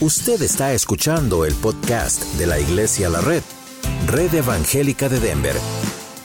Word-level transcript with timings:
Usted 0.00 0.42
está 0.42 0.72
escuchando 0.72 1.44
el 1.44 1.54
podcast 1.54 2.24
de 2.34 2.48
la 2.48 2.58
Iglesia 2.58 3.08
La 3.08 3.20
Red, 3.20 3.44
Red 4.08 4.34
Evangélica 4.34 5.08
de 5.08 5.20
Denver, 5.20 5.54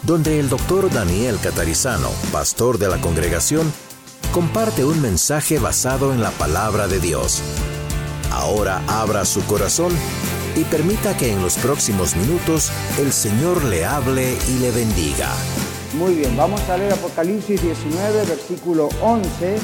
donde 0.01 0.39
el 0.39 0.49
doctor 0.49 0.91
Daniel 0.91 1.37
Catarizano, 1.41 2.09
pastor 2.31 2.79
de 2.79 2.87
la 2.89 2.99
congregación, 2.99 3.71
comparte 4.31 4.83
un 4.83 4.99
mensaje 5.03 5.59
basado 5.59 6.11
en 6.13 6.21
la 6.21 6.31
palabra 6.31 6.87
de 6.87 6.99
Dios. 6.99 7.43
Ahora 8.31 8.81
abra 8.87 9.23
su 9.23 9.45
corazón 9.45 9.93
y 10.55 10.63
permita 10.63 11.15
que 11.15 11.31
en 11.31 11.41
los 11.43 11.55
próximos 11.57 12.15
minutos 12.15 12.71
el 12.97 13.13
Señor 13.13 13.63
le 13.65 13.85
hable 13.85 14.35
y 14.49 14.59
le 14.61 14.71
bendiga. 14.71 15.29
Muy 15.93 16.15
bien, 16.15 16.35
vamos 16.35 16.61
a 16.69 16.75
leer 16.75 16.93
Apocalipsis 16.93 17.61
19, 17.61 18.25
versículo 18.25 18.89
11 18.99 19.57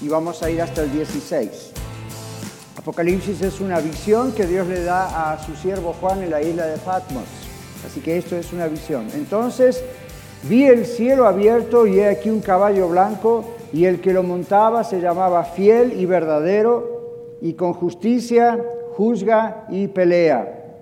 y 0.00 0.08
vamos 0.08 0.42
a 0.42 0.50
ir 0.50 0.62
hasta 0.62 0.84
el 0.84 0.92
16. 0.92 1.75
Apocalipsis 2.86 3.42
es 3.42 3.60
una 3.60 3.80
visión 3.80 4.30
que 4.30 4.46
Dios 4.46 4.68
le 4.68 4.84
da 4.84 5.32
a 5.32 5.44
su 5.44 5.56
siervo 5.56 5.92
Juan 6.00 6.22
en 6.22 6.30
la 6.30 6.40
isla 6.40 6.66
de 6.66 6.78
Patmos. 6.78 7.24
Así 7.84 7.98
que 8.00 8.16
esto 8.16 8.36
es 8.36 8.52
una 8.52 8.68
visión. 8.68 9.08
Entonces 9.12 9.82
vi 10.48 10.66
el 10.66 10.86
cielo 10.86 11.26
abierto 11.26 11.88
y 11.88 11.98
he 11.98 12.06
aquí 12.06 12.30
un 12.30 12.40
caballo 12.40 12.88
blanco 12.88 13.44
y 13.72 13.86
el 13.86 14.00
que 14.00 14.12
lo 14.12 14.22
montaba 14.22 14.84
se 14.84 15.00
llamaba 15.00 15.42
fiel 15.42 15.98
y 15.98 16.06
verdadero 16.06 17.38
y 17.42 17.54
con 17.54 17.72
justicia 17.72 18.56
juzga 18.92 19.66
y 19.68 19.88
pelea. 19.88 20.76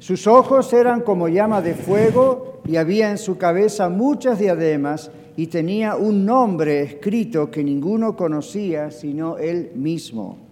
Sus 0.00 0.26
ojos 0.26 0.72
eran 0.72 1.02
como 1.02 1.28
llama 1.28 1.62
de 1.62 1.74
fuego 1.74 2.60
y 2.66 2.74
había 2.74 3.08
en 3.08 3.18
su 3.18 3.38
cabeza 3.38 3.88
muchas 3.88 4.40
diademas 4.40 5.12
y 5.36 5.46
tenía 5.46 5.94
un 5.94 6.26
nombre 6.26 6.82
escrito 6.82 7.52
que 7.52 7.62
ninguno 7.62 8.16
conocía 8.16 8.90
sino 8.90 9.38
él 9.38 9.70
mismo. 9.76 10.49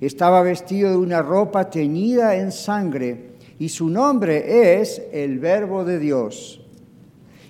Estaba 0.00 0.42
vestido 0.42 0.90
de 0.90 0.96
una 0.96 1.22
ropa 1.22 1.70
teñida 1.70 2.36
en 2.36 2.52
sangre 2.52 3.30
y 3.58 3.68
su 3.68 3.88
nombre 3.88 4.80
es 4.80 5.02
el 5.12 5.40
Verbo 5.40 5.84
de 5.84 5.98
Dios. 5.98 6.60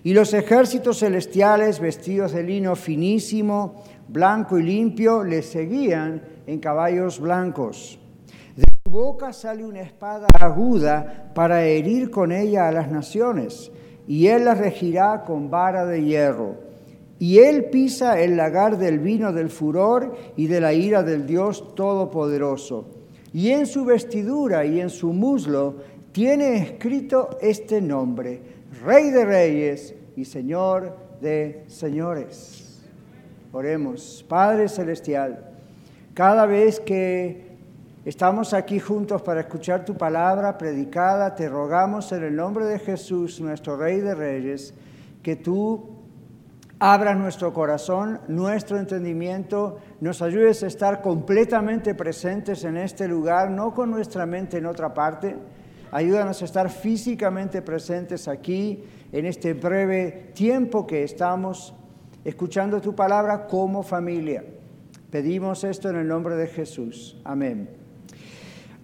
Y 0.02 0.14
los 0.14 0.32
ejércitos 0.32 1.00
celestiales 1.00 1.80
vestidos 1.80 2.32
de 2.32 2.42
lino 2.42 2.74
finísimo, 2.74 3.82
blanco 4.08 4.58
y 4.58 4.62
limpio, 4.62 5.24
le 5.24 5.42
seguían 5.42 6.22
en 6.46 6.58
caballos 6.60 7.20
blancos. 7.20 7.98
De 8.56 8.64
su 8.82 8.90
boca 8.90 9.34
sale 9.34 9.66
una 9.66 9.82
espada 9.82 10.28
aguda 10.40 11.30
para 11.34 11.64
herir 11.64 12.10
con 12.10 12.32
ella 12.32 12.68
a 12.68 12.72
las 12.72 12.90
naciones, 12.90 13.70
y 14.06 14.28
él 14.28 14.46
la 14.46 14.54
regirá 14.54 15.24
con 15.26 15.50
vara 15.50 15.84
de 15.84 16.02
hierro. 16.02 16.67
Y 17.18 17.38
él 17.38 17.64
pisa 17.66 18.20
el 18.20 18.36
lagar 18.36 18.78
del 18.78 19.00
vino 19.00 19.32
del 19.32 19.50
furor 19.50 20.16
y 20.36 20.46
de 20.46 20.60
la 20.60 20.72
ira 20.72 21.02
del 21.02 21.26
Dios 21.26 21.74
Todopoderoso. 21.74 22.86
Y 23.32 23.50
en 23.50 23.66
su 23.66 23.84
vestidura 23.84 24.64
y 24.64 24.80
en 24.80 24.90
su 24.90 25.12
muslo 25.12 25.76
tiene 26.12 26.56
escrito 26.56 27.38
este 27.40 27.80
nombre, 27.80 28.40
Rey 28.84 29.10
de 29.10 29.24
Reyes 29.24 29.94
y 30.16 30.24
Señor 30.24 30.96
de 31.20 31.64
Señores. 31.66 32.82
Oremos, 33.52 34.24
Padre 34.28 34.68
Celestial, 34.68 35.44
cada 36.14 36.46
vez 36.46 36.80
que 36.80 37.46
estamos 38.04 38.54
aquí 38.54 38.78
juntos 38.78 39.22
para 39.22 39.40
escuchar 39.40 39.84
tu 39.84 39.96
palabra 39.96 40.56
predicada, 40.58 41.34
te 41.34 41.48
rogamos 41.48 42.12
en 42.12 42.24
el 42.24 42.36
nombre 42.36 42.64
de 42.66 42.78
Jesús, 42.78 43.40
nuestro 43.40 43.76
Rey 43.76 44.00
de 44.00 44.14
Reyes, 44.14 44.74
que 45.22 45.36
tú 45.36 45.97
abra 46.80 47.14
nuestro 47.14 47.52
corazón, 47.52 48.20
nuestro 48.28 48.78
entendimiento, 48.78 49.78
nos 50.00 50.22
ayudes 50.22 50.62
a 50.62 50.68
estar 50.68 51.02
completamente 51.02 51.94
presentes 51.94 52.64
en 52.64 52.76
este 52.76 53.08
lugar, 53.08 53.50
no 53.50 53.74
con 53.74 53.90
nuestra 53.90 54.26
mente 54.26 54.58
en 54.58 54.66
otra 54.66 54.94
parte. 54.94 55.36
Ayúdanos 55.90 56.42
a 56.42 56.44
estar 56.44 56.70
físicamente 56.70 57.62
presentes 57.62 58.28
aquí 58.28 58.84
en 59.10 59.26
este 59.26 59.54
breve 59.54 60.30
tiempo 60.34 60.86
que 60.86 61.02
estamos 61.02 61.74
escuchando 62.24 62.80
tu 62.80 62.94
palabra 62.94 63.46
como 63.46 63.82
familia. 63.82 64.44
Pedimos 65.10 65.64
esto 65.64 65.88
en 65.88 65.96
el 65.96 66.06
nombre 66.06 66.36
de 66.36 66.46
Jesús. 66.46 67.18
Amén. 67.24 67.77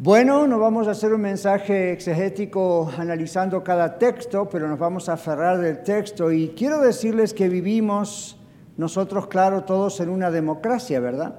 Bueno, 0.01 0.49
no 0.49 0.59
vamos 0.59 0.89
a 0.89 0.91
hacer 0.91 1.15
un 1.15 1.21
mensaje 1.21 1.93
exegético 1.93 2.91
analizando 2.99 3.63
cada 3.63 3.97
texto, 3.97 4.49
pero 4.51 4.67
nos 4.67 4.77
vamos 4.77 5.09
a 5.09 5.13
aferrar 5.13 5.61
del 5.61 5.85
texto 5.85 6.33
y 6.33 6.49
quiero 6.49 6.81
decirles 6.81 7.33
que 7.33 7.49
vivimos 7.49 8.37
nosotros, 8.77 9.29
claro, 9.29 9.63
todos 9.63 10.01
en 10.01 10.09
una 10.09 10.33
democracia, 10.33 10.99
¿verdad? 10.99 11.39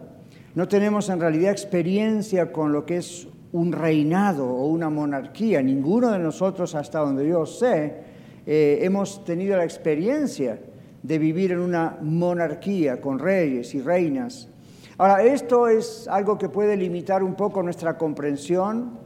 No 0.56 0.70
tenemos 0.70 1.10
en 1.10 1.20
realidad 1.20 1.52
experiencia 1.52 2.54
con 2.54 2.72
lo 2.72 2.86
que 2.86 2.96
es 2.98 3.28
un 3.52 3.74
reinado 3.74 4.48
o 4.48 4.68
una 4.68 4.90
monarquía. 4.90 5.62
Ninguno 5.62 6.12
de 6.12 6.20
nosotros, 6.20 6.76
hasta 6.76 7.00
donde 7.00 7.28
yo 7.28 7.46
sé, 7.46 7.94
eh, 8.46 8.80
hemos 8.84 9.26
tenido 9.26 9.58
la 9.58 9.66
experiencia 9.66 10.62
de 11.04 11.20
vivir 11.20 11.52
en 11.52 11.60
una 11.60 11.98
monarquía 12.02 13.02
con 13.02 13.20
reyes 13.20 13.76
y 13.76 13.82
reinas. 13.82 14.48
Ahora, 14.98 15.24
esto 15.24 15.68
es 15.68 16.08
algo 16.08 16.38
que 16.38 16.48
puede 16.48 16.78
limitar 16.78 17.22
un 17.22 17.36
poco 17.36 17.62
nuestra 17.62 17.98
comprensión 17.98 18.98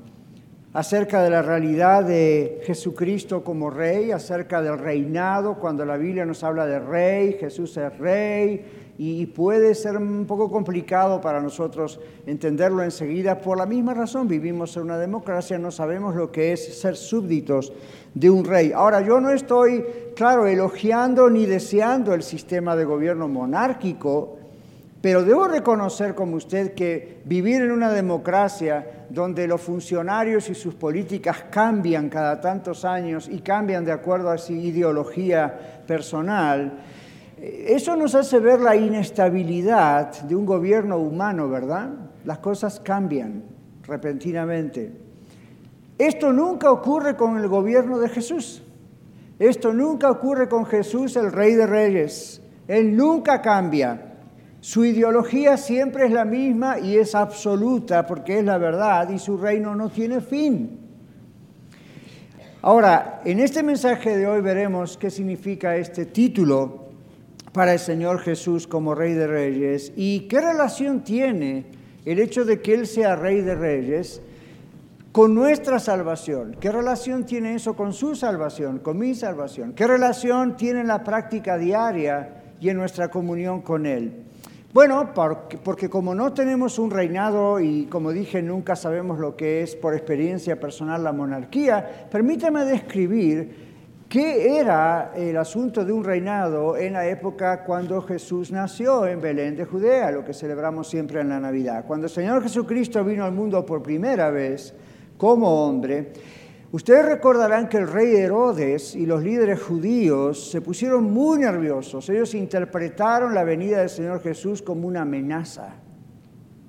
acerca 0.71 1.23
de 1.23 1.31
la 1.31 1.41
realidad 1.41 2.03
de 2.03 2.61
Jesucristo 2.63 3.43
como 3.43 3.71
rey, 3.71 4.11
acerca 4.11 4.61
del 4.61 4.77
reinado, 4.77 5.55
cuando 5.55 5.83
la 5.85 5.97
Biblia 5.97 6.27
nos 6.27 6.43
habla 6.43 6.67
de 6.67 6.77
rey, 6.77 7.37
Jesús 7.39 7.75
es 7.77 7.97
rey, 7.97 8.93
y 8.99 9.25
puede 9.25 9.73
ser 9.73 9.97
un 9.97 10.27
poco 10.27 10.51
complicado 10.51 11.19
para 11.21 11.41
nosotros 11.41 11.99
entenderlo 12.27 12.83
enseguida. 12.83 13.41
Por 13.41 13.57
la 13.57 13.65
misma 13.65 13.95
razón, 13.95 14.27
vivimos 14.27 14.77
en 14.77 14.83
una 14.83 14.99
democracia, 14.99 15.57
no 15.57 15.71
sabemos 15.71 16.13
lo 16.15 16.31
que 16.31 16.53
es 16.53 16.79
ser 16.79 16.97
súbditos 16.97 17.73
de 18.13 18.29
un 18.29 18.45
rey. 18.45 18.73
Ahora, 18.75 19.01
yo 19.01 19.19
no 19.19 19.31
estoy, 19.31 19.83
claro, 20.15 20.45
elogiando 20.45 21.31
ni 21.31 21.47
deseando 21.47 22.13
el 22.13 22.21
sistema 22.21 22.75
de 22.75 22.85
gobierno 22.85 23.27
monárquico, 23.27 24.38
pero 25.01 25.23
debo 25.23 25.47
reconocer 25.47 26.13
como 26.13 26.35
usted 26.35 26.73
que 26.73 27.21
vivir 27.25 27.61
en 27.61 27.71
una 27.71 27.91
democracia 27.91 29.05
donde 29.09 29.47
los 29.47 29.61
funcionarios 29.61 30.49
y 30.49 30.55
sus 30.55 30.75
políticas 30.75 31.45
cambian 31.49 32.09
cada 32.09 32.41
tantos 32.41 32.83
años 32.83 33.29
y 33.31 33.39
cambian 33.39 33.85
de 33.85 33.93
acuerdo 33.93 34.29
a 34.29 34.37
su 34.37 34.53
ideología 34.53 35.83
personal, 35.87 36.79
eh, 37.37 37.65
eso 37.69 37.95
nos 37.95 38.13
hace 38.15 38.39
ver 38.39 38.59
la 38.59 38.75
inestabilidad 38.75 40.21
de 40.21 40.35
un 40.35 40.45
gobierno 40.45 40.97
humano, 40.97 41.47
¿verdad? 41.47 41.89
Las 42.25 42.39
cosas 42.39 42.81
cambian 42.81 43.43
repentinamente. 43.83 44.91
Esto 45.97 46.33
nunca 46.33 46.71
ocurre 46.71 47.15
con 47.15 47.37
el 47.37 47.47
gobierno 47.47 47.99
de 47.99 48.09
Jesús. 48.09 48.63
Esto 49.37 49.73
nunca 49.73 50.11
ocurre 50.11 50.49
con 50.49 50.65
Jesús, 50.65 51.15
el 51.15 51.31
Rey 51.31 51.55
de 51.55 51.65
Reyes. 51.65 52.41
Él 52.67 52.95
nunca 52.95 53.41
cambia. 53.41 54.08
Su 54.61 54.83
ideología 54.83 55.55
siempre 55.55 56.05
es 56.05 56.11
la 56.11 56.25
misma 56.25 56.79
y 56.79 56.97
es 56.97 57.15
absoluta 57.15 58.05
porque 58.05 58.39
es 58.39 58.45
la 58.45 58.57
verdad 58.57 59.09
y 59.09 59.17
su 59.17 59.37
reino 59.37 59.73
no 59.73 59.89
tiene 59.89 60.19
fin. 60.19 60.79
Ahora, 62.61 63.21
en 63.23 63.39
este 63.39 63.63
mensaje 63.63 64.17
de 64.17 64.27
hoy 64.27 64.41
veremos 64.41 64.97
qué 64.97 65.09
significa 65.09 65.77
este 65.77 66.05
título 66.05 66.89
para 67.53 67.71
el 67.71 67.79
Señor 67.79 68.19
Jesús 68.19 68.67
como 68.67 68.95
Rey 68.95 69.13
de 69.13 69.27
Reyes 69.27 69.93
y 69.95 70.27
qué 70.27 70.41
relación 70.41 71.05
tiene 71.05 71.67
el 72.03 72.19
hecho 72.19 72.43
de 72.43 72.61
que 72.61 72.73
Él 72.73 72.85
sea 72.85 73.15
Rey 73.15 73.39
de 73.39 73.55
Reyes 73.55 74.21
con 75.13 75.33
nuestra 75.35 75.79
salvación. 75.79 76.57
¿Qué 76.59 76.69
relación 76.69 77.25
tiene 77.25 77.55
eso 77.55 77.77
con 77.77 77.93
su 77.93 78.13
salvación, 78.13 78.79
con 78.79 78.97
mi 78.97 79.15
salvación? 79.15 79.71
¿Qué 79.71 79.87
relación 79.87 80.57
tiene 80.57 80.81
en 80.81 80.87
la 80.87 81.05
práctica 81.05 81.57
diaria 81.57 82.43
y 82.59 82.67
en 82.67 82.75
nuestra 82.75 83.09
comunión 83.09 83.61
con 83.61 83.85
Él? 83.85 84.25
Bueno, 84.71 85.13
porque, 85.15 85.89
como 85.89 86.13
no 86.13 86.31
tenemos 86.31 86.77
un 86.77 86.91
reinado 86.91 87.59
y 87.59 87.85
como 87.85 88.11
dije 88.11 88.43
nunca 88.43 88.75
sabemos 88.75 89.17
lo 89.17 89.35
que 89.35 89.63
es 89.63 89.75
por 89.75 89.95
experiencia 89.95 90.59
personal 90.59 91.03
la 91.03 91.11
monarquía, 91.11 92.07
permítame 92.11 92.63
describir 92.65 94.05
qué 94.07 94.59
era 94.59 95.11
el 95.15 95.37
asunto 95.37 95.83
de 95.83 95.91
un 95.91 96.03
reinado 96.03 96.77
en 96.77 96.93
la 96.93 97.07
época 97.07 97.63
cuando 97.63 97.99
Jesús 98.03 98.51
nació 98.51 99.07
en 99.07 99.19
Belén 99.19 99.55
de 99.55 99.65
Judea, 99.65 100.11
lo 100.11 100.23
que 100.23 100.35
celebramos 100.35 100.87
siempre 100.87 101.19
en 101.21 101.29
la 101.29 101.39
Navidad. 101.39 101.85
Cuando 101.87 102.05
el 102.05 102.11
Señor 102.11 102.43
Jesucristo 102.43 103.03
vino 103.03 103.25
al 103.25 103.31
mundo 103.31 103.65
por 103.65 103.81
primera 103.81 104.29
vez 104.29 104.75
como 105.17 105.65
hombre, 105.65 106.13
Ustedes 106.71 107.03
recordarán 107.03 107.67
que 107.67 107.77
el 107.77 107.87
rey 107.87 108.15
Herodes 108.15 108.95
y 108.95 109.07
los 109.07 109.23
líderes 109.23 109.59
judíos 109.59 110.51
se 110.51 110.61
pusieron 110.61 111.11
muy 111.11 111.39
nerviosos. 111.39 112.07
Ellos 112.09 112.35
interpretaron 112.35 113.33
la 113.33 113.43
venida 113.43 113.79
del 113.79 113.89
Señor 113.89 114.21
Jesús 114.21 114.61
como 114.61 114.87
una 114.87 115.01
amenaza. 115.01 115.73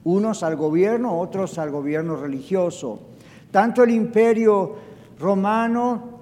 Unos 0.04 0.42
al 0.42 0.56
gobierno, 0.56 1.18
otros 1.18 1.58
al 1.58 1.70
gobierno 1.70 2.16
religioso. 2.16 3.08
Tanto 3.50 3.82
el 3.82 3.90
imperio 3.90 4.74
romano 5.18 6.20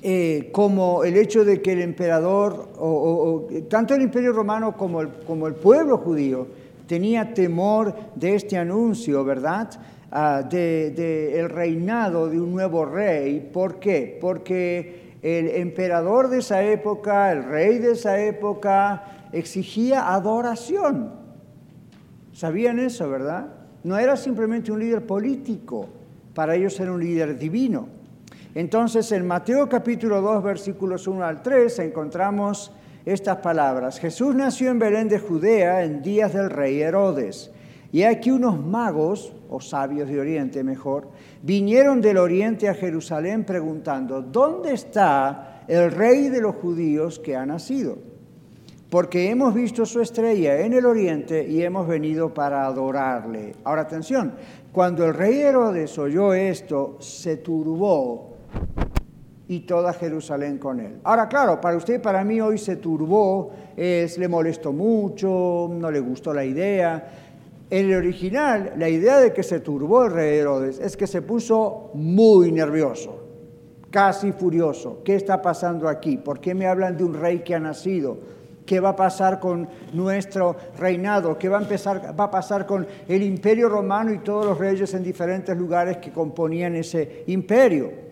eh, 0.00 0.50
como 0.52 1.02
el 1.02 1.16
hecho 1.16 1.44
de 1.44 1.60
que 1.60 1.72
el 1.72 1.82
emperador, 1.82 2.68
tanto 3.68 3.94
el 3.94 4.02
imperio 4.02 4.32
romano 4.32 4.76
como 4.76 5.00
el, 5.00 5.08
como 5.26 5.48
el 5.48 5.54
pueblo 5.54 5.98
judío, 5.98 6.46
tenía 6.86 7.34
temor 7.34 7.92
de 8.14 8.36
este 8.36 8.56
anuncio, 8.56 9.24
¿verdad? 9.24 9.70
Ah, 10.16 10.44
de, 10.48 11.40
el 11.40 11.50
reinado 11.50 12.30
de 12.30 12.40
un 12.40 12.52
nuevo 12.52 12.84
rey. 12.84 13.50
¿Por 13.52 13.80
qué? 13.80 14.16
Porque 14.20 15.16
el 15.20 15.48
emperador 15.48 16.28
de 16.28 16.38
esa 16.38 16.62
época, 16.62 17.32
el 17.32 17.42
rey 17.42 17.78
de 17.78 17.90
esa 17.92 18.20
época, 18.20 19.30
exigía 19.32 20.14
adoración. 20.14 21.10
¿Sabían 22.32 22.78
eso, 22.78 23.10
verdad? 23.10 23.48
No 23.82 23.98
era 23.98 24.16
simplemente 24.16 24.70
un 24.70 24.78
líder 24.78 25.04
político, 25.04 25.88
para 26.32 26.54
ellos 26.54 26.78
era 26.78 26.92
un 26.92 27.00
líder 27.00 27.36
divino. 27.36 27.88
Entonces, 28.54 29.10
en 29.10 29.26
Mateo 29.26 29.68
capítulo 29.68 30.20
2, 30.20 30.44
versículos 30.44 31.08
1 31.08 31.24
al 31.24 31.42
3, 31.42 31.76
encontramos 31.80 32.70
estas 33.04 33.38
palabras. 33.38 33.98
Jesús 33.98 34.32
nació 34.32 34.70
en 34.70 34.78
Belén 34.78 35.08
de 35.08 35.18
Judea 35.18 35.82
en 35.82 36.02
días 36.02 36.32
del 36.32 36.50
rey 36.50 36.80
Herodes. 36.80 37.50
Y 37.94 38.02
aquí 38.02 38.32
unos 38.32 38.58
magos, 38.58 39.32
o 39.54 39.60
sabios 39.60 40.08
de 40.08 40.20
Oriente 40.20 40.64
mejor, 40.64 41.08
vinieron 41.42 42.00
del 42.00 42.18
Oriente 42.18 42.68
a 42.68 42.74
Jerusalén 42.74 43.44
preguntando, 43.44 44.20
¿dónde 44.20 44.74
está 44.74 45.62
el 45.68 45.90
rey 45.90 46.28
de 46.28 46.40
los 46.40 46.56
judíos 46.56 47.18
que 47.18 47.36
ha 47.36 47.46
nacido? 47.46 47.98
Porque 48.90 49.30
hemos 49.30 49.54
visto 49.54 49.86
su 49.86 50.00
estrella 50.00 50.60
en 50.60 50.72
el 50.72 50.86
Oriente 50.86 51.46
y 51.48 51.62
hemos 51.62 51.86
venido 51.86 52.32
para 52.34 52.66
adorarle. 52.66 53.54
Ahora 53.64 53.82
atención, 53.82 54.34
cuando 54.72 55.04
el 55.04 55.14
rey 55.14 55.40
Herodes 55.40 55.96
oyó 55.98 56.34
esto, 56.34 56.96
se 57.00 57.36
turbó 57.38 58.34
y 59.48 59.60
toda 59.60 59.92
Jerusalén 59.92 60.58
con 60.58 60.80
él. 60.80 61.00
Ahora, 61.04 61.28
claro, 61.28 61.60
para 61.60 61.76
usted 61.76 61.96
y 61.96 61.98
para 61.98 62.24
mí 62.24 62.40
hoy 62.40 62.58
se 62.58 62.76
turbó, 62.76 63.52
es, 63.76 64.16
le 64.18 64.28
molestó 64.28 64.72
mucho, 64.72 65.68
no 65.70 65.90
le 65.90 66.00
gustó 66.00 66.32
la 66.32 66.44
idea. 66.44 67.33
En 67.74 67.90
el 67.90 67.96
original, 67.96 68.74
la 68.78 68.88
idea 68.88 69.18
de 69.18 69.32
que 69.32 69.42
se 69.42 69.58
turbó 69.58 70.04
el 70.04 70.12
rey 70.12 70.38
Herodes 70.38 70.78
es 70.78 70.96
que 70.96 71.08
se 71.08 71.22
puso 71.22 71.90
muy 71.94 72.52
nervioso, 72.52 73.18
casi 73.90 74.30
furioso. 74.30 75.02
¿Qué 75.04 75.16
está 75.16 75.42
pasando 75.42 75.88
aquí? 75.88 76.16
¿Por 76.16 76.38
qué 76.38 76.54
me 76.54 76.68
hablan 76.68 76.96
de 76.96 77.02
un 77.02 77.14
rey 77.14 77.40
que 77.40 77.52
ha 77.52 77.58
nacido? 77.58 78.16
¿Qué 78.64 78.78
va 78.78 78.90
a 78.90 78.96
pasar 78.96 79.40
con 79.40 79.68
nuestro 79.92 80.54
reinado? 80.78 81.36
¿Qué 81.36 81.48
va 81.48 81.58
a, 81.58 81.62
empezar, 81.62 82.14
va 82.16 82.26
a 82.26 82.30
pasar 82.30 82.64
con 82.64 82.86
el 83.08 83.24
imperio 83.24 83.68
romano 83.68 84.12
y 84.12 84.18
todos 84.18 84.46
los 84.46 84.56
reyes 84.56 84.94
en 84.94 85.02
diferentes 85.02 85.58
lugares 85.58 85.96
que 85.96 86.12
componían 86.12 86.76
ese 86.76 87.24
imperio? 87.26 88.03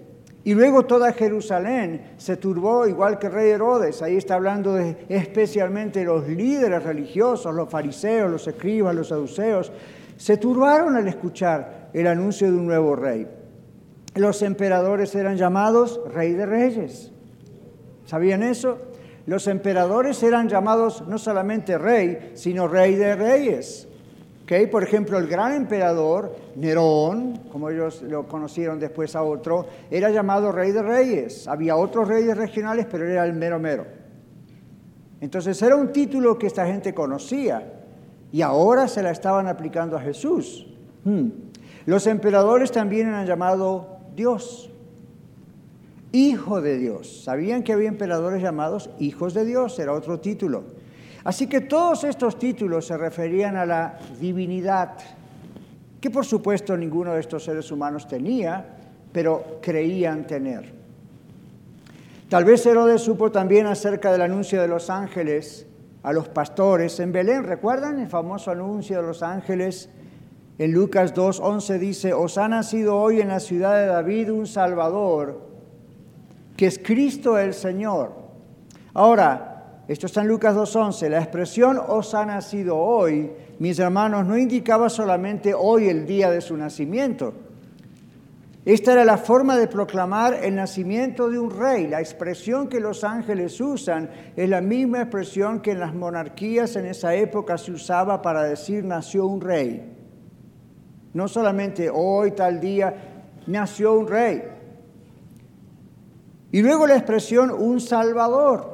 Y 0.44 0.55
luego 0.55 0.85
toda 0.85 1.12
Jerusalén 1.12 2.15
se 2.17 2.37
turbó 2.37 2.87
igual 2.87 3.19
que 3.19 3.29
el 3.29 3.33
rey 3.33 3.50
Herodes. 3.50 4.03
Ahí 4.03 4.17
está 4.17 4.35
hablando 4.35 4.75
de 4.75 4.97
especialmente 5.09 6.05
los 6.05 6.27
líderes 6.29 6.83
religiosos, 6.83 7.55
los 7.55 7.69
fariseos, 7.69 8.31
los 8.31 8.49
escribas, 8.49 8.94
los 8.94 9.09
saduceos. 9.09 9.71
Se 10.17 10.37
turbaron 10.39 10.97
al 10.97 11.06
escuchar 11.06 11.91
el 11.93 12.06
anuncio 12.09 12.50
de 12.50 12.56
un 12.56 12.67
nuevo 12.67 12.97
rey. 12.97 13.29
Los 14.15 14.43
emperadores 14.43 15.15
eran 15.15 15.37
llamados 15.37 16.00
rey 16.12 16.33
de 16.33 16.47
reyes. 16.47 17.12
¿Sabían 18.05 18.43
eso? 18.43 18.79
Los 19.27 19.47
emperadores 19.47 20.23
eran 20.25 20.49
llamados 20.49 21.06
no 21.06 21.19
solamente 21.19 21.79
rey, 21.79 22.33
sino 22.35 22.67
rey 22.67 22.97
de 22.97 23.15
reyes. 23.15 23.89
Por 24.71 24.83
ejemplo, 24.83 25.19
el 25.19 25.29
gran 25.29 25.55
emperador 25.55 26.37
Nerón, 26.56 27.39
como 27.50 27.71
ellos 27.71 28.03
lo 28.03 28.27
conocieron 28.27 28.79
después 28.79 29.17
a 29.17 29.23
otro, 29.23 29.67
era 29.91 30.11
llamado 30.11 30.53
rey 30.53 30.73
de 30.73 30.83
reyes. 30.83 31.49
Había 31.49 31.77
otros 31.77 32.09
reyes 32.09 32.37
regionales, 32.37 32.87
pero 32.91 33.09
era 33.09 33.25
el 33.25 33.33
mero 33.33 33.59
mero. 33.59 33.87
Entonces 35.21 35.61
era 35.62 35.77
un 35.77 35.93
título 35.93 36.39
que 36.39 36.47
esta 36.49 36.67
gente 36.67 36.93
conocía 36.93 37.81
y 38.31 38.43
ahora 38.43 38.89
se 38.89 39.03
la 39.03 39.11
estaban 39.11 39.47
aplicando 39.47 39.97
a 39.97 40.00
Jesús. 40.00 40.67
Hmm. 41.05 41.29
Los 41.87 42.06
emperadores 42.06 42.73
también 42.73 43.09
eran 43.09 43.27
llamados 43.27 43.85
Dios, 44.15 44.73
Hijo 46.12 46.61
de 46.61 46.77
Dios. 46.77 47.23
¿Sabían 47.25 47.62
que 47.62 47.73
había 47.73 47.89
emperadores 47.89 48.43
llamados 48.43 48.91
hijos 48.99 49.33
de 49.33 49.47
Dios? 49.47 49.79
Era 49.79 49.94
otro 49.94 50.21
título. 50.21 50.65
Así 51.24 51.46
que 51.46 51.60
todos 51.60 52.04
estos 52.04 52.38
títulos 52.38 52.86
se 52.86 52.96
referían 52.96 53.56
a 53.56 53.66
la 53.66 53.98
divinidad, 54.20 54.94
que 56.00 56.10
por 56.10 56.24
supuesto 56.24 56.76
ninguno 56.76 57.14
de 57.14 57.20
estos 57.20 57.44
seres 57.44 57.70
humanos 57.70 58.08
tenía, 58.08 58.64
pero 59.12 59.58
creían 59.62 60.26
tener. 60.26 60.72
Tal 62.28 62.44
vez 62.44 62.64
Herodes 62.64 63.02
supo 63.02 63.30
también 63.30 63.66
acerca 63.66 64.10
del 64.10 64.22
anuncio 64.22 64.60
de 64.60 64.69
los 64.69 64.90
ángeles 64.90 65.66
a 66.02 66.12
los 66.12 66.28
pastores 66.28 66.98
en 66.98 67.12
Belén. 67.12 67.44
¿Recuerdan 67.44 68.00
el 68.00 68.08
famoso 68.08 68.50
anuncio 68.50 69.00
de 69.00 69.06
los 69.06 69.22
ángeles? 69.22 69.90
En 70.58 70.72
Lucas 70.72 71.14
2.11 71.14 71.78
dice, 71.78 72.12
os 72.12 72.38
ha 72.38 72.48
nacido 72.48 72.96
hoy 72.96 73.20
en 73.20 73.28
la 73.28 73.40
ciudad 73.40 73.74
de 73.74 73.86
David 73.86 74.32
un 74.32 74.46
Salvador, 74.46 75.40
que 76.56 76.66
es 76.66 76.78
Cristo 76.78 77.38
el 77.38 77.54
Señor. 77.54 78.12
Ahora, 78.94 79.51
esto 79.88 80.06
está 80.06 80.20
en 80.20 80.29
Lucas 80.29 80.55
2.11. 80.55 81.08
La 81.08 81.19
expresión 81.19 81.79
os 81.88 82.14
ha 82.14 82.25
nacido 82.25 82.76
hoy, 82.76 83.32
mis 83.58 83.79
hermanos, 83.79 84.26
no 84.26 84.38
indicaba 84.38 84.88
solamente 84.88 85.55
hoy 85.55 85.88
el 85.88 86.06
día 86.06 86.31
de 86.31 86.40
su 86.40 86.56
nacimiento. 86.56 87.34
Esta 88.64 88.93
era 88.93 89.05
la 89.05 89.19
forma 89.19 89.56
de 89.56 89.67
proclamar 89.67 90.34
el 90.34 90.55
nacimiento 90.55 91.29
de 91.29 91.38
un 91.40 91.50
rey. 91.50 91.88
La 91.88 91.99
expresión 91.99 92.69
que 92.69 92.79
los 92.79 93.02
ángeles 93.02 93.61
usan 93.61 94.08
es 94.37 94.49
la 94.49 94.61
misma 94.61 95.00
expresión 95.00 95.61
que 95.61 95.73
en 95.73 95.81
las 95.81 95.93
monarquías 95.93 96.76
en 96.76 96.87
esa 96.87 97.12
época 97.17 97.58
se 97.58 97.73
usaba 97.73 98.23
para 98.23 98.44
decir 98.44 98.84
nació 98.84 99.26
un 99.26 99.40
rey. 99.40 99.96
No 101.12 101.26
solamente 101.26 101.90
hoy, 101.93 102.31
tal 102.31 102.61
día, 102.61 102.94
nació 103.49 103.94
un 103.94 104.06
rey. 104.06 104.44
Y 106.52 106.62
luego 106.62 106.87
la 106.87 106.94
expresión 106.94 107.50
un 107.50 107.81
salvador 107.81 108.71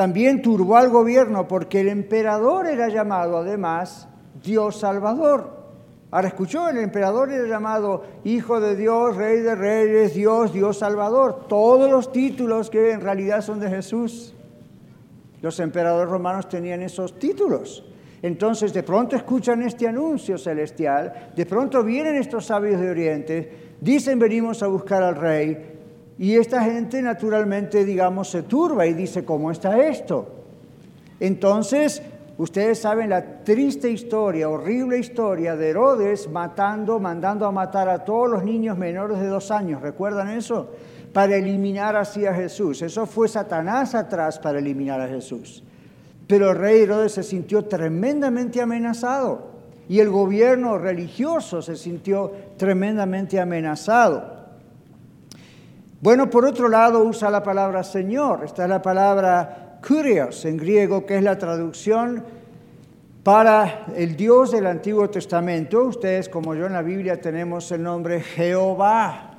también 0.00 0.40
turbó 0.40 0.78
al 0.78 0.88
gobierno 0.88 1.46
porque 1.46 1.80
el 1.80 1.88
emperador 1.90 2.66
era 2.66 2.88
llamado 2.88 3.36
además 3.36 4.08
Dios 4.42 4.78
Salvador. 4.80 5.50
Ahora 6.10 6.28
escuchó, 6.28 6.70
el 6.70 6.78
emperador 6.78 7.30
era 7.30 7.46
llamado 7.46 8.04
Hijo 8.24 8.60
de 8.60 8.76
Dios, 8.76 9.14
Rey 9.14 9.40
de 9.40 9.54
Reyes, 9.54 10.14
Dios, 10.14 10.54
Dios 10.54 10.78
Salvador. 10.78 11.44
Todos 11.50 11.90
los 11.90 12.12
títulos 12.12 12.70
que 12.70 12.92
en 12.92 13.02
realidad 13.02 13.42
son 13.42 13.60
de 13.60 13.68
Jesús. 13.68 14.32
Los 15.42 15.60
emperadores 15.60 16.08
romanos 16.08 16.48
tenían 16.48 16.80
esos 16.80 17.18
títulos. 17.18 17.84
Entonces 18.22 18.72
de 18.72 18.82
pronto 18.82 19.16
escuchan 19.16 19.60
este 19.60 19.86
anuncio 19.86 20.38
celestial, 20.38 21.32
de 21.36 21.44
pronto 21.44 21.84
vienen 21.84 22.16
estos 22.16 22.46
sabios 22.46 22.80
de 22.80 22.88
Oriente, 22.88 23.52
dicen 23.82 24.18
venimos 24.18 24.62
a 24.62 24.66
buscar 24.66 25.02
al 25.02 25.16
rey, 25.16 25.79
y 26.20 26.36
esta 26.36 26.62
gente 26.62 27.00
naturalmente, 27.00 27.82
digamos, 27.82 28.28
se 28.28 28.42
turba 28.42 28.86
y 28.86 28.92
dice, 28.92 29.24
¿cómo 29.24 29.50
está 29.50 29.82
esto? 29.82 30.28
Entonces, 31.18 32.02
ustedes 32.36 32.78
saben 32.78 33.08
la 33.08 33.42
triste 33.42 33.90
historia, 33.90 34.50
horrible 34.50 34.98
historia 34.98 35.56
de 35.56 35.70
Herodes 35.70 36.28
matando, 36.28 37.00
mandando 37.00 37.46
a 37.46 37.52
matar 37.52 37.88
a 37.88 38.04
todos 38.04 38.28
los 38.28 38.44
niños 38.44 38.76
menores 38.76 39.18
de 39.18 39.28
dos 39.28 39.50
años. 39.50 39.80
¿Recuerdan 39.80 40.28
eso? 40.28 40.68
Para 41.14 41.36
eliminar 41.36 41.96
así 41.96 42.26
a 42.26 42.34
Jesús. 42.34 42.82
Eso 42.82 43.06
fue 43.06 43.26
Satanás 43.26 43.94
atrás 43.94 44.38
para 44.38 44.58
eliminar 44.58 45.00
a 45.00 45.08
Jesús. 45.08 45.64
Pero 46.26 46.50
el 46.50 46.58
rey 46.58 46.82
Herodes 46.82 47.12
se 47.12 47.22
sintió 47.22 47.64
tremendamente 47.64 48.60
amenazado 48.60 49.52
y 49.88 50.00
el 50.00 50.10
gobierno 50.10 50.76
religioso 50.76 51.62
se 51.62 51.76
sintió 51.76 52.30
tremendamente 52.58 53.40
amenazado. 53.40 54.39
Bueno, 56.02 56.30
por 56.30 56.46
otro 56.46 56.68
lado 56.70 57.04
usa 57.04 57.30
la 57.30 57.42
palabra 57.42 57.84
Señor. 57.84 58.42
Esta 58.42 58.62
es 58.62 58.70
la 58.70 58.80
palabra 58.80 59.78
kurios 59.86 60.46
en 60.46 60.56
griego, 60.56 61.04
que 61.04 61.18
es 61.18 61.22
la 61.22 61.36
traducción 61.36 62.24
para 63.22 63.84
el 63.94 64.16
Dios 64.16 64.50
del 64.50 64.66
Antiguo 64.66 65.10
Testamento. 65.10 65.84
Ustedes, 65.84 66.30
como 66.30 66.54
yo 66.54 66.64
en 66.64 66.72
la 66.72 66.80
Biblia, 66.80 67.20
tenemos 67.20 67.70
el 67.70 67.82
nombre 67.82 68.22
Jehová. 68.22 69.36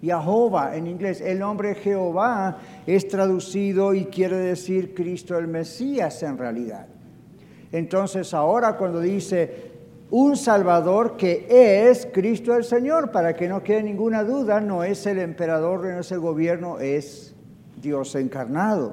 Jehová 0.00 0.76
en 0.76 0.86
inglés. 0.86 1.20
El 1.20 1.40
nombre 1.40 1.74
Jehová 1.74 2.58
es 2.86 3.08
traducido 3.08 3.94
y 3.94 4.04
quiere 4.04 4.36
decir 4.36 4.94
Cristo 4.94 5.36
el 5.36 5.48
Mesías 5.48 6.22
en 6.22 6.38
realidad. 6.38 6.86
Entonces 7.72 8.32
ahora 8.32 8.76
cuando 8.76 9.00
dice 9.00 9.73
un 10.10 10.36
Salvador 10.36 11.16
que 11.16 11.46
es 11.48 12.06
Cristo 12.12 12.54
el 12.54 12.64
Señor, 12.64 13.10
para 13.10 13.34
que 13.34 13.48
no 13.48 13.62
quede 13.62 13.82
ninguna 13.82 14.22
duda, 14.22 14.60
no 14.60 14.84
es 14.84 15.06
el 15.06 15.18
emperador, 15.18 15.86
no 15.86 16.00
es 16.00 16.12
el 16.12 16.20
gobierno, 16.20 16.78
es 16.78 17.34
Dios 17.80 18.14
encarnado. 18.14 18.92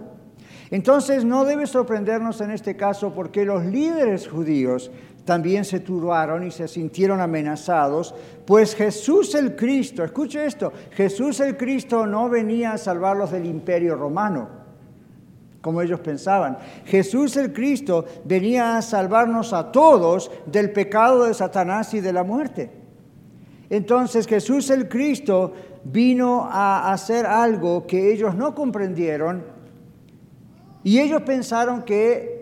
Entonces 0.72 1.26
no 1.26 1.44
debe 1.44 1.68
sorprendernos 1.68 2.40
en 2.40 2.52
este 2.52 2.78
caso 2.78 3.14
porque 3.14 3.44
los 3.44 3.66
líderes 3.66 4.28
judíos 4.28 4.90
también 5.26 5.66
se 5.66 5.82
turbaron 5.82 6.46
y 6.46 6.52
se 6.52 6.68
sintieron 6.68 7.20
amenazados, 7.20 8.16
pues 8.46 8.74
Jesús 8.74 9.36
el 9.36 9.56
Cristo, 9.56 10.04
escuche 10.04 10.46
esto, 10.46 10.72
Jesús 10.92 11.40
el 11.42 11.58
Cristo 11.58 12.08
no 12.08 12.30
venía 12.30 12.72
a 12.74 12.78
salvarlos 12.78 13.32
del 13.32 13.46
imperio 13.46 13.96
romano. 13.96 14.61
Como 15.62 15.82
ellos 15.82 16.00
pensaban. 16.00 16.58
Jesús 16.86 17.38
el 17.38 17.54
Cristo 17.54 18.06
venía 18.26 18.78
a 18.78 18.82
salvarnos 18.82 19.54
a 19.54 19.72
todos 19.72 20.32
del 20.46 20.72
pecado 20.72 21.26
de 21.26 21.34
Satanás 21.34 21.94
y 21.94 22.02
de 22.02 22.14
la 22.14 22.24
muerte. 22.24 22.72
Entonces 23.70 24.28
Jesús 24.28 24.70
el 24.70 24.90
Cristo 24.90 25.54
vino 25.84 26.48
a 26.52 26.92
hacer 26.92 27.26
algo 27.26 27.88
que 27.88 28.12
ellos 28.12 28.36
no 28.36 28.54
comprendieron 28.54 29.44
y 30.84 31.00
ellos 31.00 31.22
pensaron 31.22 31.84
que 31.84 32.42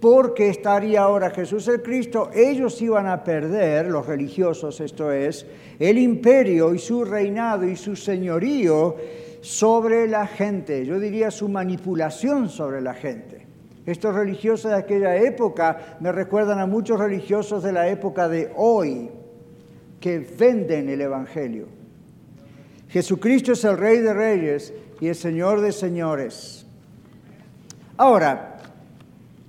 porque 0.00 0.48
estaría 0.48 1.02
ahora 1.02 1.30
Jesús 1.30 1.68
el 1.68 1.82
Cristo, 1.82 2.30
ellos 2.32 2.80
iban 2.80 3.06
a 3.06 3.22
perder, 3.22 3.86
los 3.86 4.06
religiosos 4.06 4.80
esto 4.80 5.12
es, 5.12 5.46
el 5.78 5.98
imperio 5.98 6.74
y 6.74 6.78
su 6.78 7.04
reinado 7.04 7.66
y 7.66 7.76
su 7.76 7.96
señorío 7.96 8.96
sobre 9.40 10.06
la 10.06 10.26
gente, 10.26 10.84
yo 10.84 10.98
diría 10.98 11.30
su 11.30 11.48
manipulación 11.48 12.48
sobre 12.48 12.80
la 12.80 12.94
gente. 12.94 13.46
Estos 13.86 14.14
religiosos 14.14 14.70
de 14.70 14.76
aquella 14.76 15.16
época 15.16 15.96
me 16.00 16.12
recuerdan 16.12 16.58
a 16.60 16.66
muchos 16.66 16.98
religiosos 16.98 17.62
de 17.62 17.72
la 17.72 17.88
época 17.88 18.28
de 18.28 18.52
hoy 18.56 19.10
que 19.98 20.18
venden 20.18 20.88
el 20.88 21.00
Evangelio. 21.00 21.66
Jesucristo 22.88 23.52
es 23.52 23.64
el 23.64 23.78
Rey 23.78 23.98
de 23.98 24.12
Reyes 24.12 24.74
y 25.00 25.08
el 25.08 25.14
Señor 25.14 25.60
de 25.60 25.72
Señores. 25.72 26.66
Ahora, 27.96 28.58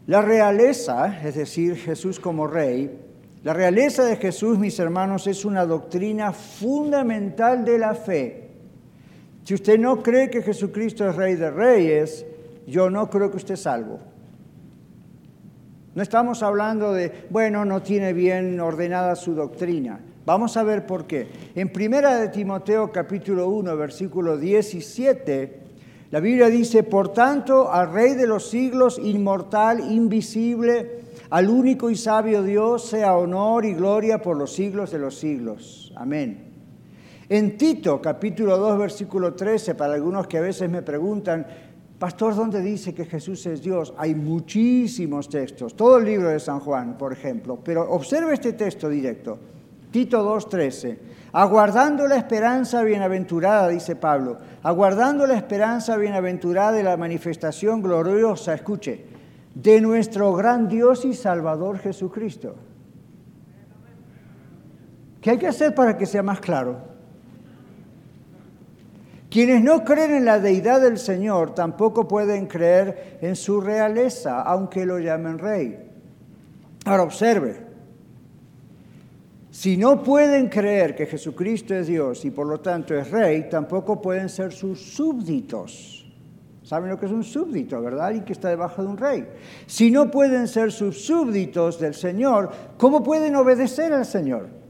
la 0.07 0.21
realeza, 0.21 1.19
es 1.23 1.35
decir, 1.35 1.75
Jesús 1.75 2.19
como 2.19 2.47
Rey, 2.47 2.99
la 3.43 3.53
realeza 3.53 4.03
de 4.05 4.17
Jesús, 4.17 4.59
mis 4.59 4.77
hermanos, 4.79 5.25
es 5.25 5.45
una 5.45 5.65
doctrina 5.65 6.31
fundamental 6.31 7.65
de 7.65 7.77
la 7.79 7.95
fe. 7.95 8.40
Si 9.43 9.53
usted 9.53 9.79
no 9.79 10.01
cree 10.03 10.29
que 10.29 10.41
Jesucristo 10.41 11.09
es 11.09 11.15
Rey 11.15 11.35
de 11.35 11.49
Reyes, 11.49 12.25
yo 12.67 12.89
no 12.89 13.09
creo 13.09 13.31
que 13.31 13.37
usted 13.37 13.55
es 13.55 13.61
salvo. 13.61 13.99
No 15.93 16.01
estamos 16.01 16.41
hablando 16.41 16.93
de, 16.93 17.25
bueno, 17.29 17.65
no 17.65 17.81
tiene 17.81 18.13
bien 18.13 18.59
ordenada 18.59 19.15
su 19.15 19.33
doctrina. 19.33 19.99
Vamos 20.25 20.55
a 20.55 20.63
ver 20.63 20.85
por 20.85 21.05
qué. 21.05 21.27
En 21.55 21.69
Primera 21.69 22.15
de 22.17 22.29
Timoteo 22.29 22.91
capítulo 22.91 23.49
1, 23.49 23.75
versículo 23.75 24.37
17, 24.37 25.59
la 26.11 26.19
Biblia 26.19 26.47
dice, 26.47 26.83
por 26.83 27.11
tanto, 27.11 27.71
al 27.71 27.91
Rey 27.91 28.13
de 28.13 28.27
los 28.27 28.49
siglos, 28.49 28.99
inmortal, 29.03 29.91
invisible, 29.91 31.01
al 31.29 31.49
único 31.49 31.89
y 31.89 31.95
sabio 31.95 32.43
Dios, 32.43 32.85
sea 32.85 33.17
honor 33.17 33.65
y 33.65 33.73
gloria 33.73 34.21
por 34.21 34.37
los 34.37 34.53
siglos 34.53 34.91
de 34.91 34.99
los 34.99 35.17
siglos. 35.17 35.91
Amén. 35.95 36.50
En 37.31 37.57
Tito, 37.57 38.01
capítulo 38.01 38.57
2, 38.57 38.77
versículo 38.77 39.33
13, 39.33 39.75
para 39.75 39.93
algunos 39.93 40.27
que 40.27 40.37
a 40.37 40.41
veces 40.41 40.69
me 40.69 40.81
preguntan, 40.81 41.47
Pastor, 41.97 42.35
¿dónde 42.35 42.59
dice 42.59 42.93
que 42.93 43.05
Jesús 43.05 43.45
es 43.45 43.61
Dios? 43.61 43.93
Hay 43.97 44.13
muchísimos 44.15 45.29
textos, 45.29 45.77
todo 45.77 45.99
el 45.99 46.03
libro 46.03 46.27
de 46.27 46.41
San 46.41 46.59
Juan, 46.59 46.97
por 46.97 47.13
ejemplo, 47.13 47.57
pero 47.63 47.89
observe 47.89 48.33
este 48.33 48.51
texto 48.51 48.89
directo, 48.89 49.39
Tito 49.91 50.21
2, 50.21 50.49
13. 50.49 50.99
Aguardando 51.31 52.05
la 52.05 52.17
esperanza 52.17 52.83
bienaventurada, 52.83 53.69
dice 53.69 53.95
Pablo, 53.95 54.37
aguardando 54.61 55.25
la 55.25 55.35
esperanza 55.35 55.95
bienaventurada 55.95 56.73
de 56.73 56.83
la 56.83 56.97
manifestación 56.97 57.81
gloriosa, 57.81 58.55
escuche, 58.55 59.05
de 59.55 59.79
nuestro 59.79 60.33
gran 60.33 60.67
Dios 60.67 61.05
y 61.05 61.13
Salvador 61.13 61.79
Jesucristo. 61.79 62.55
¿Qué 65.21 65.29
hay 65.29 65.37
que 65.37 65.47
hacer 65.47 65.73
para 65.73 65.95
que 65.95 66.05
sea 66.05 66.23
más 66.23 66.41
claro? 66.41 66.90
Quienes 69.31 69.63
no 69.63 69.85
creen 69.85 70.11
en 70.11 70.25
la 70.25 70.39
deidad 70.39 70.81
del 70.81 70.97
Señor 70.97 71.55
tampoco 71.55 72.05
pueden 72.05 72.47
creer 72.47 73.17
en 73.21 73.37
su 73.37 73.61
realeza, 73.61 74.41
aunque 74.41 74.85
lo 74.85 74.99
llamen 74.99 75.39
rey. 75.39 75.79
Ahora 76.83 77.03
observe, 77.03 77.55
si 79.49 79.77
no 79.77 80.03
pueden 80.03 80.49
creer 80.49 80.95
que 80.95 81.05
Jesucristo 81.05 81.73
es 81.73 81.87
Dios 81.87 82.25
y 82.25 82.31
por 82.31 82.45
lo 82.45 82.59
tanto 82.59 82.93
es 82.93 83.09
rey, 83.09 83.47
tampoco 83.49 84.01
pueden 84.01 84.27
ser 84.27 84.51
sus 84.51 84.81
súbditos. 84.81 86.05
¿Saben 86.61 86.89
lo 86.89 86.99
que 86.99 87.05
es 87.05 87.11
un 87.13 87.23
súbdito, 87.23 87.81
verdad? 87.81 88.13
Y 88.13 88.21
que 88.21 88.33
está 88.33 88.49
debajo 88.49 88.81
de 88.81 88.89
un 88.89 88.97
rey. 88.97 89.25
Si 89.65 89.91
no 89.91 90.11
pueden 90.11 90.49
ser 90.49 90.73
sus 90.73 91.05
súbditos 91.05 91.79
del 91.79 91.93
Señor, 91.93 92.51
¿cómo 92.77 93.01
pueden 93.01 93.37
obedecer 93.37 93.93
al 93.93 94.05
Señor? 94.05 94.60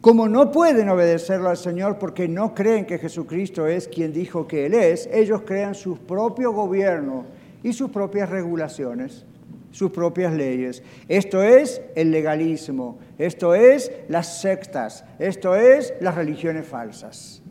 Como 0.00 0.28
no 0.28 0.50
pueden 0.50 0.88
obedecerlo 0.88 1.50
al 1.50 1.58
Señor 1.58 1.98
porque 1.98 2.26
no 2.26 2.54
creen 2.54 2.86
que 2.86 2.98
Jesucristo 2.98 3.66
es 3.66 3.86
quien 3.86 4.14
dijo 4.14 4.46
que 4.46 4.64
Él 4.64 4.72
es, 4.72 5.06
ellos 5.12 5.42
crean 5.44 5.74
su 5.74 5.98
propio 5.98 6.52
gobierno 6.52 7.26
y 7.62 7.74
sus 7.74 7.90
propias 7.90 8.30
regulaciones, 8.30 9.26
sus 9.70 9.90
propias 9.90 10.32
leyes. 10.32 10.82
Esto 11.06 11.42
es 11.42 11.82
el 11.94 12.10
legalismo, 12.10 12.98
esto 13.18 13.54
es 13.54 13.92
las 14.08 14.40
sectas, 14.40 15.04
esto 15.18 15.54
es 15.54 15.92
las 16.00 16.14
religiones 16.14 16.66
falsas. 16.66 17.42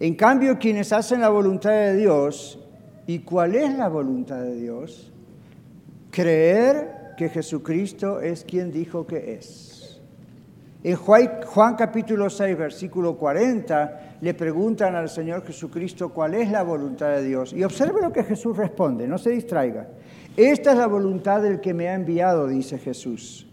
En 0.00 0.14
cambio, 0.14 0.58
quienes 0.58 0.92
hacen 0.92 1.22
la 1.22 1.30
voluntad 1.30 1.70
de 1.70 1.96
Dios, 1.96 2.58
¿y 3.06 3.20
cuál 3.20 3.54
es 3.54 3.72
la 3.78 3.88
voluntad 3.88 4.42
de 4.42 4.56
Dios? 4.56 5.10
Creer 6.10 7.14
que 7.16 7.30
Jesucristo 7.30 8.20
es 8.20 8.44
quien 8.44 8.70
dijo 8.70 9.06
que 9.06 9.34
es. 9.34 9.67
En 10.80 10.94
Juan, 10.94 11.74
capítulo 11.76 12.30
6, 12.30 12.56
versículo 12.56 13.16
40, 13.16 14.18
le 14.20 14.32
preguntan 14.34 14.94
al 14.94 15.08
Señor 15.08 15.44
Jesucristo 15.44 16.10
cuál 16.10 16.34
es 16.34 16.52
la 16.52 16.62
voluntad 16.62 17.08
de 17.16 17.24
Dios. 17.24 17.52
Y 17.52 17.64
observe 17.64 18.00
lo 18.00 18.12
que 18.12 18.22
Jesús 18.22 18.56
responde, 18.56 19.08
no 19.08 19.18
se 19.18 19.30
distraiga. 19.30 19.88
Esta 20.36 20.70
es 20.70 20.78
la 20.78 20.86
voluntad 20.86 21.42
del 21.42 21.60
que 21.60 21.74
me 21.74 21.88
ha 21.88 21.94
enviado, 21.94 22.46
dice 22.46 22.78
Jesús. 22.78 23.48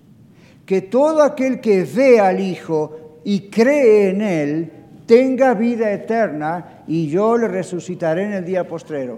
Que 0.68 0.84
todo 0.84 1.24
aquel 1.24 1.60
que 1.62 1.84
ve 1.84 2.20
al 2.20 2.40
Hijo 2.40 3.20
y 3.24 3.50
cree 3.50 4.12
en 4.12 4.22
Él 4.22 4.72
tenga 5.08 5.56
vida 5.56 5.92
eterna 5.92 6.84
y 6.86 7.08
yo 7.08 7.40
le 7.40 7.48
resucitaré 7.48 8.26
en 8.26 8.34
el 8.34 8.46
día 8.46 8.68
postrero. 8.68 9.18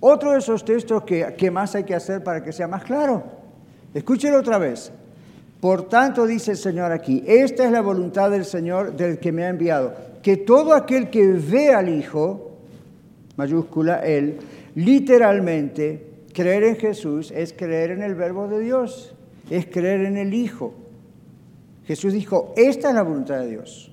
Otro 0.00 0.32
de 0.32 0.38
esos 0.38 0.64
textos 0.64 1.02
que, 1.04 1.34
que 1.36 1.50
más 1.50 1.74
hay 1.74 1.84
que 1.84 1.94
hacer 1.94 2.24
para 2.24 2.42
que 2.42 2.52
sea 2.52 2.68
más 2.68 2.84
claro. 2.84 3.22
Escúchelo 3.92 4.38
otra 4.38 4.56
vez. 4.56 4.90
Por 5.60 5.88
tanto, 5.88 6.26
dice 6.26 6.52
el 6.52 6.56
Señor 6.56 6.92
aquí, 6.92 7.24
esta 7.26 7.64
es 7.64 7.72
la 7.72 7.80
voluntad 7.80 8.30
del 8.30 8.44
Señor 8.44 8.94
del 8.94 9.18
que 9.18 9.32
me 9.32 9.44
ha 9.44 9.48
enviado, 9.48 9.94
que 10.22 10.36
todo 10.36 10.74
aquel 10.74 11.08
que 11.08 11.26
ve 11.26 11.72
al 11.72 11.88
Hijo, 11.88 12.58
mayúscula 13.36 13.96
Él, 14.00 14.38
literalmente, 14.74 16.04
creer 16.32 16.64
en 16.64 16.76
Jesús 16.76 17.30
es 17.30 17.54
creer 17.54 17.92
en 17.92 18.02
el 18.02 18.14
verbo 18.14 18.48
de 18.48 18.60
Dios, 18.60 19.14
es 19.48 19.66
creer 19.66 20.02
en 20.02 20.18
el 20.18 20.34
Hijo. 20.34 20.74
Jesús 21.86 22.12
dijo, 22.12 22.52
esta 22.56 22.88
es 22.88 22.94
la 22.94 23.02
voluntad 23.02 23.38
de 23.40 23.48
Dios, 23.48 23.92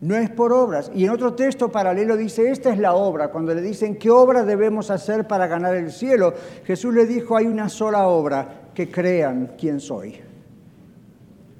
no 0.00 0.16
es 0.16 0.30
por 0.30 0.52
obras. 0.52 0.90
Y 0.94 1.04
en 1.04 1.10
otro 1.10 1.34
texto 1.34 1.70
paralelo 1.70 2.16
dice, 2.16 2.50
esta 2.50 2.72
es 2.72 2.78
la 2.78 2.94
obra. 2.94 3.28
Cuando 3.28 3.54
le 3.54 3.60
dicen, 3.60 3.96
¿qué 3.96 4.10
obra 4.10 4.44
debemos 4.44 4.90
hacer 4.90 5.26
para 5.28 5.46
ganar 5.46 5.76
el 5.76 5.92
cielo? 5.92 6.32
Jesús 6.64 6.94
le 6.94 7.06
dijo, 7.06 7.36
hay 7.36 7.46
una 7.46 7.68
sola 7.68 8.08
obra, 8.08 8.70
que 8.74 8.90
crean 8.90 9.52
quién 9.58 9.78
soy. 9.78 10.31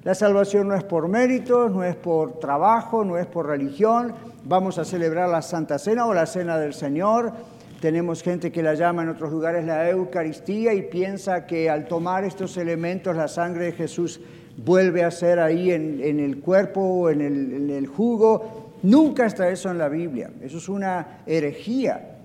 La 0.03 0.13
salvación 0.13 0.67
no 0.67 0.75
es 0.75 0.83
por 0.83 1.07
méritos, 1.07 1.71
no 1.71 1.81
es 1.81 1.95
por 1.95 2.37
trabajo, 2.39 3.05
no 3.05 3.17
es 3.17 3.25
por 3.25 3.47
religión. 3.47 4.13
Vamos 4.43 4.77
a 4.77 4.83
celebrar 4.83 5.29
la 5.29 5.41
Santa 5.41 5.79
Cena 5.79 6.05
o 6.05 6.13
la 6.13 6.25
Cena 6.25 6.57
del 6.57 6.73
Señor. 6.73 7.31
Tenemos 7.79 8.21
gente 8.21 8.51
que 8.51 8.61
la 8.61 8.73
llama 8.73 9.03
en 9.03 9.09
otros 9.09 9.31
lugares 9.31 9.63
la 9.63 9.89
Eucaristía 9.89 10.73
y 10.73 10.81
piensa 10.81 11.45
que 11.45 11.69
al 11.69 11.87
tomar 11.87 12.25
estos 12.25 12.57
elementos 12.57 13.15
la 13.15 13.29
sangre 13.29 13.65
de 13.65 13.71
Jesús 13.71 14.19
vuelve 14.57 15.05
a 15.05 15.11
ser 15.11 15.39
ahí 15.39 15.71
en, 15.71 16.01
el 16.19 16.39
cuerpo 16.41 16.81
o 16.81 17.09
en 17.09 17.21
el, 17.69 17.87
jugo. 17.87 18.71
Nunca 18.83 19.25
está 19.25 19.49
eso 19.49 19.71
en 19.71 19.77
la 19.77 19.87
Biblia. 19.87 20.31
Eso 20.41 20.57
es 20.57 20.67
una 20.67 21.19
herejía. 21.25 22.17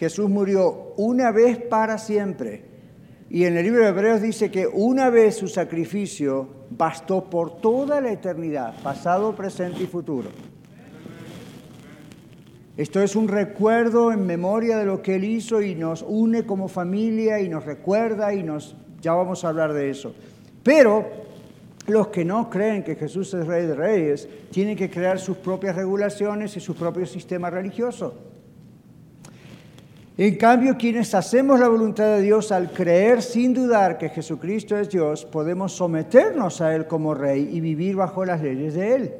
Jesús 0.00 0.28
murió 0.28 0.92
una 0.96 1.30
vez 1.30 1.58
para 1.58 1.98
siempre. 1.98 2.75
Y 3.28 3.44
en 3.44 3.56
el 3.56 3.64
libro 3.64 3.82
de 3.82 3.88
Hebreos 3.88 4.22
dice 4.22 4.50
que 4.50 4.66
una 4.66 5.10
vez 5.10 5.36
su 5.36 5.48
sacrificio 5.48 6.48
bastó 6.70 7.24
por 7.24 7.60
toda 7.60 8.00
la 8.00 8.12
eternidad, 8.12 8.80
pasado, 8.82 9.34
presente 9.34 9.82
y 9.82 9.86
futuro. 9.86 10.30
Esto 12.76 13.02
es 13.02 13.16
un 13.16 13.26
recuerdo 13.26 14.12
en 14.12 14.26
memoria 14.26 14.76
de 14.76 14.84
lo 14.84 15.02
que 15.02 15.16
Él 15.16 15.24
hizo 15.24 15.62
y 15.62 15.74
nos 15.74 16.04
une 16.06 16.44
como 16.44 16.68
familia 16.68 17.40
y 17.40 17.48
nos 17.48 17.64
recuerda 17.64 18.32
y 18.34 18.42
nos... 18.42 18.76
Ya 19.00 19.12
vamos 19.12 19.44
a 19.44 19.48
hablar 19.48 19.72
de 19.72 19.90
eso. 19.90 20.14
Pero 20.62 21.06
los 21.86 22.08
que 22.08 22.24
no 22.24 22.50
creen 22.50 22.84
que 22.84 22.96
Jesús 22.96 23.32
es 23.34 23.46
Rey 23.46 23.66
de 23.66 23.74
Reyes 23.74 24.28
tienen 24.50 24.76
que 24.76 24.90
crear 24.90 25.18
sus 25.18 25.36
propias 25.38 25.74
regulaciones 25.74 26.56
y 26.56 26.60
su 26.60 26.74
propio 26.74 27.06
sistema 27.06 27.48
religioso. 27.48 28.14
En 30.18 30.36
cambio, 30.36 30.78
quienes 30.78 31.14
hacemos 31.14 31.60
la 31.60 31.68
voluntad 31.68 32.16
de 32.16 32.22
Dios 32.22 32.50
al 32.50 32.72
creer 32.72 33.20
sin 33.20 33.52
dudar 33.52 33.98
que 33.98 34.08
Jesucristo 34.08 34.78
es 34.78 34.88
Dios, 34.88 35.26
podemos 35.26 35.72
someternos 35.72 36.62
a 36.62 36.74
Él 36.74 36.86
como 36.86 37.14
Rey 37.14 37.50
y 37.52 37.60
vivir 37.60 37.96
bajo 37.96 38.24
las 38.24 38.40
leyes 38.40 38.74
de 38.74 38.94
Él. 38.94 39.14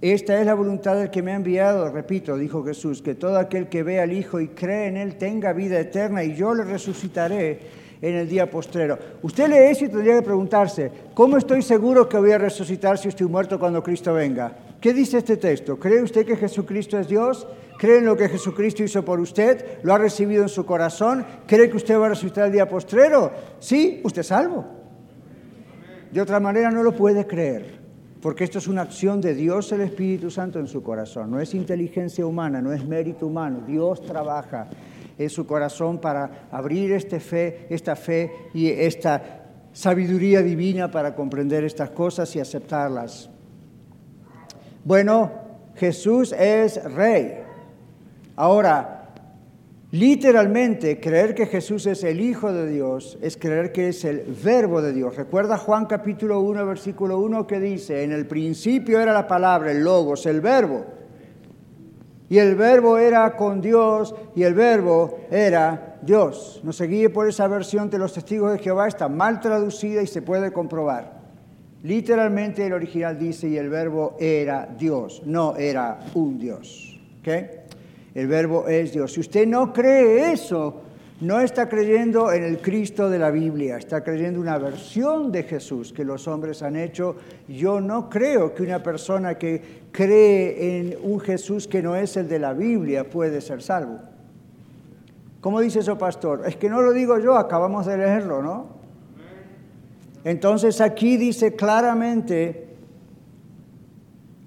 Esta 0.00 0.40
es 0.40 0.46
la 0.46 0.54
voluntad 0.54 0.96
del 0.96 1.10
que 1.10 1.22
me 1.22 1.32
ha 1.32 1.36
enviado, 1.36 1.90
repito, 1.90 2.38
dijo 2.38 2.64
Jesús, 2.64 3.02
que 3.02 3.14
todo 3.14 3.38
aquel 3.38 3.68
que 3.68 3.82
ve 3.82 4.00
al 4.00 4.12
Hijo 4.12 4.40
y 4.40 4.48
cree 4.48 4.86
en 4.86 4.96
Él 4.96 5.16
tenga 5.16 5.52
vida 5.52 5.78
eterna 5.78 6.24
y 6.24 6.34
yo 6.34 6.54
le 6.54 6.64
resucitaré 6.64 7.60
en 8.00 8.14
el 8.14 8.26
día 8.26 8.48
postrero. 8.48 8.98
Usted 9.20 9.48
lee 9.48 9.70
eso 9.70 9.84
y 9.84 9.88
tendría 9.88 10.16
que 10.16 10.22
preguntarse, 10.22 10.90
¿cómo 11.12 11.36
estoy 11.36 11.60
seguro 11.60 12.08
que 12.08 12.16
voy 12.16 12.32
a 12.32 12.38
resucitar 12.38 12.96
si 12.96 13.08
estoy 13.08 13.26
muerto 13.26 13.58
cuando 13.58 13.82
Cristo 13.82 14.14
venga? 14.14 14.63
¿Qué 14.84 14.92
dice 14.92 15.16
este 15.16 15.38
texto? 15.38 15.78
¿Cree 15.78 16.02
usted 16.02 16.26
que 16.26 16.36
Jesucristo 16.36 16.98
es 16.98 17.08
Dios? 17.08 17.46
¿Cree 17.78 18.00
en 18.00 18.04
lo 18.04 18.18
que 18.18 18.28
Jesucristo 18.28 18.82
hizo 18.82 19.02
por 19.02 19.18
usted? 19.18 19.78
¿Lo 19.82 19.94
ha 19.94 19.96
recibido 19.96 20.42
en 20.42 20.50
su 20.50 20.66
corazón? 20.66 21.24
¿Cree 21.46 21.70
que 21.70 21.78
usted 21.78 21.98
va 21.98 22.04
a 22.04 22.08
resucitar 22.10 22.48
el 22.48 22.52
día 22.52 22.68
postrero? 22.68 23.32
Sí, 23.60 24.02
usted 24.04 24.20
es 24.20 24.26
salvo. 24.26 24.66
De 26.12 26.20
otra 26.20 26.38
manera 26.38 26.70
no 26.70 26.82
lo 26.82 26.94
puede 26.94 27.26
creer 27.26 27.80
porque 28.20 28.44
esto 28.44 28.58
es 28.58 28.68
una 28.68 28.82
acción 28.82 29.22
de 29.22 29.34
Dios 29.34 29.72
el 29.72 29.80
Espíritu 29.80 30.30
Santo 30.30 30.58
en 30.58 30.66
su 30.66 30.82
corazón, 30.82 31.30
no 31.30 31.40
es 31.40 31.54
inteligencia 31.54 32.26
humana, 32.26 32.60
no 32.60 32.70
es 32.70 32.84
mérito 32.84 33.26
humano, 33.26 33.62
Dios 33.66 34.02
trabaja 34.02 34.68
en 35.16 35.30
su 35.30 35.46
corazón 35.46 35.98
para 35.98 36.48
abrir 36.50 36.92
este 36.92 37.20
fe, 37.20 37.66
esta 37.70 37.96
fe 37.96 38.50
y 38.52 38.68
esta 38.68 39.46
sabiduría 39.72 40.42
divina 40.42 40.90
para 40.90 41.14
comprender 41.14 41.64
estas 41.64 41.88
cosas 41.88 42.36
y 42.36 42.40
aceptarlas. 42.40 43.30
Bueno, 44.84 45.32
Jesús 45.76 46.32
es 46.32 46.82
rey. 46.92 47.42
Ahora, 48.36 48.94
Literalmente, 49.94 50.98
creer 50.98 51.36
que 51.36 51.46
Jesús 51.46 51.86
es 51.86 52.02
el 52.02 52.20
Hijo 52.20 52.52
de 52.52 52.68
Dios 52.68 53.16
es 53.22 53.36
creer 53.36 53.70
que 53.70 53.90
es 53.90 54.04
el 54.04 54.24
verbo 54.42 54.82
de 54.82 54.92
Dios. 54.92 55.14
Recuerda 55.14 55.56
Juan 55.56 55.86
capítulo 55.86 56.40
1, 56.40 56.66
versículo 56.66 57.20
1 57.20 57.46
que 57.46 57.60
dice, 57.60 58.02
en 58.02 58.10
el 58.10 58.26
principio 58.26 58.98
era 58.98 59.12
la 59.12 59.28
palabra, 59.28 59.70
el 59.70 59.84
logos, 59.84 60.26
el 60.26 60.40
verbo. 60.40 60.84
Y 62.28 62.38
el 62.38 62.56
verbo 62.56 62.98
era 62.98 63.36
con 63.36 63.60
Dios 63.60 64.16
y 64.34 64.42
el 64.42 64.54
verbo 64.54 65.20
era 65.30 66.00
Dios. 66.02 66.60
No 66.64 66.72
se 66.72 66.88
guíe 66.88 67.08
por 67.08 67.28
esa 67.28 67.46
versión 67.46 67.88
de 67.88 67.98
los 67.98 68.14
testigos 68.14 68.50
de 68.50 68.58
Jehová, 68.58 68.88
está 68.88 69.08
mal 69.08 69.38
traducida 69.38 70.02
y 70.02 70.08
se 70.08 70.22
puede 70.22 70.52
comprobar. 70.52 71.23
Literalmente 71.84 72.66
el 72.66 72.72
original 72.72 73.18
dice, 73.18 73.46
y 73.46 73.58
el 73.58 73.68
verbo 73.68 74.16
era 74.18 74.66
Dios, 74.66 75.22
no 75.26 75.54
era 75.54 76.00
un 76.14 76.38
Dios. 76.38 76.98
El 78.14 78.26
verbo 78.26 78.66
es 78.66 78.92
Dios. 78.92 79.12
Si 79.12 79.20
usted 79.20 79.46
no 79.46 79.70
cree 79.70 80.32
eso, 80.32 80.80
no 81.20 81.40
está 81.40 81.68
creyendo 81.68 82.32
en 82.32 82.42
el 82.42 82.62
Cristo 82.62 83.10
de 83.10 83.18
la 83.18 83.30
Biblia, 83.30 83.76
está 83.76 84.02
creyendo 84.02 84.40
una 84.40 84.56
versión 84.56 85.30
de 85.30 85.42
Jesús 85.42 85.92
que 85.92 86.06
los 86.06 86.26
hombres 86.26 86.62
han 86.62 86.76
hecho. 86.76 87.16
Yo 87.48 87.82
no 87.82 88.08
creo 88.08 88.54
que 88.54 88.62
una 88.62 88.82
persona 88.82 89.34
que 89.34 89.60
cree 89.92 90.78
en 90.78 90.96
un 91.02 91.20
Jesús 91.20 91.68
que 91.68 91.82
no 91.82 91.96
es 91.96 92.16
el 92.16 92.28
de 92.28 92.38
la 92.38 92.54
Biblia 92.54 93.04
puede 93.10 93.42
ser 93.42 93.60
salvo. 93.60 93.98
¿Cómo 95.42 95.60
dice 95.60 95.80
eso, 95.80 95.98
pastor? 95.98 96.44
Es 96.46 96.56
que 96.56 96.70
no 96.70 96.80
lo 96.80 96.94
digo 96.94 97.18
yo, 97.18 97.36
acabamos 97.36 97.84
de 97.84 97.98
leerlo, 97.98 98.42
¿no? 98.42 98.83
Entonces 100.24 100.80
aquí 100.80 101.18
dice 101.18 101.54
claramente 101.54 102.64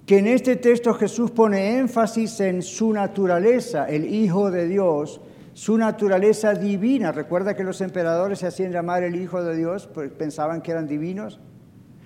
que 0.04 0.18
en 0.18 0.26
este 0.26 0.56
texto 0.56 0.92
Jesús 0.94 1.30
pone 1.30 1.78
énfasis 1.78 2.40
en 2.40 2.62
su 2.62 2.92
naturaleza, 2.92 3.86
el 3.86 4.12
Hijo 4.12 4.50
de 4.50 4.66
Dios, 4.66 5.20
su 5.52 5.76
naturaleza 5.76 6.54
divina. 6.54 7.12
Recuerda 7.12 7.54
que 7.54 7.62
los 7.62 7.80
emperadores 7.80 8.40
se 8.40 8.46
hacían 8.46 8.72
llamar 8.72 9.04
el 9.04 9.16
Hijo 9.16 9.42
de 9.42 9.56
Dios, 9.56 9.86
porque 9.86 10.10
pensaban 10.10 10.62
que 10.62 10.72
eran 10.72 10.86
divinos. 10.86 11.40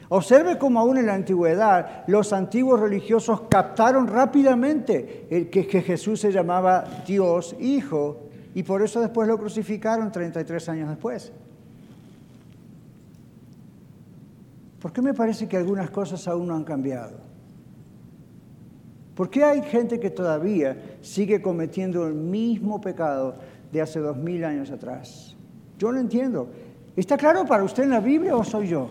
Observe 0.09 0.59
cómo 0.59 0.81
aún 0.81 0.99
en 0.99 1.07
la 1.07 1.15
antigüedad 1.15 2.05
los 2.07 2.35
antiguos 2.35 2.79
religiosos 2.79 3.43
captaron 3.49 4.07
rápidamente 4.07 5.49
que, 5.51 5.67
que 5.67 5.81
Jesús 5.81 6.21
se 6.21 6.33
llamaba 6.33 6.85
Dios 7.07 7.57
Hijo 7.59 8.29
y 8.55 8.63
por 8.65 8.83
eso 8.83 9.01
después 9.01 9.27
lo 9.27 9.39
crucificaron 9.39 10.13
33 10.13 10.69
años 10.69 10.89
después. 10.91 11.33
¿Por 14.83 14.93
qué 14.93 15.01
me 15.01 15.15
parece 15.15 15.47
que 15.47 15.57
algunas 15.57 15.91
cosas 15.91 16.27
aún 16.27 16.49
no 16.49 16.57
han 16.57 16.65
cambiado? 16.65 17.13
¿Por 19.15 19.31
qué 19.31 19.45
hay 19.45 19.63
gente 19.63 20.01
que 20.01 20.11
todavía 20.11 20.97
sigue 21.03 21.41
cometiendo 21.41 22.05
el 22.09 22.15
mismo 22.15 22.81
pecado 22.81 23.37
de 23.71 23.81
hace 23.81 24.01
dos 24.01 24.17
mil 24.17 24.45
años 24.45 24.73
atrás? 24.73 25.37
Yo 25.79 25.93
no 25.93 26.01
entiendo. 26.01 26.49
¿Está 26.97 27.17
claro 27.17 27.47
para 27.47 27.63
usted 27.63 27.85
en 27.85 27.91
la 27.91 28.01
Biblia 28.01 28.37
o 28.37 28.43
soy 28.43 28.69
yo? 28.69 28.91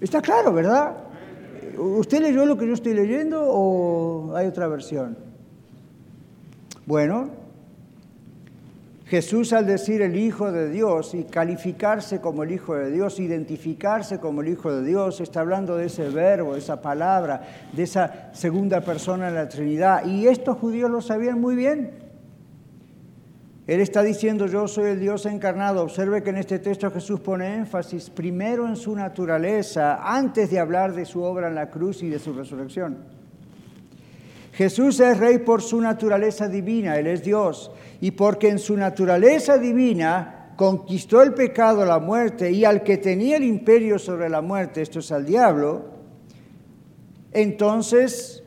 Está 0.00 0.22
claro, 0.22 0.52
¿verdad? 0.52 0.96
¿Usted 1.76 2.22
leyó 2.22 2.46
lo 2.46 2.56
que 2.56 2.68
yo 2.68 2.74
estoy 2.74 2.94
leyendo 2.94 3.42
o 3.44 4.36
hay 4.36 4.46
otra 4.46 4.68
versión? 4.68 5.18
Bueno, 6.86 7.30
Jesús 9.06 9.52
al 9.52 9.66
decir 9.66 10.02
el 10.02 10.16
Hijo 10.16 10.50
de 10.50 10.68
Dios 10.68 11.14
y 11.14 11.22
calificarse 11.22 12.20
como 12.20 12.42
el 12.42 12.50
Hijo 12.50 12.74
de 12.74 12.90
Dios, 12.90 13.20
identificarse 13.20 14.18
como 14.18 14.40
el 14.40 14.48
Hijo 14.48 14.74
de 14.74 14.84
Dios, 14.84 15.20
está 15.20 15.40
hablando 15.40 15.76
de 15.76 15.86
ese 15.86 16.08
verbo, 16.08 16.54
de 16.54 16.58
esa 16.58 16.82
palabra, 16.82 17.68
de 17.72 17.84
esa 17.84 18.30
segunda 18.32 18.80
persona 18.80 19.28
en 19.28 19.36
la 19.36 19.48
Trinidad. 19.48 20.04
Y 20.06 20.26
estos 20.26 20.58
judíos 20.58 20.90
lo 20.90 21.00
sabían 21.00 21.40
muy 21.40 21.54
bien. 21.54 21.92
Él 23.68 23.80
está 23.80 24.02
diciendo, 24.02 24.48
yo 24.48 24.66
soy 24.66 24.90
el 24.90 25.00
Dios 25.00 25.24
encarnado. 25.26 25.84
Observe 25.84 26.24
que 26.24 26.30
en 26.30 26.38
este 26.38 26.58
texto 26.58 26.90
Jesús 26.90 27.20
pone 27.20 27.54
énfasis 27.54 28.10
primero 28.10 28.66
en 28.66 28.74
su 28.74 28.94
naturaleza, 28.96 30.00
antes 30.02 30.50
de 30.50 30.58
hablar 30.58 30.94
de 30.94 31.04
su 31.04 31.22
obra 31.22 31.46
en 31.46 31.54
la 31.54 31.70
cruz 31.70 32.02
y 32.02 32.08
de 32.08 32.18
su 32.18 32.32
resurrección. 32.32 33.15
Jesús 34.56 35.00
es 35.00 35.18
rey 35.18 35.38
por 35.38 35.60
su 35.60 35.78
naturaleza 35.82 36.48
divina, 36.48 36.98
Él 36.98 37.08
es 37.08 37.22
Dios 37.22 37.70
y 38.00 38.12
porque 38.12 38.48
en 38.48 38.58
su 38.58 38.74
naturaleza 38.74 39.58
divina 39.58 40.54
conquistó 40.56 41.22
el 41.22 41.34
pecado, 41.34 41.84
la 41.84 41.98
muerte, 41.98 42.50
y 42.50 42.64
al 42.64 42.82
que 42.82 42.96
tenía 42.96 43.36
el 43.36 43.44
imperio 43.44 43.98
sobre 43.98 44.30
la 44.30 44.40
muerte, 44.40 44.80
esto 44.80 45.00
es 45.00 45.12
al 45.12 45.26
diablo, 45.26 45.84
entonces 47.32 48.42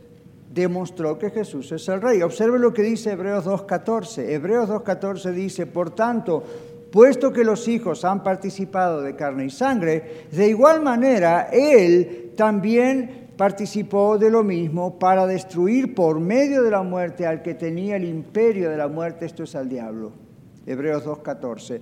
demostró 0.52 1.20
que 1.20 1.30
Jesús 1.30 1.72
es 1.72 1.88
el 1.88 2.02
rey. 2.02 2.24
Observe 2.24 2.58
lo 2.58 2.74
que 2.74 2.82
dice 2.82 3.12
Hebreos 3.12 3.46
2.14. 3.46 4.30
Hebreos 4.30 4.68
2.14 4.68 5.32
dice, 5.32 5.68
por 5.68 5.92
tanto, 5.92 6.44
puesto 6.92 7.32
que 7.32 7.44
los 7.44 7.68
hijos 7.68 8.04
han 8.04 8.24
participado 8.24 9.04
de 9.04 9.16
carne 9.16 9.46
y 9.46 9.50
sangre, 9.52 10.26
de 10.32 10.48
igual 10.48 10.82
manera 10.82 11.50
Él 11.52 12.32
también 12.36 13.19
participó 13.40 14.18
de 14.18 14.30
lo 14.30 14.44
mismo 14.44 15.00
para 15.00 15.26
destruir 15.26 15.96
por 15.96 16.20
medio 16.20 16.62
de 16.62 16.72
la 16.72 16.84
muerte 16.84 17.26
al 17.26 17.42
que 17.42 17.54
tenía 17.54 17.96
el 17.96 18.04
imperio 18.04 18.70
de 18.70 18.76
la 18.76 18.90
muerte, 18.90 19.26
esto 19.26 19.44
es 19.44 19.56
al 19.56 19.70
diablo. 19.70 20.12
Hebreos 20.66 21.06
2.14. 21.06 21.80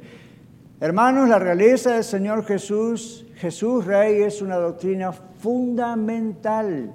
Hermanos, 0.79 1.27
la 1.27 1.39
realeza 1.39 1.95
del 1.95 2.03
Señor 2.03 2.45
Jesús, 2.45 3.25
Jesús 3.37 3.83
Rey, 3.85 4.21
es 4.21 4.43
una 4.43 4.57
doctrina 4.57 5.11
fundamental 5.11 6.93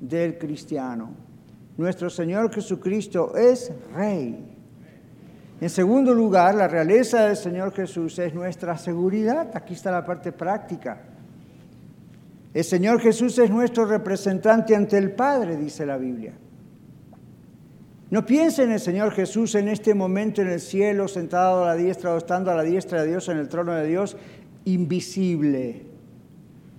del 0.00 0.38
cristiano. 0.38 1.10
Nuestro 1.76 2.10
Señor 2.10 2.54
Jesucristo 2.54 3.36
es 3.36 3.72
Rey. 3.92 4.56
En 5.60 5.68
segundo 5.68 6.14
lugar, 6.14 6.54
la 6.54 6.68
realeza 6.68 7.26
del 7.26 7.36
Señor 7.36 7.72
Jesús 7.72 8.20
es 8.20 8.32
nuestra 8.34 8.78
seguridad. 8.78 9.50
Aquí 9.52 9.74
está 9.74 9.90
la 9.90 10.06
parte 10.06 10.30
práctica. 10.30 11.09
El 12.52 12.64
Señor 12.64 13.00
Jesús 13.00 13.38
es 13.38 13.50
nuestro 13.50 13.84
representante 13.84 14.74
ante 14.74 14.98
el 14.98 15.12
Padre, 15.12 15.56
dice 15.56 15.86
la 15.86 15.96
Biblia. 15.96 16.32
No 18.10 18.26
piense 18.26 18.64
en 18.64 18.72
el 18.72 18.80
Señor 18.80 19.12
Jesús 19.12 19.54
en 19.54 19.68
este 19.68 19.94
momento 19.94 20.42
en 20.42 20.48
el 20.48 20.58
cielo, 20.58 21.06
sentado 21.06 21.64
a 21.64 21.68
la 21.68 21.74
diestra 21.76 22.12
o 22.12 22.18
estando 22.18 22.50
a 22.50 22.56
la 22.56 22.64
diestra 22.64 23.02
de 23.02 23.08
Dios 23.08 23.28
en 23.28 23.38
el 23.38 23.48
trono 23.48 23.72
de 23.74 23.86
Dios, 23.86 24.16
invisible. 24.64 25.82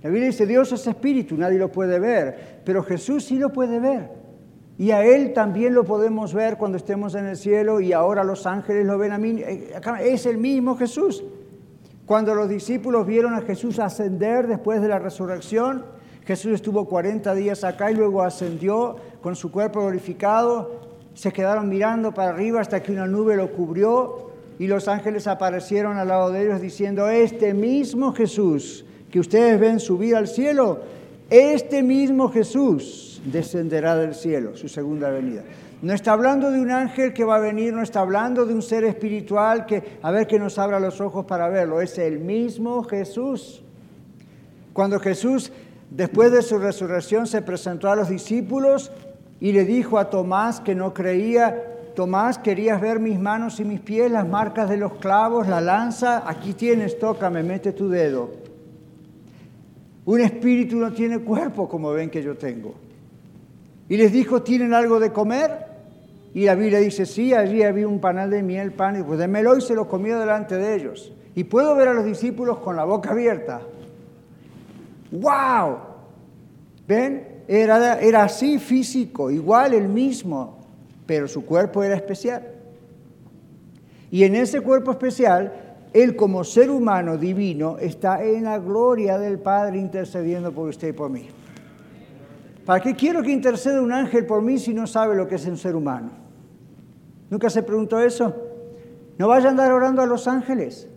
La 0.03 0.09
Biblia 0.09 0.27
dice, 0.27 0.45
Dios 0.45 0.73
es 0.73 0.85
espíritu, 0.87 1.37
nadie 1.37 1.57
lo 1.57 1.71
puede 1.71 1.99
ver, 1.99 2.61
pero 2.65 2.83
Jesús 2.83 3.23
sí 3.23 3.37
lo 3.37 3.53
puede 3.53 3.79
ver. 3.79 4.09
Y 4.77 4.91
a 4.91 5.05
Él 5.05 5.31
también 5.31 5.73
lo 5.73 5.85
podemos 5.85 6.33
ver 6.33 6.57
cuando 6.57 6.77
estemos 6.77 7.15
en 7.15 7.27
el 7.27 7.37
cielo 7.37 7.79
y 7.79 7.93
ahora 7.93 8.25
los 8.25 8.45
ángeles 8.45 8.85
lo 8.85 8.97
ven 8.97 9.11
a 9.13 9.17
mí. 9.17 9.39
Eh, 9.39 9.79
es 10.01 10.25
el 10.25 10.37
mismo 10.37 10.75
Jesús. 10.75 11.23
Cuando 12.11 12.35
los 12.35 12.49
discípulos 12.49 13.07
vieron 13.07 13.35
a 13.35 13.41
Jesús 13.41 13.79
ascender 13.79 14.45
después 14.45 14.81
de 14.81 14.89
la 14.89 14.99
resurrección, 14.99 15.85
Jesús 16.25 16.51
estuvo 16.51 16.83
40 16.83 17.33
días 17.35 17.63
acá 17.63 17.89
y 17.89 17.95
luego 17.95 18.21
ascendió 18.21 18.97
con 19.21 19.37
su 19.37 19.49
cuerpo 19.49 19.79
glorificado. 19.79 20.81
Se 21.13 21.31
quedaron 21.31 21.69
mirando 21.69 22.13
para 22.13 22.31
arriba 22.31 22.59
hasta 22.59 22.83
que 22.83 22.91
una 22.91 23.07
nube 23.07 23.37
lo 23.37 23.53
cubrió 23.53 24.31
y 24.59 24.67
los 24.67 24.89
ángeles 24.89 25.25
aparecieron 25.25 25.95
al 25.95 26.09
lado 26.09 26.31
de 26.31 26.43
ellos 26.43 26.59
diciendo, 26.59 27.07
este 27.07 27.53
mismo 27.53 28.11
Jesús 28.11 28.83
que 29.09 29.21
ustedes 29.21 29.57
ven 29.57 29.79
subir 29.79 30.17
al 30.17 30.27
cielo, 30.27 30.81
este 31.29 31.81
mismo 31.81 32.27
Jesús 32.27 33.21
descenderá 33.23 33.95
del 33.95 34.15
cielo, 34.15 34.57
su 34.57 34.67
segunda 34.67 35.09
venida. 35.11 35.43
No 35.81 35.93
está 35.93 36.13
hablando 36.13 36.51
de 36.51 36.59
un 36.59 36.71
ángel 36.71 37.13
que 37.13 37.23
va 37.23 37.37
a 37.37 37.39
venir, 37.39 37.73
no 37.73 37.81
está 37.81 38.01
hablando 38.01 38.45
de 38.45 38.53
un 38.53 38.61
ser 38.61 38.83
espiritual 38.83 39.65
que 39.65 39.97
a 40.01 40.11
ver 40.11 40.27
que 40.27 40.37
nos 40.37 40.59
abra 40.59 40.79
los 40.79 41.01
ojos 41.01 41.25
para 41.25 41.49
verlo. 41.49 41.81
Es 41.81 41.97
el 41.97 42.19
mismo 42.19 42.83
Jesús. 42.83 43.63
Cuando 44.73 44.99
Jesús 44.99 45.51
Después 45.91 46.31
de 46.31 46.41
su 46.41 46.57
resurrección 46.57 47.27
se 47.27 47.41
presentó 47.41 47.89
a 47.89 47.97
los 47.97 48.07
discípulos 48.07 48.93
y 49.41 49.51
le 49.51 49.65
dijo 49.65 49.99
a 49.99 50.09
Tomás 50.09 50.61
que 50.61 50.73
no 50.73 50.93
creía, 50.93 51.67
Tomás, 51.95 52.37
¿querías 52.37 52.79
ver 52.79 53.01
mis 53.01 53.19
manos 53.19 53.59
y 53.59 53.65
mis 53.65 53.81
pies, 53.81 54.09
las 54.09 54.25
marcas 54.25 54.69
de 54.69 54.77
los 54.77 54.93
clavos, 54.93 55.49
la 55.49 55.59
lanza? 55.59 56.23
Aquí 56.25 56.53
tienes, 56.53 56.97
tócame, 56.97 57.43
mete 57.43 57.73
tu 57.73 57.89
dedo. 57.89 58.29
Un 60.05 60.21
espíritu 60.21 60.77
no 60.77 60.93
tiene 60.93 61.19
cuerpo 61.19 61.67
como 61.67 61.91
ven 61.91 62.09
que 62.09 62.23
yo 62.23 62.37
tengo. 62.37 62.73
Y 63.89 63.97
les 63.97 64.13
dijo, 64.13 64.41
¿tienen 64.41 64.73
algo 64.73 64.97
de 64.97 65.11
comer? 65.11 65.70
Y 66.33 66.45
la 66.45 66.55
Biblia 66.55 66.79
dice, 66.79 67.05
sí, 67.05 67.33
allí 67.33 67.63
había 67.63 67.87
un 67.87 67.99
panal 67.99 68.29
de 68.29 68.41
miel, 68.41 68.71
pan, 68.71 68.99
y 68.99 69.03
pues 69.03 69.19
démelo 69.19 69.57
y 69.57 69.61
se 69.61 69.75
lo 69.75 69.87
comió 69.87 70.17
delante 70.17 70.57
de 70.57 70.75
ellos. 70.75 71.11
Y 71.35 71.43
puedo 71.43 71.75
ver 71.75 71.89
a 71.89 71.93
los 71.93 72.05
discípulos 72.05 72.59
con 72.59 72.75
la 72.75 72.85
boca 72.85 73.11
abierta. 73.11 73.61
¡Wow! 75.11 75.77
¿Ven? 76.87 77.43
Era, 77.47 77.99
era 77.99 78.23
así 78.23 78.59
físico, 78.59 79.29
igual 79.29 79.73
el 79.73 79.89
mismo, 79.89 80.59
pero 81.05 81.27
su 81.27 81.45
cuerpo 81.45 81.83
era 81.83 81.95
especial. 81.95 82.47
Y 84.09 84.23
en 84.23 84.35
ese 84.35 84.61
cuerpo 84.61 84.91
especial, 84.91 85.53
él 85.93 86.15
como 86.15 86.45
ser 86.45 86.69
humano 86.69 87.17
divino 87.17 87.77
está 87.77 88.23
en 88.23 88.45
la 88.45 88.57
gloria 88.59 89.17
del 89.17 89.39
Padre 89.39 89.79
intercediendo 89.79 90.53
por 90.53 90.69
usted 90.69 90.89
y 90.89 90.93
por 90.93 91.09
mí. 91.09 91.27
¿Para 92.65 92.81
qué 92.81 92.95
quiero 92.95 93.21
que 93.21 93.31
interceda 93.31 93.81
un 93.81 93.91
ángel 93.91 94.25
por 94.25 94.41
mí 94.41 94.57
si 94.57 94.73
no 94.73 94.87
sabe 94.87 95.15
lo 95.15 95.27
que 95.27 95.35
es 95.35 95.45
un 95.45 95.57
ser 95.57 95.75
humano? 95.75 96.20
¿Nunca 97.31 97.49
se 97.49 97.63
preguntó 97.63 97.99
eso? 97.99 98.35
No 99.17 99.29
vaya 99.29 99.47
a 99.47 99.51
andar 99.51 99.71
orando 99.71 100.01
a 100.01 100.05
los 100.05 100.27
ángeles. 100.27 100.87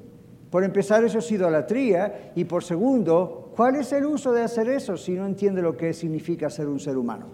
Por 0.51 0.65
empezar, 0.65 1.05
eso 1.05 1.21
es 1.21 1.31
idolatría. 1.31 2.33
Y 2.35 2.45
por 2.45 2.65
segundo, 2.65 3.53
¿cuál 3.57 3.77
es 3.77 3.93
el 3.93 4.05
uso 4.05 4.33
de 4.33 4.43
hacer 4.43 4.69
eso 4.69 4.97
si 4.97 5.13
no 5.13 5.27
entiende 5.27 5.63
lo 5.63 5.77
que 5.77 5.93
significa 5.93 6.51
ser 6.51 6.67
un 6.67 6.81
ser 6.81 6.97
humano? 6.99 7.27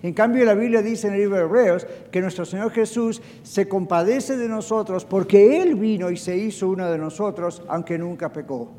En 0.00 0.14
cambio, 0.14 0.44
la 0.44 0.54
Biblia 0.54 0.80
dice 0.80 1.08
en 1.08 1.14
el 1.14 1.20
libro 1.20 1.38
de 1.38 1.42
Hebreos 1.42 1.86
que 2.12 2.20
nuestro 2.20 2.44
Señor 2.44 2.70
Jesús 2.70 3.20
se 3.42 3.68
compadece 3.68 4.36
de 4.36 4.48
nosotros 4.48 5.04
porque 5.04 5.60
Él 5.60 5.74
vino 5.74 6.08
y 6.08 6.16
se 6.16 6.36
hizo 6.36 6.68
uno 6.68 6.88
de 6.88 6.98
nosotros, 6.98 7.62
aunque 7.66 7.98
nunca 7.98 8.32
pecó. 8.32 8.70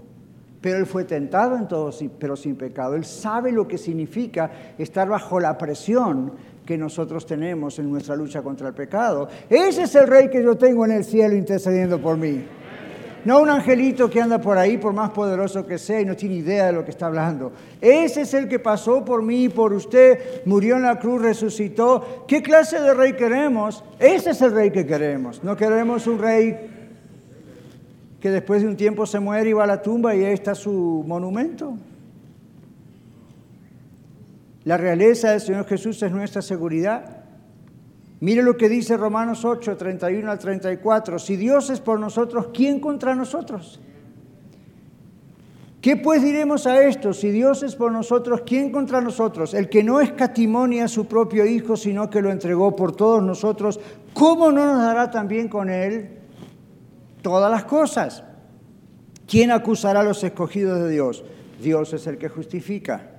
Pero 0.62 0.78
Él 0.78 0.86
fue 0.86 1.04
tentado 1.04 1.58
en 1.58 1.68
todo, 1.68 1.92
pero 2.18 2.38
sin 2.38 2.56
pecado. 2.56 2.96
Él 2.96 3.04
sabe 3.04 3.52
lo 3.52 3.68
que 3.68 3.78
significa 3.78 4.50
estar 4.78 5.10
bajo 5.10 5.42
la 5.42 5.58
presión 5.58 6.34
que 6.70 6.78
nosotros 6.78 7.26
tenemos 7.26 7.80
en 7.80 7.90
nuestra 7.90 8.16
lucha 8.16 8.44
contra 8.44 8.68
el 8.68 8.76
pecado. 8.76 9.28
Ese 9.50 9.82
es 9.82 9.96
el 9.96 10.06
rey 10.06 10.30
que 10.30 10.44
yo 10.44 10.56
tengo 10.56 10.86
en 10.86 10.92
el 10.92 11.04
cielo 11.04 11.36
intercediendo 11.36 12.00
por 12.00 12.16
mí. 12.16 12.44
No 13.26 13.42
un 13.42 13.50
angelito 13.50 14.08
que 14.08 14.22
anda 14.22 14.40
por 14.40 14.56
ahí, 14.56 14.78
por 14.78 14.94
más 14.94 15.10
poderoso 15.10 15.66
que 15.66 15.80
sea, 15.80 16.00
y 16.00 16.06
no 16.06 16.16
tiene 16.16 16.36
idea 16.36 16.68
de 16.68 16.74
lo 16.74 16.86
que 16.86 16.92
está 16.92 17.08
hablando. 17.08 17.52
Ese 17.82 18.22
es 18.22 18.36
el 18.36 18.48
que 18.48 18.60
pasó 18.60 19.04
por 19.04 19.24
mí 19.24 19.46
y 19.46 19.50
por 19.50 19.74
usted, 19.74 20.46
murió 20.46 20.76
en 20.76 20.84
la 20.84 21.00
cruz, 21.00 21.24
resucitó. 21.24 22.26
¿Qué 22.28 22.44
clase 22.44 22.80
de 22.80 22.94
rey 22.94 23.14
queremos? 23.14 23.84
Ese 23.98 24.30
es 24.30 24.42
el 24.44 24.52
rey 24.52 24.70
que 24.70 24.86
queremos. 24.86 25.44
No 25.44 25.58
queremos 25.58 26.06
un 26.06 26.20
rey 26.20 26.56
que 28.22 28.30
después 28.30 28.62
de 28.62 28.68
un 28.68 28.78
tiempo 28.78 29.08
se 29.08 29.20
muere 29.20 29.50
y 29.50 29.54
va 29.54 29.64
a 29.64 29.68
la 29.68 29.82
tumba 29.82 30.16
y 30.16 30.24
ahí 30.24 30.34
está 30.34 30.54
su 30.54 31.04
monumento. 31.08 31.74
La 34.65 34.78
realeza 34.78 35.32
del 35.32 35.41
Señor 35.41 35.65
Jesús 35.65 36.02
es 36.04 36.12
nuestra 36.12 36.41
seguridad. 36.41 37.24
Mire 38.19 38.43
lo 38.43 38.58
que 38.58 38.67
dice 38.67 38.98
Romanos 38.98 39.45
8, 39.45 39.78
31 39.78 40.30
al 40.30 40.39
34. 40.39 41.19
Si 41.19 41.38
Dios 41.38 41.69
es 41.69 41.80
por 41.80 42.00
nosotros, 42.00 42.50
¿quién 42.54 42.80
contra 42.80 43.15
nosotros? 43.15 43.80
¿Qué 45.82 45.95
pues 45.95 46.22
diremos 46.22 46.67
a 46.67 46.84
esto? 46.84 47.13
Si 47.13 47.32
Dios 47.32 47.63
es 47.63 47.76
por 47.76 47.93
nosotros, 47.93 48.41
¿quién 48.45 48.69
contra 48.69 49.00
nosotros? 49.00 49.54
El 49.54 49.69
que 49.69 49.82
no 49.82 50.02
escatimonia 50.02 50.86
a 50.86 50.88
su 50.89 51.06
propio 51.06 51.45
Hijo, 51.45 51.78
sino 51.78 52.10
que 52.10 52.22
lo 52.22 52.30
entregó 52.30 52.76
por 52.76 52.93
todos 52.93 53.24
nosotros, 53.24 53.80
¿cómo 54.13 54.52
no 54.52 54.65
nos 54.65 54.82
dará 54.82 55.10
también 55.10 55.48
con 55.48 55.69
Él 55.69 56.17
todas 57.22 57.50
las 57.50 57.63
cosas? 57.63 58.26
¿Quién 59.26 59.52
acusará 59.52 60.02
a 60.02 60.04
los 60.04 60.22
escogidos 60.22 60.82
de 60.82 60.89
Dios? 60.89 61.24
Dios 61.62 61.93
es 61.93 62.06
el 62.08 62.17
que 62.17 62.28
justifica. 62.28 63.19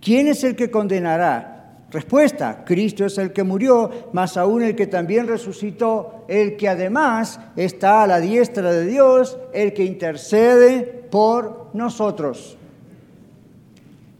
¿Quién 0.00 0.28
es 0.28 0.44
el 0.44 0.56
que 0.56 0.70
condenará? 0.70 1.58
Respuesta, 1.90 2.64
Cristo 2.66 3.06
es 3.06 3.16
el 3.16 3.32
que 3.32 3.44
murió, 3.44 4.10
más 4.12 4.36
aún 4.36 4.62
el 4.62 4.76
que 4.76 4.86
también 4.86 5.26
resucitó, 5.26 6.26
el 6.28 6.56
que 6.56 6.68
además 6.68 7.40
está 7.56 8.02
a 8.02 8.06
la 8.06 8.20
diestra 8.20 8.70
de 8.70 8.84
Dios, 8.84 9.38
el 9.54 9.72
que 9.72 9.84
intercede 9.84 10.82
por 11.10 11.70
nosotros. 11.72 12.58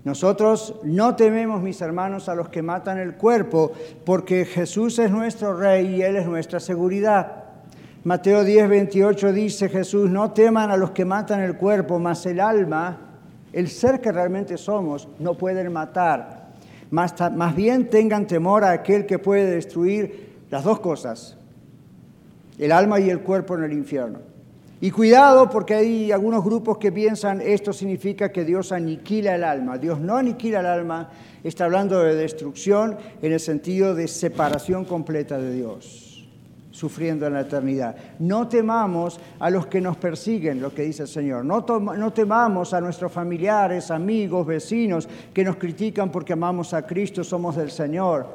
Nosotros 0.04 0.76
no 0.84 1.14
tememos, 1.16 1.60
mis 1.60 1.82
hermanos, 1.82 2.30
a 2.30 2.34
los 2.34 2.48
que 2.48 2.62
matan 2.62 2.96
el 2.96 3.16
cuerpo, 3.16 3.72
porque 4.06 4.46
Jesús 4.46 4.98
es 4.98 5.10
nuestro 5.10 5.54
Rey 5.54 5.96
y 5.96 6.02
Él 6.02 6.16
es 6.16 6.26
nuestra 6.26 6.60
seguridad. 6.60 7.44
Mateo 8.04 8.44
10, 8.44 8.68
28 8.70 9.32
dice 9.34 9.68
Jesús, 9.68 10.08
no 10.08 10.30
teman 10.30 10.70
a 10.70 10.78
los 10.78 10.92
que 10.92 11.04
matan 11.04 11.40
el 11.40 11.58
cuerpo, 11.58 11.98
mas 11.98 12.24
el 12.24 12.40
alma, 12.40 13.07
el 13.52 13.68
ser 13.68 14.00
que 14.00 14.12
realmente 14.12 14.56
somos, 14.56 15.08
no 15.18 15.34
pueden 15.34 15.72
matar 15.72 16.48
más, 16.90 17.54
bien 17.54 17.90
tengan 17.90 18.26
temor 18.26 18.64
a 18.64 18.70
aquel 18.70 19.04
que 19.06 19.18
puede 19.18 19.50
destruir 19.50 20.36
las 20.50 20.64
dos 20.64 20.80
cosas, 20.80 21.36
el 22.58 22.72
alma 22.72 22.98
y 22.98 23.10
el 23.10 23.20
cuerpo 23.20 23.56
en 23.56 23.64
el 23.64 23.72
infierno. 23.72 24.20
Y 24.80 24.90
cuidado 24.90 25.50
porque 25.50 25.74
hay 25.74 26.12
algunos 26.12 26.44
grupos 26.44 26.78
que 26.78 26.92
piensan 26.92 27.40
esto 27.40 27.72
significa 27.72 28.30
que 28.30 28.44
Dios 28.44 28.70
aniquila 28.70 29.34
el 29.34 29.42
alma. 29.42 29.76
Dios 29.76 30.00
no 30.00 30.16
aniquila 30.16 30.60
el 30.60 30.66
alma, 30.66 31.10
está 31.42 31.64
hablando 31.64 32.00
de 32.00 32.14
destrucción 32.14 32.96
en 33.20 33.32
el 33.32 33.40
sentido 33.40 33.94
de 33.94 34.06
separación 34.06 34.84
completa 34.84 35.36
de 35.36 35.52
Dios 35.52 36.07
sufriendo 36.78 37.26
en 37.26 37.32
la 37.32 37.40
eternidad. 37.40 37.96
No 38.20 38.46
temamos 38.46 39.18
a 39.40 39.50
los 39.50 39.66
que 39.66 39.80
nos 39.80 39.96
persiguen, 39.96 40.62
lo 40.62 40.72
que 40.72 40.82
dice 40.82 41.02
el 41.02 41.08
Señor. 41.08 41.44
No, 41.44 42.12
temamos 42.12 42.72
a 42.72 42.80
nuestros 42.80 43.10
familiares, 43.10 43.90
amigos, 43.90 44.46
vecinos 44.46 45.08
que 45.34 45.42
nos 45.42 45.56
critican 45.56 46.12
porque 46.12 46.34
amamos 46.34 46.72
a 46.74 46.86
Cristo, 46.86 47.24
somos 47.24 47.56
del 47.56 47.72
Señor. 47.72 48.28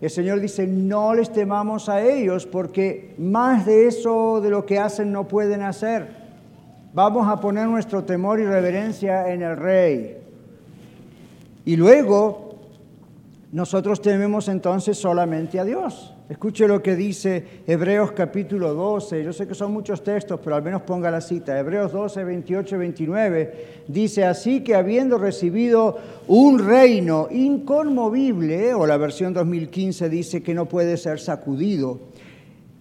El 0.00 0.10
Señor 0.10 0.38
dice, 0.38 0.64
no 0.64 1.12
les 1.12 1.32
temamos 1.32 1.88
a 1.88 2.00
ellos 2.00 2.46
porque 2.46 3.16
más 3.18 3.66
de 3.66 3.88
eso 3.88 4.40
de 4.40 4.50
lo 4.50 4.64
que 4.64 4.78
hacen 4.78 5.10
no 5.10 5.26
pueden 5.26 5.62
hacer. 5.62 6.06
Vamos 6.94 7.26
a 7.26 7.40
poner 7.40 7.66
nuestro 7.66 8.04
temor 8.04 8.38
y 8.38 8.44
reverencia 8.44 9.32
en 9.32 9.42
el 9.42 9.56
Rey. 9.56 10.18
Y 11.64 11.74
luego, 11.74 12.54
nosotros 13.50 14.00
tememos 14.00 14.48
entonces 14.48 14.96
solamente 14.96 15.58
a 15.58 15.64
Dios. 15.64 16.14
Escuche 16.28 16.68
lo 16.68 16.82
que 16.82 16.94
dice 16.94 17.62
Hebreos 17.66 18.12
capítulo 18.12 18.74
12. 18.74 19.24
Yo 19.24 19.32
sé 19.32 19.46
que 19.48 19.54
son 19.54 19.72
muchos 19.72 20.04
textos, 20.04 20.38
pero 20.44 20.56
al 20.56 20.62
menos 20.62 20.82
ponga 20.82 21.10
la 21.10 21.22
cita. 21.22 21.58
Hebreos 21.58 21.90
12, 21.90 22.22
28 22.22 22.74
y 22.74 22.78
29 22.78 23.66
dice, 23.88 24.26
así 24.26 24.62
que 24.62 24.74
habiendo 24.74 25.16
recibido 25.16 25.96
un 26.26 26.58
reino 26.58 27.28
inconmovible, 27.30 28.74
o 28.74 28.86
la 28.86 28.98
versión 28.98 29.32
2015 29.32 30.10
dice 30.10 30.42
que 30.42 30.52
no 30.52 30.66
puede 30.66 30.98
ser 30.98 31.18
sacudido, 31.18 32.00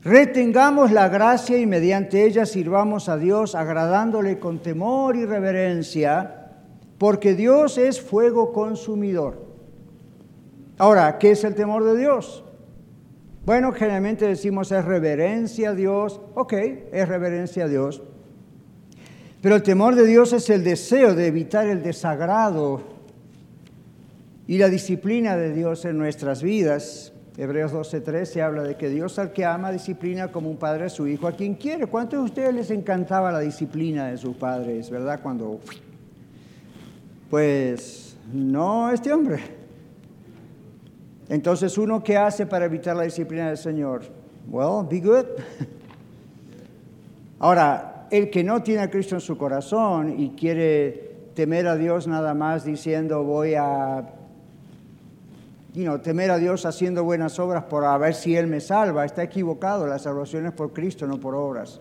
retengamos 0.04 0.92
la 0.92 1.08
gracia 1.08 1.58
y 1.58 1.66
mediante 1.66 2.26
ella 2.26 2.46
sirvamos 2.46 3.08
a 3.08 3.16
Dios 3.16 3.56
agradándole 3.56 4.40
con 4.40 4.60
temor 4.60 5.16
y 5.16 5.26
reverencia, 5.26 6.50
porque 6.98 7.34
Dios 7.34 7.78
es 7.78 8.02
fuego 8.02 8.52
consumidor. 8.52 9.42
Ahora, 10.78 11.18
¿qué 11.18 11.32
es 11.32 11.46
el 11.46 11.56
temor 11.56 11.86
de 11.86 11.98
Dios? 11.98 12.44
Bueno, 13.48 13.72
generalmente 13.72 14.28
decimos 14.28 14.74
es 14.74 14.84
reverencia 14.84 15.70
a 15.70 15.74
Dios. 15.74 16.20
Ok, 16.36 16.52
es 16.92 17.08
reverencia 17.08 17.64
a 17.64 17.68
Dios. 17.70 18.04
Pero 19.42 19.56
el 19.56 19.64
temor 19.64 19.96
de 19.96 20.06
Dios 20.06 20.34
es 20.34 20.50
el 20.50 20.66
deseo 20.66 21.16
de 21.16 21.28
evitar 21.28 21.66
el 21.66 21.82
desagrado 21.82 22.82
y 24.48 24.58
la 24.58 24.68
disciplina 24.68 25.38
de 25.38 25.54
Dios 25.54 25.86
en 25.86 25.98
nuestras 25.98 26.44
vidas. 26.44 27.14
Hebreos 27.38 27.72
12:13 27.72 28.42
habla 28.42 28.64
de 28.64 28.76
que 28.76 28.90
Dios 28.90 29.18
al 29.18 29.32
que 29.32 29.46
ama 29.46 29.72
disciplina 29.72 30.30
como 30.30 30.50
un 30.50 30.58
padre 30.58 30.88
a 30.88 30.90
su 30.90 31.08
hijo, 31.08 31.26
a 31.26 31.32
quien 31.32 31.56
quiere. 31.56 31.88
¿Cuántos 31.88 32.20
de 32.20 32.26
ustedes 32.26 32.54
les 32.54 32.70
encantaba 32.70 33.32
la 33.32 33.40
disciplina 33.40 34.08
de 34.08 34.18
sus 34.18 34.36
padres, 34.36 34.90
verdad? 34.90 35.22
Cuando... 35.24 35.62
Pues 37.30 38.18
no 38.34 38.92
este 38.92 39.14
hombre. 39.14 39.57
Entonces, 41.30 41.78
¿uno 41.78 42.04
qué 42.04 42.18
hace 42.18 42.46
para 42.46 42.66
evitar 42.66 42.96
la 42.96 43.04
disciplina 43.04 43.48
del 43.48 43.58
Señor? 43.58 44.04
Well, 44.50 44.88
be 44.90 45.02
good. 45.02 45.26
Ahora, 47.40 48.08
el 48.10 48.30
que 48.30 48.44
no 48.44 48.64
tiene 48.64 48.82
a 48.82 48.90
Cristo 48.90 49.16
en 49.16 49.22
su 49.22 49.38
corazón 49.38 50.20
y 50.20 50.30
quiere 50.30 51.16
temer 51.34 51.68
a 51.68 51.76
Dios 51.76 52.08
nada 52.08 52.34
más 52.34 52.64
diciendo 52.64 53.24
voy 53.24 53.56
a 53.56 54.14
you 55.74 55.98
temer 56.00 56.32
a 56.32 56.38
Dios 56.38 56.66
haciendo 56.66 57.04
buenas 57.04 57.38
obras 57.38 57.66
por 57.66 57.86
a 57.86 57.96
ver 57.98 58.16
si 58.16 58.36
Él 58.36 58.48
me 58.48 58.60
salva, 58.60 59.06
está 59.06 59.22
equivocado. 59.22 59.86
La 59.86 60.00
salvación 60.00 60.48
es 60.48 60.54
por 60.54 60.74
Cristo, 60.74 61.06
no 61.06 61.20
por 61.20 61.36
obras. 61.36 61.80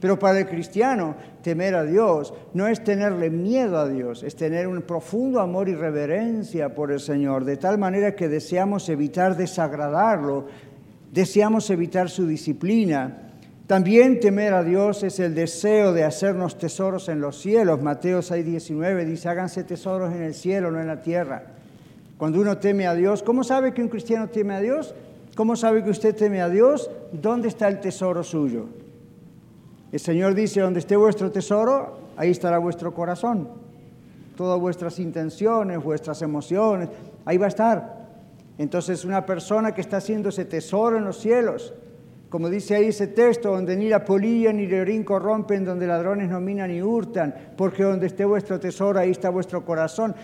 Pero 0.00 0.18
para 0.18 0.38
el 0.38 0.46
cristiano, 0.46 1.16
temer 1.42 1.74
a 1.74 1.84
Dios 1.84 2.32
no 2.54 2.68
es 2.68 2.84
tenerle 2.84 3.30
miedo 3.30 3.78
a 3.78 3.88
Dios, 3.88 4.22
es 4.22 4.36
tener 4.36 4.68
un 4.68 4.82
profundo 4.82 5.40
amor 5.40 5.68
y 5.68 5.74
reverencia 5.74 6.74
por 6.74 6.92
el 6.92 7.00
Señor, 7.00 7.44
de 7.44 7.56
tal 7.56 7.78
manera 7.78 8.14
que 8.14 8.28
deseamos 8.28 8.88
evitar 8.88 9.36
desagradarlo, 9.36 10.46
deseamos 11.12 11.68
evitar 11.70 12.10
su 12.10 12.26
disciplina. 12.26 13.24
También 13.66 14.20
temer 14.20 14.54
a 14.54 14.62
Dios 14.62 15.02
es 15.02 15.18
el 15.18 15.34
deseo 15.34 15.92
de 15.92 16.04
hacernos 16.04 16.56
tesoros 16.56 17.08
en 17.08 17.20
los 17.20 17.38
cielos. 17.38 17.82
Mateo 17.82 18.20
6:19 18.20 19.04
dice, 19.04 19.28
háganse 19.28 19.64
tesoros 19.64 20.14
en 20.14 20.22
el 20.22 20.34
cielo, 20.34 20.70
no 20.70 20.80
en 20.80 20.86
la 20.86 21.02
tierra. 21.02 21.42
Cuando 22.16 22.40
uno 22.40 22.58
teme 22.58 22.86
a 22.86 22.94
Dios, 22.94 23.22
¿cómo 23.22 23.44
sabe 23.44 23.74
que 23.74 23.82
un 23.82 23.88
cristiano 23.88 24.28
teme 24.28 24.54
a 24.54 24.60
Dios? 24.60 24.94
¿Cómo 25.34 25.54
sabe 25.54 25.84
que 25.84 25.90
usted 25.90 26.16
teme 26.16 26.40
a 26.40 26.48
Dios? 26.48 26.90
¿Dónde 27.12 27.48
está 27.48 27.68
el 27.68 27.80
tesoro 27.80 28.24
suyo? 28.24 28.66
El 29.90 30.00
Señor 30.00 30.34
dice, 30.34 30.60
donde 30.60 30.80
esté 30.80 30.96
vuestro 30.96 31.30
tesoro, 31.30 31.98
ahí 32.16 32.30
estará 32.30 32.58
vuestro 32.58 32.92
corazón. 32.92 33.48
Todas 34.36 34.60
vuestras 34.60 34.98
intenciones, 34.98 35.82
vuestras 35.82 36.20
emociones, 36.22 36.90
ahí 37.24 37.38
va 37.38 37.46
a 37.46 37.48
estar. 37.48 37.98
Entonces 38.58 39.04
una 39.04 39.24
persona 39.24 39.72
que 39.72 39.80
está 39.80 39.98
haciendo 39.98 40.28
ese 40.28 40.44
tesoro 40.44 40.98
en 40.98 41.04
los 41.04 41.18
cielos, 41.18 41.72
como 42.28 42.50
dice 42.50 42.74
ahí 42.74 42.86
ese 42.86 43.06
texto, 43.06 43.52
donde 43.52 43.76
ni 43.76 43.88
la 43.88 44.04
polilla 44.04 44.52
ni 44.52 44.64
el 44.64 44.80
orín 44.80 45.04
corrompen, 45.04 45.64
donde 45.64 45.86
ladrones 45.86 46.28
no 46.28 46.40
minan 46.40 46.70
ni 46.70 46.82
hurtan, 46.82 47.34
porque 47.56 47.84
donde 47.84 48.06
esté 48.06 48.24
vuestro 48.24 48.60
tesoro, 48.60 48.98
ahí 48.98 49.10
está 49.10 49.30
vuestro 49.30 49.64
corazón. 49.64 50.14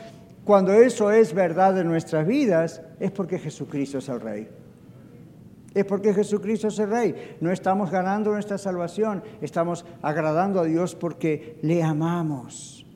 Cuando 0.44 0.74
eso 0.74 1.10
es 1.10 1.32
verdad 1.32 1.78
en 1.78 1.88
nuestras 1.88 2.26
vidas, 2.26 2.82
es 3.00 3.10
porque 3.10 3.38
Jesucristo 3.38 3.98
es 3.98 4.08
el 4.10 4.20
Rey. 4.20 4.48
Es 5.74 5.84
porque 5.84 6.14
Jesucristo 6.14 6.68
es 6.68 6.78
el 6.78 6.90
Rey. 6.90 7.36
No 7.40 7.50
estamos 7.50 7.90
ganando 7.90 8.30
nuestra 8.30 8.58
salvación, 8.58 9.22
estamos 9.40 9.84
agradando 10.02 10.60
a 10.60 10.64
Dios 10.64 10.94
porque 10.94 11.58
le 11.62 11.82
amamos. 11.82 12.86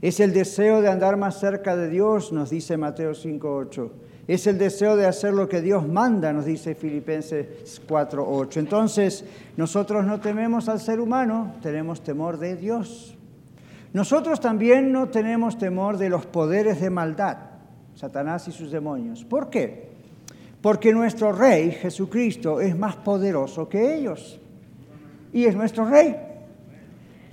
Es 0.00 0.18
el 0.20 0.32
deseo 0.32 0.80
de 0.80 0.88
andar 0.88 1.18
más 1.18 1.38
cerca 1.38 1.76
de 1.76 1.90
Dios, 1.90 2.32
nos 2.32 2.48
dice 2.48 2.78
Mateo 2.78 3.12
5.8. 3.12 3.90
Es 4.26 4.46
el 4.46 4.56
deseo 4.56 4.96
de 4.96 5.06
hacer 5.06 5.34
lo 5.34 5.48
que 5.48 5.60
Dios 5.60 5.86
manda, 5.86 6.32
nos 6.32 6.46
dice 6.46 6.74
Filipenses 6.74 7.82
4.8. 7.86 8.56
Entonces, 8.56 9.24
nosotros 9.56 10.06
no 10.06 10.20
tememos 10.20 10.68
al 10.68 10.80
ser 10.80 11.00
humano, 11.00 11.56
tenemos 11.60 12.00
temor 12.02 12.38
de 12.38 12.56
Dios. 12.56 13.18
Nosotros 13.92 14.40
también 14.40 14.92
no 14.92 15.08
tenemos 15.08 15.58
temor 15.58 15.98
de 15.98 16.08
los 16.08 16.24
poderes 16.24 16.80
de 16.80 16.90
maldad, 16.90 17.36
Satanás 17.94 18.46
y 18.48 18.52
sus 18.52 18.70
demonios. 18.70 19.24
¿Por 19.24 19.50
qué? 19.50 19.89
Porque 20.62 20.92
nuestro 20.92 21.32
Rey, 21.32 21.70
Jesucristo, 21.72 22.60
es 22.60 22.76
más 22.76 22.96
poderoso 22.96 23.68
que 23.68 23.94
ellos. 23.94 24.38
Y 25.32 25.44
es 25.44 25.56
nuestro 25.56 25.86
Rey. 25.86 26.16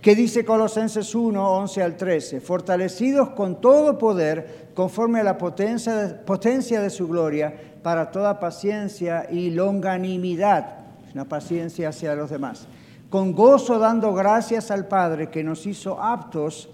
Que 0.02 0.16
dice 0.16 0.46
Colosenses 0.46 1.13
1, 1.13 1.58
11 1.58 1.84
al 1.84 1.98
13, 1.98 2.40
fortalecidos 2.40 3.32
con 3.32 3.60
todo 3.60 3.98
poder, 3.98 4.70
conforme 4.74 5.20
a 5.20 5.24
la 5.24 5.38
potencia, 5.38 6.22
potencia 6.26 6.80
de 6.80 6.90
su 6.90 7.08
gloria, 7.08 7.54
para 7.84 8.12
toda 8.12 8.40
paciencia 8.40 9.28
y 9.30 9.50
longanimidad, 9.50 10.78
una 11.13 11.26
paciencia 11.26 11.90
hacia 11.90 12.16
los 12.16 12.30
demás, 12.30 12.68
con 13.10 13.34
gozo 13.34 13.80
dando 13.80 14.13
gracias 14.13 14.72
al 14.72 14.88
Padre 14.88 15.30
que 15.30 15.44
nos 15.44 15.66
hizo 15.66 16.02
aptos 16.02 16.70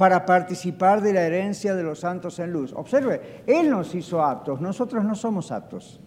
para 0.00 0.24
participar 0.24 1.02
de 1.02 1.12
la 1.12 1.20
herencia 1.24 1.74
de 1.74 1.82
los 1.82 2.00
santos 2.00 2.38
en 2.38 2.50
luz. 2.50 2.72
Observe, 2.74 3.42
Él 3.46 3.68
nos 3.68 3.94
hizo 3.94 4.24
aptos, 4.24 4.58
nosotros 4.58 5.04
no 5.04 5.14
somos 5.14 5.52
aptos. 5.52 6.00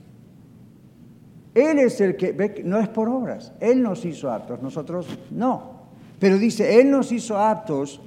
Él 1.53 1.77
es 1.77 2.01
el 2.01 2.15
que, 2.15 2.63
no 2.65 2.79
es 2.79 2.88
por 2.88 3.08
obras, 3.08 3.51
Él 3.60 3.84
nos 3.84 4.03
hizo 4.03 4.32
aptos, 4.32 4.63
nosotros 4.63 5.06
no. 5.29 5.84
Pero 6.17 6.39
dice, 6.39 6.82
Él 6.82 6.89
nos 6.89 7.12
hizo 7.12 7.38
aptos 7.38 8.01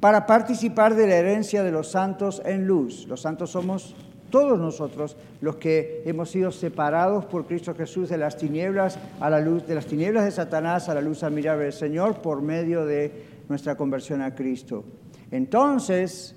para 0.00 0.24
participar 0.24 0.94
de 0.94 1.06
la 1.06 1.16
herencia 1.16 1.62
de 1.62 1.70
los 1.70 1.90
santos 1.90 2.40
en 2.46 2.66
luz. 2.66 3.06
Los 3.08 3.20
santos 3.20 3.50
somos 3.50 3.94
todos 4.30 4.58
nosotros 4.58 5.18
los 5.42 5.56
que 5.56 6.02
hemos 6.06 6.30
sido 6.30 6.50
separados 6.50 7.26
por 7.26 7.44
Cristo 7.46 7.74
Jesús 7.74 8.08
de 8.08 8.16
las 8.16 8.38
tinieblas 8.38 8.98
a 9.20 9.28
la 9.28 9.40
luz, 9.40 9.66
de 9.66 9.74
las 9.74 9.84
tinieblas 9.84 10.24
de 10.24 10.30
Satanás 10.30 10.88
a 10.88 10.94
la 10.94 11.02
luz 11.02 11.22
admirable 11.22 11.64
del 11.64 11.74
Señor 11.74 12.22
por 12.22 12.40
medio 12.40 12.86
de 12.86 13.37
nuestra 13.48 13.76
conversión 13.76 14.22
a 14.22 14.34
Cristo. 14.34 14.84
Entonces, 15.30 16.34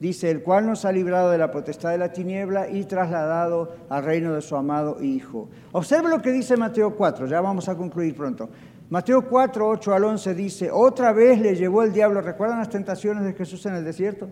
dice, 0.00 0.30
el 0.30 0.42
cual 0.42 0.66
nos 0.66 0.84
ha 0.84 0.92
librado 0.92 1.30
de 1.30 1.38
la 1.38 1.50
potestad 1.50 1.90
de 1.90 1.98
la 1.98 2.12
tiniebla 2.12 2.68
y 2.68 2.84
trasladado 2.84 3.74
al 3.88 4.04
reino 4.04 4.34
de 4.34 4.42
su 4.42 4.56
amado 4.56 5.02
Hijo. 5.02 5.48
Observe 5.72 6.08
lo 6.08 6.20
que 6.20 6.32
dice 6.32 6.56
Mateo 6.56 6.94
4, 6.96 7.26
ya 7.26 7.40
vamos 7.40 7.68
a 7.68 7.76
concluir 7.76 8.14
pronto. 8.14 8.48
Mateo 8.90 9.26
4, 9.26 9.68
8 9.68 9.94
al 9.94 10.04
11 10.04 10.34
dice, 10.34 10.70
otra 10.70 11.12
vez 11.12 11.40
le 11.40 11.56
llevó 11.56 11.82
el 11.82 11.92
diablo, 11.92 12.20
¿recuerdan 12.20 12.58
las 12.58 12.68
tentaciones 12.68 13.24
de 13.24 13.32
Jesús 13.32 13.64
en 13.66 13.74
el 13.74 13.84
desierto? 13.84 14.28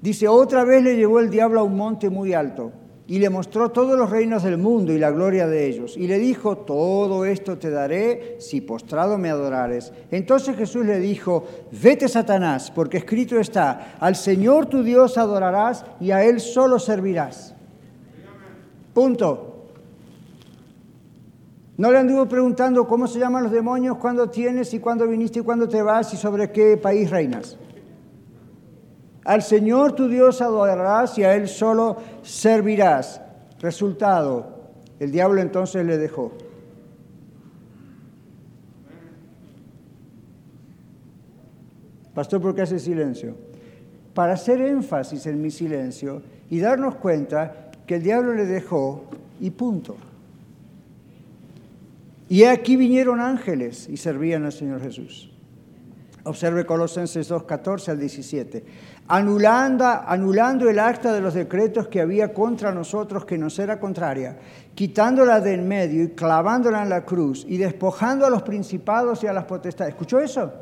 Dice, 0.00 0.28
otra 0.28 0.64
vez 0.64 0.82
le 0.82 0.96
llevó 0.96 1.18
el 1.18 1.30
diablo 1.30 1.60
a 1.60 1.64
un 1.64 1.76
monte 1.76 2.10
muy 2.10 2.34
alto 2.34 2.72
y 3.06 3.18
le 3.18 3.28
mostró 3.28 3.70
todos 3.70 3.98
los 3.98 4.08
reinos 4.08 4.42
del 4.42 4.56
mundo 4.56 4.92
y 4.92 4.98
la 4.98 5.10
gloria 5.10 5.46
de 5.46 5.66
ellos. 5.66 5.96
Y 5.96 6.06
le 6.06 6.18
dijo, 6.18 6.56
todo 6.58 7.24
esto 7.24 7.58
te 7.58 7.70
daré 7.70 8.36
si 8.40 8.62
postrado 8.62 9.18
me 9.18 9.28
adorares. 9.28 9.92
Entonces 10.10 10.56
Jesús 10.56 10.86
le 10.86 10.98
dijo, 10.98 11.44
vete 11.70 12.08
Satanás, 12.08 12.70
porque 12.70 12.98
escrito 12.98 13.38
está, 13.38 13.96
al 14.00 14.16
Señor 14.16 14.66
tu 14.66 14.82
Dios 14.82 15.18
adorarás 15.18 15.84
y 16.00 16.12
a 16.12 16.24
Él 16.24 16.40
solo 16.40 16.78
servirás. 16.78 17.54
Punto. 18.94 19.50
No 21.76 21.90
le 21.90 21.98
anduvo 21.98 22.26
preguntando 22.26 22.86
cómo 22.86 23.06
se 23.08 23.18
llaman 23.18 23.42
los 23.42 23.52
demonios, 23.52 23.98
cuándo 23.98 24.30
tienes 24.30 24.72
y 24.72 24.78
cuándo 24.78 25.08
viniste 25.08 25.40
y 25.40 25.42
cuándo 25.42 25.68
te 25.68 25.82
vas 25.82 26.14
y 26.14 26.16
sobre 26.16 26.52
qué 26.52 26.76
país 26.76 27.10
reinas. 27.10 27.58
Al 29.24 29.42
Señor 29.42 29.92
tu 29.94 30.08
Dios 30.08 30.42
adorarás 30.42 31.18
y 31.18 31.24
a 31.24 31.34
Él 31.34 31.48
solo 31.48 31.96
servirás. 32.22 33.22
Resultado, 33.60 34.54
el 35.00 35.10
diablo 35.10 35.40
entonces 35.40 35.84
le 35.86 35.96
dejó. 35.96 36.32
Pastor, 42.14 42.40
¿por 42.40 42.54
qué 42.54 42.62
hace 42.62 42.78
silencio? 42.78 43.34
Para 44.12 44.34
hacer 44.34 44.60
énfasis 44.60 45.26
en 45.26 45.40
mi 45.40 45.50
silencio 45.50 46.22
y 46.50 46.60
darnos 46.60 46.96
cuenta 46.96 47.70
que 47.86 47.96
el 47.96 48.02
diablo 48.02 48.34
le 48.34 48.44
dejó 48.44 49.04
y 49.40 49.50
punto. 49.50 49.96
Y 52.28 52.44
aquí 52.44 52.76
vinieron 52.76 53.20
ángeles 53.20 53.88
y 53.88 53.96
servían 53.96 54.44
al 54.44 54.52
Señor 54.52 54.80
Jesús. 54.80 55.30
Observe 56.24 56.64
Colosenses 56.64 57.28
2, 57.28 57.42
14 57.42 57.90
al 57.90 57.98
17 57.98 58.64
anulando, 59.08 59.84
anulando 59.84 60.68
el 60.68 60.78
acta 60.78 61.12
de 61.12 61.20
los 61.20 61.34
decretos 61.34 61.88
que 61.88 62.00
había 62.00 62.32
contra 62.32 62.72
nosotros 62.72 63.24
que 63.24 63.36
nos 63.36 63.58
era 63.58 63.78
contraria, 63.78 64.38
quitándola 64.74 65.40
de 65.40 65.54
en 65.54 65.68
medio 65.68 66.04
y 66.04 66.10
clavándola 66.10 66.82
en 66.82 66.88
la 66.88 67.04
cruz 67.04 67.44
y 67.48 67.58
despojando 67.58 68.24
a 68.24 68.30
los 68.30 68.42
principados 68.42 69.22
y 69.22 69.26
a 69.26 69.32
las 69.32 69.44
potestades. 69.44 69.92
¿Escuchó 69.92 70.20
eso? 70.20 70.52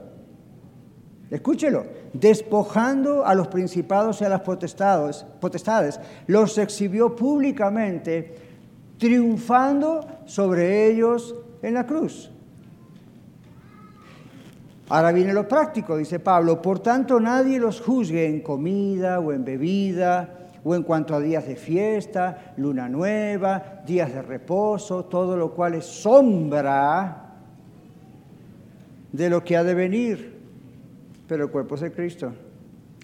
Escúchelo. 1.31 1.87
Despojando 2.13 3.25
a 3.25 3.35
los 3.35 3.49
principados 3.49 4.21
y 4.21 4.25
a 4.25 4.29
las 4.29 4.43
potestades, 4.43 5.25
potestades, 5.41 5.99
los 6.27 6.59
exhibió 6.59 7.17
públicamente, 7.17 8.35
triunfando 8.99 10.07
sobre 10.27 10.89
ellos 10.89 11.35
en 11.63 11.75
la 11.75 11.87
cruz. 11.87 12.31
Ahora 14.89 15.13
viene 15.13 15.33
lo 15.33 15.49
práctico, 15.49 15.97
dice 15.97 16.19
Pablo, 16.19 16.61
por 16.61 16.81
tanto 16.81 17.19
nadie 17.21 17.59
los 17.59 17.81
juzgue 17.81 18.27
en 18.27 18.41
comida 18.41 19.21
o 19.21 19.33
en 19.33 19.45
bebida 19.45 20.51
o 20.65 20.75
en 20.75 20.83
cuanto 20.83 21.15
a 21.15 21.21
días 21.21 21.47
de 21.47 21.57
fiesta, 21.57 22.55
luna 22.57 22.89
nueva, 22.89 23.83
días 23.87 24.13
de 24.13 24.23
reposo, 24.23 25.05
todo 25.07 25.37
lo 25.37 25.53
cual 25.53 25.75
es 25.75 25.87
sombra 25.87 27.33
de 29.11 29.31
lo 29.31 29.43
que 29.43 29.57
ha 29.57 29.65
de 29.65 29.75
venir. 29.75 30.39
Pero 31.27 31.45
el 31.45 31.51
cuerpo 31.51 31.75
es 31.75 31.81
de 31.81 31.93
Cristo. 31.93 32.33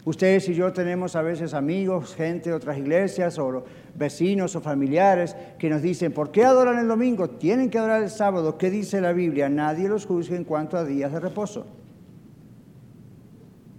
Ustedes 0.04 0.48
y 0.48 0.54
yo 0.54 0.72
tenemos 0.72 1.16
a 1.16 1.22
veces 1.22 1.52
amigos, 1.52 2.14
gente 2.14 2.50
de 2.50 2.56
otras 2.56 2.78
iglesias 2.78 3.38
o 3.38 3.64
vecinos 3.98 4.54
o 4.56 4.60
familiares 4.60 5.36
que 5.58 5.68
nos 5.68 5.82
dicen, 5.82 6.12
¿por 6.12 6.30
qué 6.30 6.44
adoran 6.44 6.78
el 6.78 6.88
domingo? 6.88 7.28
Tienen 7.28 7.68
que 7.68 7.78
adorar 7.78 8.02
el 8.02 8.10
sábado. 8.10 8.56
¿Qué 8.56 8.70
dice 8.70 9.00
la 9.00 9.12
Biblia? 9.12 9.48
Nadie 9.48 9.88
los 9.88 10.06
juzgue 10.06 10.36
en 10.36 10.44
cuanto 10.44 10.76
a 10.76 10.84
días 10.84 11.12
de 11.12 11.20
reposo. 11.20 11.66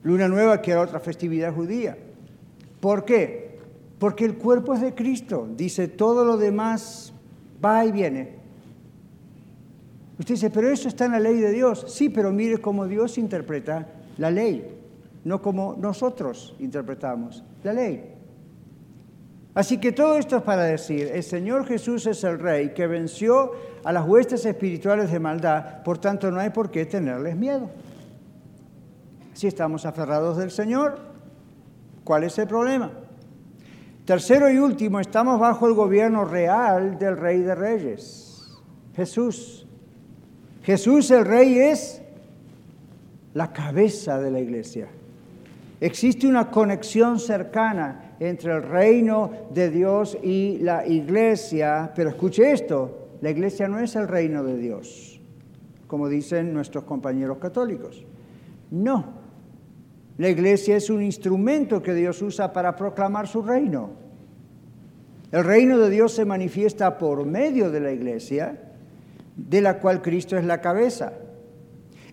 Luna 0.03 0.27
Nueva, 0.27 0.61
que 0.61 0.71
era 0.71 0.81
otra 0.81 0.99
festividad 0.99 1.53
judía. 1.53 1.97
¿Por 2.79 3.05
qué? 3.05 3.57
Porque 3.97 4.25
el 4.25 4.35
cuerpo 4.35 4.73
es 4.73 4.81
de 4.81 4.93
Cristo. 4.93 5.47
Dice, 5.55 5.87
todo 5.87 6.23
lo 6.25 6.37
demás 6.37 7.13
va 7.63 7.85
y 7.85 7.91
viene. 7.91 8.39
Usted 10.17 10.35
dice, 10.35 10.49
pero 10.49 10.69
eso 10.69 10.89
está 10.89 11.05
en 11.05 11.13
la 11.13 11.19
ley 11.19 11.37
de 11.37 11.51
Dios. 11.51 11.85
Sí, 11.87 12.09
pero 12.09 12.31
mire 12.31 12.59
cómo 12.59 12.87
Dios 12.87 13.17
interpreta 13.17 13.87
la 14.17 14.29
ley, 14.29 14.77
no 15.23 15.41
como 15.41 15.77
nosotros 15.79 16.55
interpretamos 16.59 17.43
la 17.63 17.71
ley. 17.71 18.18
Así 19.55 19.79
que 19.79 19.91
todo 19.91 20.17
esto 20.17 20.37
es 20.37 20.43
para 20.43 20.63
decir, 20.63 21.09
el 21.13 21.23
Señor 21.23 21.65
Jesús 21.65 22.05
es 22.05 22.23
el 22.23 22.39
Rey 22.39 22.73
que 22.73 22.87
venció 22.87 23.51
a 23.83 23.91
las 23.91 24.07
huestes 24.07 24.45
espirituales 24.45 25.11
de 25.11 25.19
maldad, 25.19 25.83
por 25.83 25.97
tanto 25.97 26.29
no 26.29 26.39
hay 26.39 26.51
por 26.51 26.69
qué 26.69 26.85
tenerles 26.85 27.35
miedo. 27.35 27.69
Si 29.33 29.47
estamos 29.47 29.85
aferrados 29.85 30.37
del 30.37 30.51
Señor, 30.51 30.99
¿cuál 32.03 32.23
es 32.25 32.37
el 32.37 32.47
problema? 32.47 32.91
Tercero 34.05 34.49
y 34.49 34.57
último, 34.57 34.99
estamos 34.99 35.39
bajo 35.39 35.67
el 35.67 35.73
gobierno 35.73 36.25
real 36.25 36.97
del 36.99 37.17
Rey 37.17 37.39
de 37.39 37.55
Reyes, 37.55 38.59
Jesús. 38.95 39.65
Jesús 40.63 41.09
el 41.11 41.25
Rey 41.25 41.57
es 41.57 42.01
la 43.33 43.51
cabeza 43.51 44.19
de 44.19 44.31
la 44.31 44.39
iglesia. 44.39 44.87
Existe 45.79 46.27
una 46.27 46.51
conexión 46.51 47.19
cercana 47.19 48.08
entre 48.19 48.53
el 48.53 48.63
reino 48.63 49.31
de 49.53 49.69
Dios 49.69 50.17
y 50.21 50.57
la 50.59 50.85
iglesia, 50.85 51.91
pero 51.95 52.09
escuche 52.09 52.51
esto, 52.51 53.09
la 53.21 53.29
iglesia 53.29 53.67
no 53.67 53.79
es 53.79 53.95
el 53.95 54.07
reino 54.07 54.43
de 54.43 54.57
Dios, 54.57 55.19
como 55.87 56.09
dicen 56.09 56.53
nuestros 56.53 56.83
compañeros 56.83 57.37
católicos. 57.37 58.05
No, 58.71 59.05
la 60.17 60.29
iglesia 60.29 60.75
es 60.75 60.89
un 60.89 61.01
instrumento 61.01 61.81
que 61.81 61.93
Dios 61.93 62.21
usa 62.21 62.51
para 62.51 62.75
proclamar 62.75 63.27
su 63.27 63.41
reino. 63.41 63.91
El 65.31 65.43
reino 65.43 65.77
de 65.77 65.89
Dios 65.89 66.13
se 66.13 66.25
manifiesta 66.25 66.97
por 66.97 67.25
medio 67.25 67.71
de 67.71 67.79
la 67.79 67.91
iglesia, 67.91 68.57
de 69.35 69.61
la 69.61 69.79
cual 69.79 70.01
Cristo 70.01 70.37
es 70.37 70.43
la 70.43 70.59
cabeza. 70.59 71.13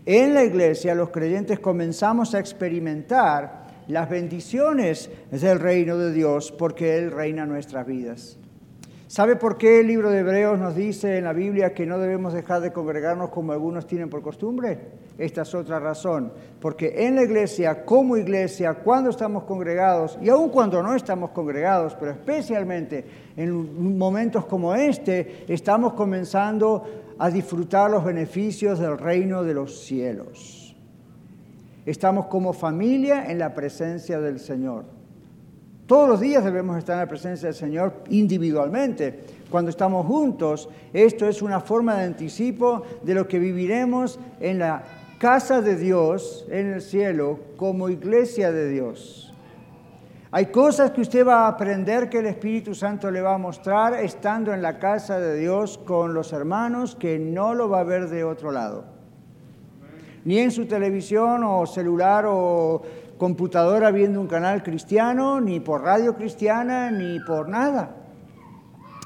En 0.04 0.34
la 0.34 0.44
iglesia 0.44 0.94
los 0.94 1.10
creyentes 1.10 1.58
comenzamos 1.58 2.34
a 2.34 2.38
experimentar 2.38 3.65
las 3.88 4.08
bendiciones 4.08 5.10
del 5.30 5.60
reino 5.60 5.96
de 5.96 6.12
Dios 6.12 6.52
porque 6.52 6.98
Él 6.98 7.10
reina 7.10 7.46
nuestras 7.46 7.86
vidas. 7.86 8.38
¿Sabe 9.08 9.36
por 9.36 9.56
qué 9.56 9.80
el 9.80 9.86
libro 9.86 10.10
de 10.10 10.18
Hebreos 10.18 10.58
nos 10.58 10.74
dice 10.74 11.16
en 11.16 11.24
la 11.24 11.32
Biblia 11.32 11.72
que 11.72 11.86
no 11.86 11.96
debemos 11.98 12.32
dejar 12.32 12.60
de 12.60 12.72
congregarnos 12.72 13.30
como 13.30 13.52
algunos 13.52 13.86
tienen 13.86 14.10
por 14.10 14.20
costumbre? 14.20 14.80
Esta 15.16 15.42
es 15.42 15.54
otra 15.54 15.78
razón. 15.78 16.32
Porque 16.60 17.06
en 17.06 17.14
la 17.14 17.22
iglesia, 17.22 17.84
como 17.84 18.16
iglesia, 18.16 18.74
cuando 18.74 19.10
estamos 19.10 19.44
congregados, 19.44 20.18
y 20.20 20.28
aun 20.28 20.48
cuando 20.48 20.82
no 20.82 20.92
estamos 20.92 21.30
congregados, 21.30 21.94
pero 21.94 22.10
especialmente 22.10 23.04
en 23.36 23.96
momentos 23.96 24.44
como 24.46 24.74
este, 24.74 25.44
estamos 25.46 25.92
comenzando 25.92 26.82
a 27.16 27.30
disfrutar 27.30 27.88
los 27.88 28.04
beneficios 28.04 28.80
del 28.80 28.98
reino 28.98 29.44
de 29.44 29.54
los 29.54 29.84
cielos. 29.84 30.65
Estamos 31.86 32.26
como 32.26 32.52
familia 32.52 33.30
en 33.30 33.38
la 33.38 33.54
presencia 33.54 34.20
del 34.20 34.40
Señor. 34.40 34.84
Todos 35.86 36.08
los 36.08 36.20
días 36.20 36.42
debemos 36.42 36.76
estar 36.76 36.94
en 36.94 37.02
la 37.02 37.08
presencia 37.08 37.46
del 37.46 37.54
Señor 37.54 38.02
individualmente. 38.10 39.20
Cuando 39.48 39.70
estamos 39.70 40.04
juntos, 40.04 40.68
esto 40.92 41.28
es 41.28 41.42
una 41.42 41.60
forma 41.60 41.94
de 41.94 42.06
anticipo 42.06 42.82
de 43.04 43.14
lo 43.14 43.28
que 43.28 43.38
viviremos 43.38 44.18
en 44.40 44.58
la 44.58 44.82
casa 45.20 45.62
de 45.62 45.76
Dios, 45.76 46.44
en 46.50 46.72
el 46.72 46.82
cielo, 46.82 47.38
como 47.56 47.88
iglesia 47.88 48.50
de 48.50 48.68
Dios. 48.68 49.32
Hay 50.32 50.46
cosas 50.46 50.90
que 50.90 51.02
usted 51.02 51.24
va 51.24 51.44
a 51.44 51.48
aprender 51.48 52.10
que 52.10 52.18
el 52.18 52.26
Espíritu 52.26 52.74
Santo 52.74 53.12
le 53.12 53.22
va 53.22 53.34
a 53.34 53.38
mostrar 53.38 53.94
estando 53.94 54.52
en 54.52 54.60
la 54.60 54.80
casa 54.80 55.20
de 55.20 55.38
Dios 55.38 55.78
con 55.78 56.14
los 56.14 56.32
hermanos 56.32 56.96
que 56.96 57.20
no 57.20 57.54
lo 57.54 57.68
va 57.68 57.80
a 57.80 57.84
ver 57.84 58.08
de 58.08 58.24
otro 58.24 58.50
lado. 58.50 58.95
Ni 60.26 60.40
en 60.40 60.50
su 60.50 60.66
televisión 60.66 61.44
o 61.44 61.64
celular 61.66 62.24
o 62.26 62.82
computadora 63.16 63.92
viendo 63.92 64.20
un 64.20 64.26
canal 64.26 64.60
cristiano, 64.60 65.40
ni 65.40 65.60
por 65.60 65.82
radio 65.82 66.16
cristiana, 66.16 66.90
ni 66.90 67.20
por 67.20 67.48
nada. 67.48 67.94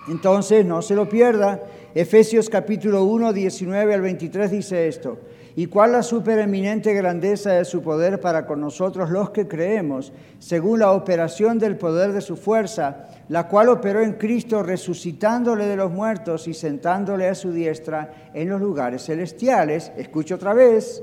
Entonces, 0.08 0.64
no 0.64 0.80
se 0.80 0.94
lo 0.94 1.10
pierda. 1.10 1.60
Efesios 1.94 2.48
capítulo 2.48 3.04
1, 3.04 3.34
19 3.34 3.92
al 3.92 4.00
23 4.00 4.50
dice 4.50 4.88
esto. 4.88 5.18
¿Y 5.56 5.66
cuál 5.66 5.92
la 5.92 6.02
supereminente 6.02 6.94
grandeza 6.94 7.52
de 7.52 7.66
su 7.66 7.82
poder 7.82 8.18
para 8.18 8.46
con 8.46 8.62
nosotros 8.62 9.10
los 9.10 9.28
que 9.28 9.46
creemos, 9.46 10.14
según 10.38 10.78
la 10.78 10.92
operación 10.92 11.58
del 11.58 11.76
poder 11.76 12.12
de 12.12 12.22
su 12.22 12.36
fuerza, 12.36 13.08
la 13.28 13.46
cual 13.46 13.68
operó 13.68 14.00
en 14.00 14.14
Cristo 14.14 14.62
resucitándole 14.62 15.66
de 15.66 15.76
los 15.76 15.90
muertos 15.90 16.48
y 16.48 16.54
sentándole 16.54 17.28
a 17.28 17.34
su 17.34 17.52
diestra 17.52 18.30
en 18.32 18.48
los 18.48 18.60
lugares 18.60 19.04
celestiales? 19.04 19.92
Escucho 19.98 20.36
otra 20.36 20.54
vez 20.54 21.02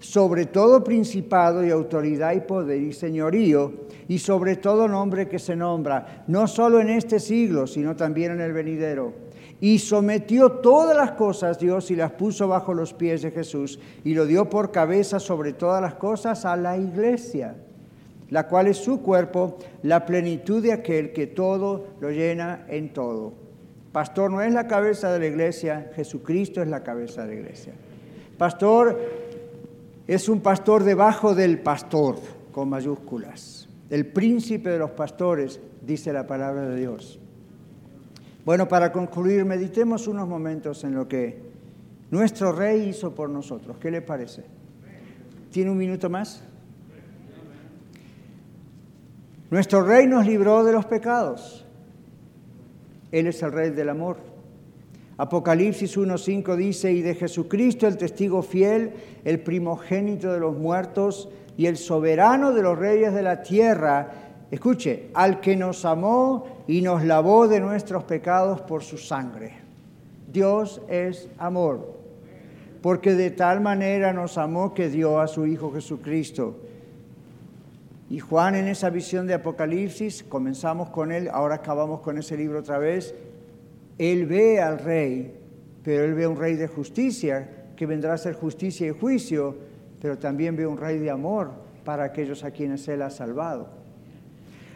sobre 0.00 0.46
todo 0.46 0.84
principado 0.84 1.64
y 1.64 1.70
autoridad 1.70 2.34
y 2.34 2.40
poder 2.40 2.80
y 2.80 2.92
señorío, 2.92 3.72
y 4.08 4.18
sobre 4.18 4.56
todo 4.56 4.88
nombre 4.88 5.28
que 5.28 5.38
se 5.38 5.56
nombra, 5.56 6.24
no 6.26 6.46
solo 6.46 6.80
en 6.80 6.90
este 6.90 7.18
siglo, 7.18 7.66
sino 7.66 7.96
también 7.96 8.32
en 8.32 8.40
el 8.40 8.52
venidero. 8.52 9.12
Y 9.60 9.78
sometió 9.78 10.52
todas 10.52 10.96
las 10.96 11.12
cosas 11.12 11.58
Dios 11.58 11.90
y 11.90 11.96
las 11.96 12.12
puso 12.12 12.46
bajo 12.46 12.74
los 12.74 12.92
pies 12.92 13.22
de 13.22 13.30
Jesús, 13.30 13.80
y 14.04 14.14
lo 14.14 14.26
dio 14.26 14.50
por 14.50 14.70
cabeza 14.70 15.18
sobre 15.18 15.52
todas 15.52 15.80
las 15.80 15.94
cosas 15.94 16.44
a 16.44 16.56
la 16.56 16.76
iglesia, 16.76 17.56
la 18.30 18.48
cual 18.48 18.66
es 18.66 18.76
su 18.76 19.00
cuerpo, 19.00 19.56
la 19.82 20.04
plenitud 20.04 20.62
de 20.62 20.72
aquel 20.72 21.12
que 21.12 21.26
todo 21.26 21.86
lo 22.00 22.10
llena 22.10 22.66
en 22.68 22.92
todo. 22.92 23.32
Pastor 23.92 24.30
no 24.30 24.42
es 24.42 24.52
la 24.52 24.66
cabeza 24.66 25.10
de 25.10 25.20
la 25.20 25.26
iglesia, 25.26 25.90
Jesucristo 25.96 26.60
es 26.60 26.68
la 26.68 26.82
cabeza 26.82 27.22
de 27.22 27.28
la 27.28 27.40
iglesia. 27.40 27.72
Pastor 28.36 29.25
es 30.06 30.28
un 30.28 30.40
pastor 30.40 30.84
debajo 30.84 31.34
del 31.34 31.58
pastor, 31.58 32.18
con 32.52 32.68
mayúsculas. 32.68 33.68
El 33.90 34.06
príncipe 34.06 34.70
de 34.70 34.78
los 34.78 34.92
pastores, 34.92 35.60
dice 35.82 36.12
la 36.12 36.26
palabra 36.26 36.68
de 36.68 36.76
Dios. 36.76 37.18
Bueno, 38.44 38.68
para 38.68 38.92
concluir, 38.92 39.44
meditemos 39.44 40.06
unos 40.06 40.28
momentos 40.28 40.84
en 40.84 40.94
lo 40.94 41.08
que 41.08 41.42
nuestro 42.10 42.52
rey 42.52 42.88
hizo 42.88 43.14
por 43.14 43.28
nosotros. 43.28 43.76
¿Qué 43.78 43.90
le 43.90 44.02
parece? 44.02 44.44
¿Tiene 45.50 45.70
un 45.70 45.76
minuto 45.76 46.08
más? 46.08 46.42
Nuestro 49.50 49.82
rey 49.82 50.06
nos 50.06 50.26
libró 50.26 50.64
de 50.64 50.72
los 50.72 50.86
pecados. 50.86 51.64
Él 53.10 53.26
es 53.26 53.42
el 53.42 53.52
rey 53.52 53.70
del 53.70 53.88
amor. 53.88 54.18
Apocalipsis 55.18 55.96
1.5 55.96 56.56
dice, 56.56 56.92
y 56.92 57.00
de 57.00 57.14
Jesucristo 57.14 57.86
el 57.86 57.96
testigo 57.96 58.42
fiel, 58.42 58.92
el 59.24 59.40
primogénito 59.40 60.30
de 60.32 60.40
los 60.40 60.56
muertos 60.56 61.30
y 61.56 61.66
el 61.66 61.78
soberano 61.78 62.52
de 62.52 62.62
los 62.62 62.78
reyes 62.78 63.14
de 63.14 63.22
la 63.22 63.42
tierra, 63.42 64.12
escuche, 64.50 65.08
al 65.14 65.40
que 65.40 65.56
nos 65.56 65.86
amó 65.86 66.46
y 66.66 66.82
nos 66.82 67.02
lavó 67.02 67.48
de 67.48 67.60
nuestros 67.60 68.04
pecados 68.04 68.60
por 68.60 68.82
su 68.82 68.98
sangre. 68.98 69.54
Dios 70.30 70.82
es 70.86 71.30
amor, 71.38 71.94
porque 72.82 73.14
de 73.14 73.30
tal 73.30 73.62
manera 73.62 74.12
nos 74.12 74.36
amó 74.36 74.74
que 74.74 74.90
dio 74.90 75.18
a 75.18 75.28
su 75.28 75.46
Hijo 75.46 75.72
Jesucristo. 75.72 76.56
Y 78.10 78.20
Juan 78.20 78.54
en 78.54 78.68
esa 78.68 78.90
visión 78.90 79.26
de 79.26 79.32
Apocalipsis, 79.34 80.22
comenzamos 80.22 80.90
con 80.90 81.10
él, 81.10 81.28
ahora 81.32 81.56
acabamos 81.56 82.00
con 82.00 82.18
ese 82.18 82.36
libro 82.36 82.58
otra 82.60 82.78
vez, 82.78 83.14
él 83.98 84.26
ve 84.26 84.60
al 84.60 84.78
rey, 84.78 85.38
pero 85.82 86.04
él 86.04 86.14
ve 86.14 86.26
un 86.26 86.36
rey 86.36 86.54
de 86.56 86.66
justicia, 86.66 87.48
que 87.76 87.86
vendrá 87.86 88.14
a 88.14 88.18
ser 88.18 88.34
justicia 88.34 88.86
y 88.86 88.90
juicio, 88.90 89.56
pero 90.00 90.18
también 90.18 90.56
ve 90.56 90.66
un 90.66 90.78
rey 90.78 90.98
de 90.98 91.10
amor 91.10 91.50
para 91.84 92.04
aquellos 92.04 92.42
a 92.44 92.50
quienes 92.50 92.86
él 92.88 93.02
ha 93.02 93.10
salvado. 93.10 93.68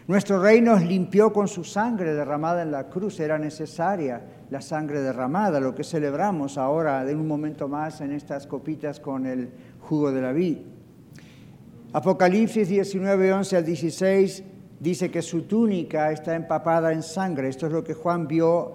Nuestro 0.06 0.42
rey 0.42 0.60
nos 0.60 0.82
limpió 0.82 1.32
con 1.32 1.46
su 1.46 1.62
sangre 1.62 2.14
derramada 2.14 2.62
en 2.62 2.72
la 2.72 2.88
cruz, 2.88 3.20
era 3.20 3.38
necesaria 3.38 4.22
la 4.50 4.60
sangre 4.60 5.00
derramada, 5.00 5.60
lo 5.60 5.74
que 5.74 5.84
celebramos 5.84 6.58
ahora 6.58 7.04
de 7.04 7.14
un 7.14 7.28
momento 7.28 7.68
más 7.68 8.00
en 8.00 8.12
estas 8.12 8.46
copitas 8.46 8.98
con 8.98 9.26
el 9.26 9.50
jugo 9.80 10.10
de 10.10 10.20
la 10.20 10.32
vid. 10.32 10.58
Apocalipsis 11.92 12.68
19, 12.68 13.32
11 13.32 13.56
al 13.56 13.64
16 13.64 14.44
dice 14.80 15.10
que 15.10 15.22
su 15.22 15.42
túnica 15.42 16.10
está 16.10 16.34
empapada 16.34 16.92
en 16.92 17.02
sangre. 17.02 17.48
Esto 17.48 17.66
es 17.66 17.72
lo 17.72 17.84
que 17.84 17.94
Juan 17.94 18.26
vio 18.26 18.74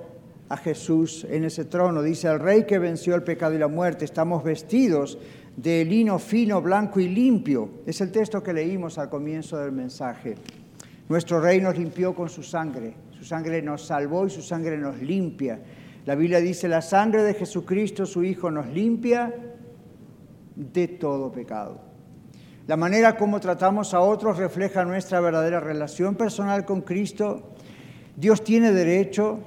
a 0.49 0.57
Jesús 0.57 1.25
en 1.29 1.43
ese 1.43 1.65
trono. 1.65 2.01
Dice, 2.01 2.27
el 2.27 2.39
rey 2.39 2.65
que 2.65 2.79
venció 2.79 3.15
el 3.15 3.23
pecado 3.23 3.53
y 3.55 3.57
la 3.57 3.67
muerte, 3.67 4.05
estamos 4.05 4.43
vestidos 4.43 5.17
de 5.55 5.85
lino 5.85 6.19
fino, 6.19 6.61
blanco 6.61 6.99
y 6.99 7.07
limpio. 7.07 7.69
Es 7.85 8.01
el 8.01 8.11
texto 8.11 8.43
que 8.43 8.53
leímos 8.53 8.97
al 8.97 9.09
comienzo 9.09 9.57
del 9.57 9.71
mensaje. 9.71 10.35
Nuestro 11.07 11.39
rey 11.39 11.61
nos 11.61 11.77
limpió 11.77 12.13
con 12.13 12.29
su 12.29 12.43
sangre. 12.43 12.95
Su 13.11 13.23
sangre 13.23 13.61
nos 13.61 13.85
salvó 13.85 14.25
y 14.27 14.29
su 14.29 14.41
sangre 14.41 14.77
nos 14.77 15.01
limpia. 15.01 15.59
La 16.05 16.15
Biblia 16.15 16.39
dice, 16.39 16.67
la 16.67 16.81
sangre 16.81 17.23
de 17.23 17.33
Jesucristo, 17.33 18.05
su 18.05 18.23
Hijo, 18.23 18.51
nos 18.51 18.67
limpia 18.67 19.33
de 20.55 20.87
todo 20.87 21.31
pecado. 21.31 21.81
La 22.67 22.77
manera 22.77 23.15
como 23.15 23.39
tratamos 23.39 23.93
a 23.93 24.01
otros 24.01 24.37
refleja 24.37 24.85
nuestra 24.85 25.19
verdadera 25.19 25.59
relación 25.59 26.15
personal 26.15 26.65
con 26.65 26.81
Cristo. 26.81 27.53
Dios 28.15 28.43
tiene 28.43 28.71
derecho 28.71 29.39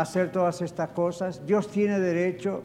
hacer 0.00 0.30
todas 0.30 0.62
estas 0.62 0.90
cosas. 0.90 1.44
Dios 1.46 1.68
tiene 1.68 1.98
derecho 1.98 2.62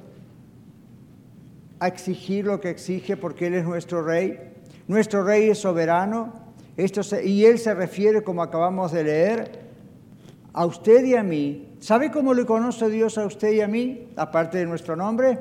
a 1.80 1.88
exigir 1.88 2.46
lo 2.46 2.62
que 2.62 2.70
exige 2.70 3.18
porque 3.18 3.48
Él 3.48 3.56
es 3.56 3.66
nuestro 3.66 4.04
rey. 4.04 4.54
Nuestro 4.88 5.24
rey 5.24 5.50
es 5.50 5.60
soberano 5.60 6.44
esto 6.76 7.02
y 7.24 7.46
Él 7.46 7.60
se 7.60 7.74
refiere, 7.74 8.24
como 8.24 8.42
acabamos 8.42 8.92
de 8.92 9.04
leer, 9.04 9.60
a 10.54 10.66
usted 10.66 11.04
y 11.06 11.16
a 11.16 11.24
mí. 11.24 11.76
¿Sabe 11.80 12.12
cómo 12.12 12.34
le 12.34 12.46
conoce 12.46 12.90
Dios 12.90 13.18
a 13.18 13.26
usted 13.26 13.52
y 13.52 13.62
a 13.62 13.68
mí, 13.68 14.08
aparte 14.16 14.60
de 14.60 14.66
nuestro 14.66 14.96
nombre? 14.96 15.40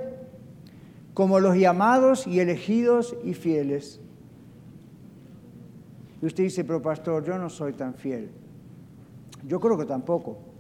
Como 1.14 1.40
los 1.40 1.57
llamados 1.57 2.26
y 2.26 2.40
elegidos 2.40 3.16
y 3.24 3.34
fieles. 3.34 4.01
Y 6.20 6.26
usted 6.26 6.45
dice, 6.45 6.64
pero 6.64 6.80
pastor, 6.80 7.24
yo 7.24 7.38
no 7.38 7.51
soy 7.51 7.72
tan 7.72 7.95
fiel. 7.95 8.30
Yo 9.45 9.61
creo 9.61 9.76
que 9.76 9.84
tampoco. 9.84 10.51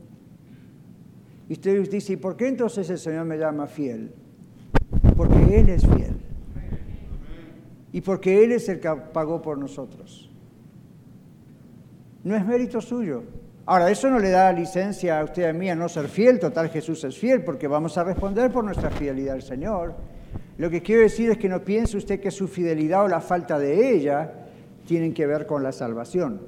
Y 1.52 1.56
usted 1.56 1.86
dice, 1.90 2.14
¿y 2.14 2.16
por 2.16 2.34
qué 2.34 2.48
entonces 2.48 2.88
el 2.88 2.96
Señor 2.96 3.26
me 3.26 3.36
llama 3.36 3.66
fiel? 3.66 4.10
Porque 5.14 5.60
Él 5.60 5.68
es 5.68 5.82
fiel. 5.82 6.16
Y 7.92 8.00
porque 8.00 8.42
Él 8.42 8.52
es 8.52 8.70
el 8.70 8.80
que 8.80 8.88
pagó 9.12 9.42
por 9.42 9.58
nosotros. 9.58 10.30
No 12.24 12.34
es 12.34 12.46
mérito 12.46 12.80
suyo. 12.80 13.24
Ahora, 13.66 13.90
eso 13.90 14.08
no 14.08 14.18
le 14.18 14.30
da 14.30 14.50
licencia 14.50 15.20
a 15.20 15.24
usted 15.24 15.44
a 15.44 15.52
mí 15.52 15.68
a 15.68 15.74
no 15.74 15.90
ser 15.90 16.08
fiel, 16.08 16.38
total 16.38 16.70
Jesús 16.70 17.04
es 17.04 17.18
fiel, 17.18 17.44
porque 17.44 17.68
vamos 17.68 17.98
a 17.98 18.04
responder 18.04 18.50
por 18.50 18.64
nuestra 18.64 18.88
fidelidad 18.88 19.34
al 19.34 19.42
Señor. 19.42 19.94
Lo 20.56 20.70
que 20.70 20.80
quiero 20.80 21.02
decir 21.02 21.28
es 21.28 21.36
que 21.36 21.50
no 21.50 21.62
piense 21.62 21.98
usted 21.98 22.18
que 22.18 22.30
su 22.30 22.48
fidelidad 22.48 23.04
o 23.04 23.08
la 23.08 23.20
falta 23.20 23.58
de 23.58 23.92
ella 23.92 24.46
tienen 24.86 25.12
que 25.12 25.26
ver 25.26 25.44
con 25.44 25.62
la 25.62 25.72
salvación. 25.72 26.40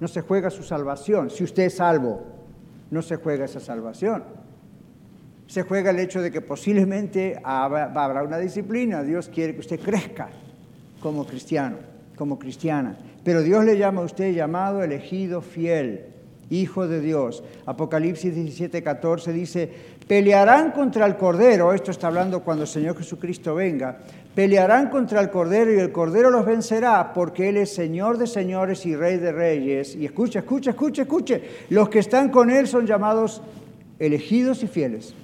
No 0.00 0.08
se 0.08 0.22
juega 0.22 0.50
su 0.50 0.64
salvación. 0.64 1.30
Si 1.30 1.44
usted 1.44 1.66
es 1.66 1.76
salvo, 1.76 2.41
no 2.92 3.00
se 3.00 3.16
juega 3.16 3.46
esa 3.46 3.58
salvación. 3.58 4.22
Se 5.46 5.62
juega 5.62 5.90
el 5.90 5.98
hecho 5.98 6.20
de 6.20 6.30
que 6.30 6.42
posiblemente 6.42 7.40
habrá 7.42 8.22
una 8.22 8.38
disciplina. 8.38 9.02
Dios 9.02 9.28
quiere 9.28 9.54
que 9.54 9.60
usted 9.60 9.80
crezca 9.80 10.28
como 11.00 11.26
cristiano, 11.26 11.78
como 12.16 12.38
cristiana. 12.38 12.96
Pero 13.24 13.42
Dios 13.42 13.64
le 13.64 13.78
llama 13.78 14.02
a 14.02 14.04
usted 14.04 14.34
llamado, 14.34 14.82
elegido, 14.82 15.40
fiel, 15.40 16.04
hijo 16.50 16.86
de 16.86 17.00
Dios. 17.00 17.42
Apocalipsis 17.64 18.34
17, 18.34 18.82
14 18.82 19.32
dice, 19.32 19.70
pelearán 20.06 20.72
contra 20.72 21.06
el 21.06 21.16
Cordero, 21.16 21.72
esto 21.72 21.90
está 21.90 22.08
hablando 22.08 22.40
cuando 22.40 22.64
el 22.64 22.68
Señor 22.68 22.96
Jesucristo 22.98 23.54
venga, 23.54 24.00
pelearán 24.34 24.88
contra 24.88 25.20
el 25.20 25.30
Cordero 25.30 25.72
y 25.72 25.78
el 25.78 25.92
Cordero 25.92 26.30
los 26.30 26.46
vencerá 26.46 27.12
porque 27.12 27.48
Él 27.48 27.56
es 27.58 27.74
Señor 27.74 28.18
de 28.18 28.26
señores 28.26 28.86
y 28.86 28.96
Rey 28.96 29.18
de 29.18 29.32
reyes. 29.32 29.94
Y 29.94 30.06
escucha, 30.06 30.40
escucha, 30.40 30.70
escucha, 30.70 31.02
escuche, 31.02 31.42
los 31.70 31.88
que 31.88 31.98
están 31.98 32.30
con 32.30 32.50
Él 32.50 32.66
son 32.66 32.86
llamados 32.86 33.42
elegidos 33.98 34.62
y 34.62 34.68
fieles. 34.68 35.14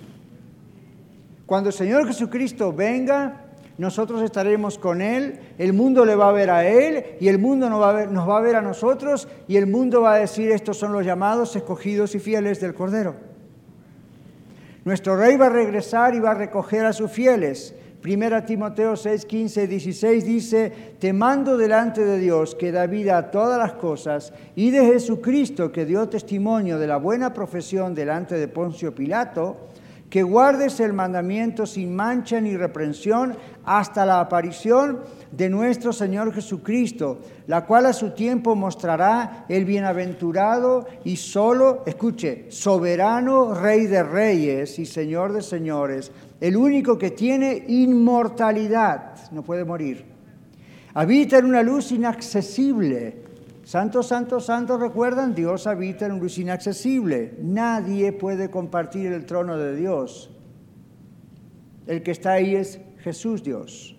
Cuando 1.47 1.71
el 1.71 1.75
Señor 1.75 2.07
Jesucristo 2.07 2.73
venga, 2.73 3.45
nosotros 3.79 4.23
estaremos 4.23 4.77
con 4.77 5.01
Él, 5.01 5.39
el 5.57 5.73
mundo 5.73 6.05
le 6.05 6.15
va 6.15 6.29
a 6.29 6.33
ver 6.33 6.51
a 6.51 6.67
Él 6.67 7.05
y 7.21 7.29
el 7.29 7.39
mundo 7.39 7.71
nos 7.71 8.11
nos 8.11 8.29
va 8.29 8.37
a 8.39 8.43
ver 8.43 8.57
a 8.57 8.61
nosotros 8.61 9.29
y 9.47 9.57
el 9.57 9.67
mundo 9.67 10.03
va 10.03 10.15
a 10.15 10.19
decir, 10.19 10.51
estos 10.51 10.77
son 10.77 10.93
los 10.93 11.07
llamados, 11.07 11.57
escogidos 11.57 12.15
y 12.15 12.19
fieles 12.19 12.61
del 12.61 12.75
Cordero. 12.75 13.15
Nuestro 14.85 15.17
Rey 15.17 15.37
va 15.37 15.47
a 15.47 15.51
regresar 15.51 16.15
y 16.15 16.21
va 16.21 16.31
a 16.33 16.35
recoger 16.35 16.85
a 16.87 16.93
sus 16.93 17.11
fieles. 17.11 17.75
Primera 18.01 18.47
Timoteo 18.47 18.95
6, 18.95 19.27
15, 19.27 19.67
16 19.67 20.25
dice, 20.25 20.73
te 21.01 21.13
mando 21.13 21.57
delante 21.57 22.05
de 22.05 22.19
Dios 22.19 22.55
que 22.55 22.71
da 22.71 22.87
vida 22.87 23.19
a 23.19 23.31
todas 23.33 23.59
las 23.59 23.73
cosas 23.73 24.33
y 24.55 24.71
de 24.71 24.87
Jesucristo 24.87 25.73
que 25.73 25.85
dio 25.85 26.09
testimonio 26.09 26.79
de 26.79 26.87
la 26.87 26.97
buena 26.97 27.35
profesión 27.35 27.97
delante 27.97 28.37
de 28.37 28.47
Poncio 28.47 28.95
Pilato, 28.95 29.57
que 30.09 30.23
guardes 30.23 30.81
el 30.81 30.93
mandamiento 30.93 31.67
sin 31.67 31.95
mancha 31.95 32.41
ni 32.41 32.57
reprensión 32.57 33.37
hasta 33.65 34.07
la 34.07 34.21
aparición 34.21 35.01
de 35.33 35.51
nuestro 35.51 35.93
Señor 35.93 36.33
Jesucristo, 36.33 37.19
la 37.47 37.67
cual 37.67 37.87
a 37.87 37.93
su 37.93 38.11
tiempo 38.13 38.55
mostrará 38.55 39.45
el 39.49 39.65
bienaventurado 39.65 40.87
y 41.05 41.17
solo, 41.17 41.83
escuche, 41.85 42.47
soberano 42.49 43.55
Rey 43.55 43.87
de 43.87 44.03
reyes 44.03 44.79
y 44.79 44.87
Señor 44.87 45.33
de 45.33 45.43
señores, 45.43 46.11
el 46.41 46.57
único 46.57 46.99
que 46.99 47.11
tiene 47.11 47.65
inmortalidad, 47.69 49.31
no 49.33 49.43
puede 49.43 49.65
morir. 49.65 50.05
Habita 50.95 51.39
en 51.39 51.47
una 51.47 51.63
luz 51.63 51.93
inaccesible 51.93 53.29
Santo, 53.69 54.03
santo, 54.03 54.41
santo, 54.41 54.79
recuerdan, 54.79 55.35
Dios 55.35 55.67
habita 55.67 56.07
en 56.07 56.13
un 56.13 56.21
luz 56.21 56.39
inaccesible. 56.39 57.35
Nadie 57.43 58.15
puede 58.15 58.51
compartir 58.51 59.13
el 59.13 59.27
trono 59.27 59.59
de 59.59 59.77
Dios. 59.77 60.31
El 61.87 62.03
que 62.03 62.13
está 62.13 62.33
ahí 62.33 62.57
es 62.57 62.81
Jesús 63.01 63.43
Dios. 63.43 63.95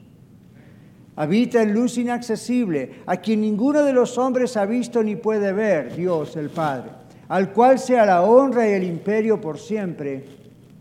Habita 1.16 1.62
en 1.62 1.76
luz 1.76 2.00
inaccesible, 2.00 3.04
a 3.06 3.18
quien 3.18 3.42
ninguno 3.42 3.84
de 3.84 3.94
los 3.94 4.18
hombres 4.18 4.58
ha 4.58 4.66
visto 4.66 5.04
ni 5.04 5.16
puede 5.16 5.54
ver, 5.54 5.96
Dios 5.96 6.36
el 6.36 6.50
Padre, 6.50 6.90
al 7.28 7.54
cual 7.54 7.78
sea 7.78 8.08
la 8.08 8.24
honra 8.24 8.68
y 8.68 8.74
el 8.74 8.84
imperio 8.84 9.40
por 9.40 9.60
siempre. 9.60 10.26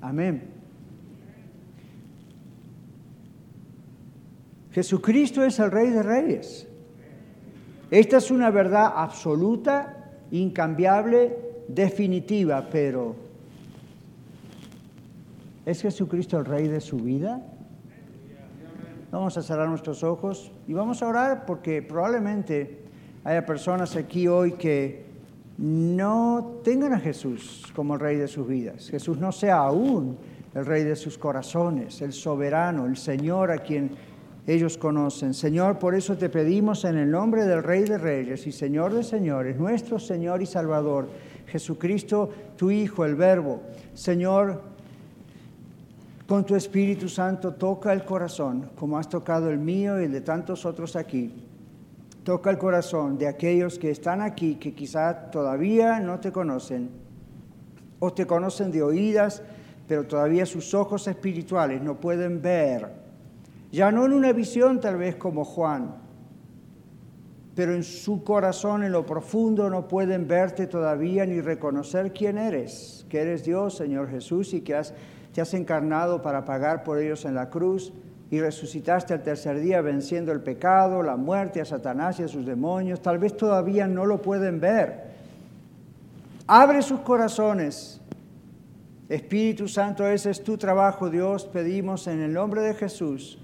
Amén. 0.01 0.58
Jesucristo 4.79 5.43
es 5.43 5.59
el 5.59 5.73
Rey 5.73 5.91
de 5.91 6.05
Reyes. 6.05 6.69
Esta 7.91 8.19
es 8.19 8.31
una 8.31 8.49
verdad 8.53 8.93
absoluta, 8.95 10.13
incambiable, 10.31 11.37
definitiva, 11.67 12.69
pero 12.71 13.17
¿es 15.67 15.83
Jesucristo 15.83 16.39
el 16.39 16.45
Rey 16.45 16.69
de 16.69 16.81
su 16.81 16.99
vida? 16.99 17.43
Vamos 19.11 19.37
a 19.37 19.43
cerrar 19.43 19.69
nuestros 19.69 20.05
ojos 20.05 20.53
y 20.69 20.75
vamos 20.75 21.03
a 21.03 21.09
orar 21.09 21.45
porque 21.45 21.83
probablemente 21.83 22.79
haya 23.25 23.45
personas 23.45 23.97
aquí 23.97 24.29
hoy 24.29 24.53
que 24.53 25.07
no 25.57 26.61
tengan 26.63 26.93
a 26.93 27.01
Jesús 27.01 27.65
como 27.75 27.95
el 27.95 28.01
Rey 28.01 28.17
de 28.17 28.29
sus 28.29 28.47
vidas. 28.47 28.91
Jesús 28.91 29.19
no 29.19 29.33
sea 29.33 29.57
aún 29.57 30.17
el 30.55 30.65
Rey 30.65 30.85
de 30.85 30.95
sus 30.95 31.19
corazones, 31.19 32.01
el 32.01 32.13
soberano, 32.13 32.87
el 32.87 32.97
Señor 32.97 33.51
a 33.51 33.59
quien 33.59 34.07
ellos 34.49 34.79
conocen. 34.79 35.35
Señor, 35.35 35.79
por 35.79 35.95
eso 35.95 36.17
te 36.17 36.31
pedimos 36.31 36.87
en 36.87 36.97
el 36.97 37.11
nombre 37.11 37.45
del 37.45 37.63
Rey 37.63 37.85
de 37.85 37.99
Reyes 37.99 38.47
y 38.47 38.53
Señor 38.53 38.95
de 38.95 39.05
Señores, 39.05 39.59
nuestro 39.59 39.99
Señor 39.99 40.41
y 40.41 40.47
Salvador, 40.47 41.07
Jesucristo, 41.47 42.31
tu 42.57 42.71
Hijo, 42.71 43.05
el 43.05 43.15
Verbo. 43.15 43.61
Señor, 43.93 44.63
con 46.27 46.47
tu 46.47 46.57
Espíritu 46.57 47.11
Santo 47.11 47.53
toca 47.53 47.93
el 47.93 48.07
corazón, 48.07 48.71
como 48.75 48.97
has 48.97 49.11
tocado 49.11 49.51
el 49.51 49.59
mío 49.59 50.01
y 50.01 50.07
el 50.07 50.13
de 50.13 50.23
tantos 50.23 50.65
otros 50.65 50.97
aquí. 50.97 51.31
Toca 52.25 52.49
el 52.49 52.57
corazón 52.57 53.19
de 53.19 53.29
aquellos 53.29 53.79
que 53.79 53.91
están 53.91 54.23
aquí, 54.23 54.55
que 54.55 54.73
quizá 54.73 55.31
todavía 55.31 56.01
no 56.01 56.21
te 56.21 56.33
conocen, 56.33 56.89
o 57.99 58.15
te 58.15 58.27
conocen 58.27 58.73
de 58.73 58.83
oídas, 58.83 59.43
pero 59.87 60.07
todavía 60.07 60.47
sus 60.47 60.73
ojos 60.73 61.07
espirituales 61.07 61.83
no 61.83 62.01
pueden 62.01 62.41
ver 62.41 63.08
ya 63.71 63.93
no 63.93 64.07
en 64.07 64.13
una 64.13 64.33
visión 64.33 64.81
tal 64.81 64.97
vez 64.97 65.17
como 65.17 65.45
Juan, 65.45 65.95
pero 67.55 67.75
en 67.75 67.83
su 67.83 68.23
corazón, 68.23 68.85
en 68.85 68.93
lo 68.93 69.05
profundo, 69.05 69.69
no 69.69 69.89
pueden 69.89 70.29
verte 70.29 70.67
todavía 70.67 71.27
ni 71.27 71.41
reconocer 71.41 72.13
quién 72.13 72.39
eres, 72.39 73.05
que 73.09 73.21
eres 73.21 73.45
Dios, 73.45 73.77
Señor 73.77 74.09
Jesús, 74.09 74.55
y 74.55 74.61
que 74.61 74.77
has, 74.77 74.95
te 75.33 75.41
has 75.41 75.53
encarnado 75.55 76.23
para 76.23 76.45
pagar 76.45 76.85
por 76.85 76.99
ellos 76.99 77.25
en 77.25 77.35
la 77.35 77.51
cruz 77.51 77.93
y 78.31 78.41
resucitaste 78.41 79.13
al 79.13 79.23
tercer 79.23 79.59
día 79.59 79.81
venciendo 79.81 80.31
el 80.33 80.41
pecado, 80.41 81.03
la 81.03 81.17
muerte, 81.17 81.61
a 81.61 81.65
Satanás 81.65 82.21
y 82.21 82.23
a 82.23 82.29
sus 82.29 82.47
demonios. 82.47 83.03
Tal 83.03 83.19
vez 83.19 83.37
todavía 83.37 83.87
no 83.87 84.07
lo 84.07 84.23
pueden 84.23 84.61
ver. 84.61 85.09
Abre 86.47 86.81
sus 86.83 87.01
corazones. 87.01 88.01
Espíritu 89.09 89.67
Santo, 89.67 90.07
ese 90.07 90.31
es 90.31 90.45
tu 90.45 90.59
trabajo, 90.59 91.11
Dios. 91.11 91.47
Pedimos 91.47 92.07
en 92.07 92.21
el 92.21 92.33
nombre 92.33 92.61
de 92.61 92.75
Jesús 92.75 93.39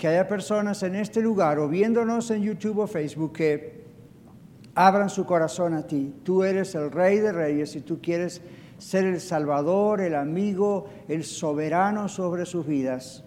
que 0.00 0.08
haya 0.08 0.26
personas 0.26 0.82
en 0.82 0.96
este 0.96 1.20
lugar 1.20 1.58
o 1.58 1.68
viéndonos 1.68 2.30
en 2.30 2.42
YouTube 2.42 2.78
o 2.78 2.86
Facebook 2.86 3.34
que 3.34 3.84
abran 4.74 5.10
su 5.10 5.26
corazón 5.26 5.74
a 5.74 5.86
ti. 5.86 6.14
Tú 6.24 6.42
eres 6.42 6.74
el 6.74 6.90
rey 6.90 7.18
de 7.18 7.32
reyes 7.32 7.76
y 7.76 7.82
tú 7.82 8.00
quieres 8.00 8.40
ser 8.78 9.04
el 9.04 9.20
salvador, 9.20 10.00
el 10.00 10.14
amigo, 10.14 10.88
el 11.06 11.22
soberano 11.22 12.08
sobre 12.08 12.46
sus 12.46 12.66
vidas. 12.66 13.24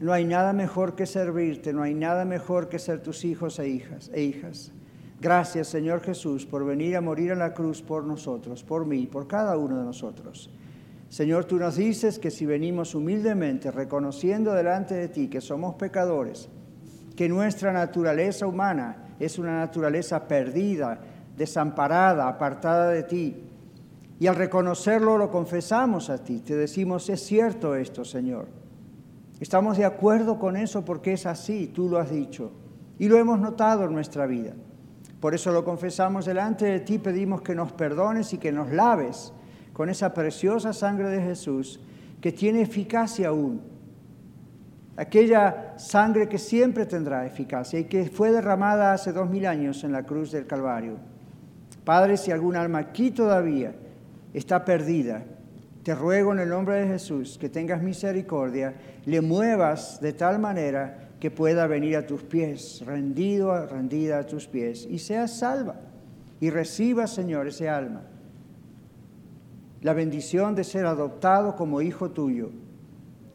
No 0.00 0.12
hay 0.12 0.26
nada 0.26 0.52
mejor 0.52 0.96
que 0.96 1.06
servirte, 1.06 1.72
no 1.72 1.82
hay 1.82 1.94
nada 1.94 2.26
mejor 2.26 2.68
que 2.68 2.78
ser 2.78 3.02
tus 3.02 3.24
hijos 3.24 3.58
e 3.58 3.68
hijas. 3.70 4.10
E 4.12 4.22
hijas. 4.22 4.70
Gracias 5.18 5.68
Señor 5.68 6.02
Jesús 6.02 6.44
por 6.44 6.66
venir 6.66 6.94
a 6.94 7.00
morir 7.00 7.30
en 7.30 7.38
la 7.38 7.54
cruz 7.54 7.80
por 7.80 8.04
nosotros, 8.04 8.62
por 8.62 8.84
mí, 8.84 9.06
por 9.06 9.26
cada 9.26 9.56
uno 9.56 9.78
de 9.78 9.84
nosotros. 9.84 10.50
Señor, 11.12 11.44
tú 11.44 11.58
nos 11.58 11.76
dices 11.76 12.18
que 12.18 12.30
si 12.30 12.46
venimos 12.46 12.94
humildemente, 12.94 13.70
reconociendo 13.70 14.54
delante 14.54 14.94
de 14.94 15.08
ti 15.08 15.28
que 15.28 15.42
somos 15.42 15.74
pecadores, 15.74 16.48
que 17.14 17.28
nuestra 17.28 17.70
naturaleza 17.70 18.46
humana 18.46 19.14
es 19.20 19.38
una 19.38 19.58
naturaleza 19.58 20.26
perdida, 20.26 21.02
desamparada, 21.36 22.28
apartada 22.28 22.88
de 22.88 23.02
ti, 23.02 23.44
y 24.18 24.26
al 24.26 24.36
reconocerlo 24.36 25.18
lo 25.18 25.30
confesamos 25.30 26.08
a 26.08 26.16
ti, 26.16 26.40
te 26.40 26.56
decimos, 26.56 27.10
es 27.10 27.20
cierto 27.20 27.74
esto, 27.74 28.06
Señor. 28.06 28.46
Estamos 29.38 29.76
de 29.76 29.84
acuerdo 29.84 30.38
con 30.38 30.56
eso 30.56 30.82
porque 30.82 31.12
es 31.12 31.26
así, 31.26 31.66
tú 31.66 31.90
lo 31.90 31.98
has 31.98 32.10
dicho, 32.10 32.52
y 32.98 33.08
lo 33.08 33.18
hemos 33.18 33.38
notado 33.38 33.84
en 33.84 33.92
nuestra 33.92 34.24
vida. 34.24 34.54
Por 35.20 35.34
eso 35.34 35.52
lo 35.52 35.62
confesamos 35.62 36.24
delante 36.24 36.64
de 36.64 36.80
ti, 36.80 36.96
pedimos 36.96 37.42
que 37.42 37.54
nos 37.54 37.70
perdones 37.70 38.32
y 38.32 38.38
que 38.38 38.50
nos 38.50 38.72
laves 38.72 39.34
con 39.72 39.88
esa 39.88 40.12
preciosa 40.12 40.72
sangre 40.72 41.08
de 41.08 41.22
Jesús 41.22 41.80
que 42.20 42.32
tiene 42.32 42.62
eficacia 42.62 43.28
aún. 43.28 43.60
Aquella 44.96 45.74
sangre 45.78 46.28
que 46.28 46.38
siempre 46.38 46.86
tendrá 46.86 47.26
eficacia 47.26 47.78
y 47.78 47.84
que 47.84 48.06
fue 48.10 48.30
derramada 48.30 48.92
hace 48.92 49.12
dos 49.12 49.28
mil 49.30 49.46
años 49.46 49.84
en 49.84 49.92
la 49.92 50.04
cruz 50.04 50.30
del 50.30 50.46
Calvario. 50.46 50.96
Padre, 51.84 52.16
si 52.16 52.30
algún 52.30 52.56
alma 52.56 52.78
aquí 52.78 53.10
todavía 53.10 53.74
está 54.34 54.64
perdida, 54.64 55.24
te 55.82 55.94
ruego 55.94 56.32
en 56.32 56.40
el 56.40 56.48
nombre 56.48 56.76
de 56.76 56.86
Jesús 56.86 57.38
que 57.40 57.48
tengas 57.48 57.82
misericordia, 57.82 58.74
le 59.04 59.20
muevas 59.20 60.00
de 60.00 60.12
tal 60.12 60.38
manera 60.38 61.08
que 61.18 61.30
pueda 61.30 61.66
venir 61.66 61.96
a 61.96 62.06
tus 62.06 62.22
pies, 62.22 62.82
rendido, 62.84 63.66
rendida 63.66 64.18
a 64.18 64.26
tus 64.26 64.46
pies, 64.46 64.86
y 64.88 64.98
sea 64.98 65.26
salva. 65.26 65.76
Y 66.40 66.50
reciba, 66.50 67.06
Señor, 67.06 67.46
ese 67.46 67.68
alma. 67.68 68.02
La 69.82 69.94
bendición 69.94 70.54
de 70.54 70.62
ser 70.62 70.86
adoptado 70.86 71.56
como 71.56 71.82
hijo 71.82 72.10
tuyo. 72.10 72.50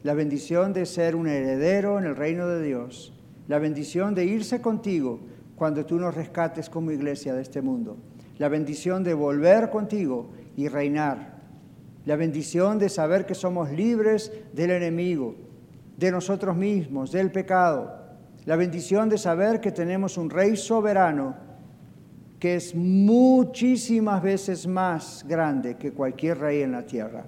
La 0.02 0.14
bendición 0.14 0.72
de 0.72 0.86
ser 0.86 1.14
un 1.14 1.28
heredero 1.28 1.98
en 1.98 2.06
el 2.06 2.16
reino 2.16 2.48
de 2.48 2.62
Dios. 2.62 3.12
La 3.48 3.58
bendición 3.58 4.14
de 4.14 4.24
irse 4.24 4.62
contigo 4.62 5.20
cuando 5.56 5.84
tú 5.84 5.98
nos 5.98 6.14
rescates 6.14 6.70
como 6.70 6.90
iglesia 6.90 7.34
de 7.34 7.42
este 7.42 7.60
mundo. 7.60 7.98
La 8.38 8.48
bendición 8.48 9.04
de 9.04 9.12
volver 9.12 9.68
contigo 9.68 10.30
y 10.56 10.68
reinar. 10.68 11.38
La 12.06 12.16
bendición 12.16 12.78
de 12.78 12.88
saber 12.88 13.26
que 13.26 13.34
somos 13.34 13.70
libres 13.70 14.32
del 14.54 14.70
enemigo 14.70 15.34
de 15.98 16.12
nosotros 16.12 16.56
mismos, 16.56 17.12
del 17.12 17.30
pecado, 17.30 17.92
la 18.46 18.56
bendición 18.56 19.10
de 19.10 19.18
saber 19.18 19.60
que 19.60 19.72
tenemos 19.72 20.16
un 20.16 20.30
rey 20.30 20.56
soberano 20.56 21.36
que 22.38 22.54
es 22.56 22.74
muchísimas 22.74 24.22
veces 24.22 24.66
más 24.66 25.24
grande 25.28 25.76
que 25.76 25.92
cualquier 25.92 26.38
rey 26.38 26.62
en 26.62 26.72
la 26.72 26.86
tierra. 26.86 27.24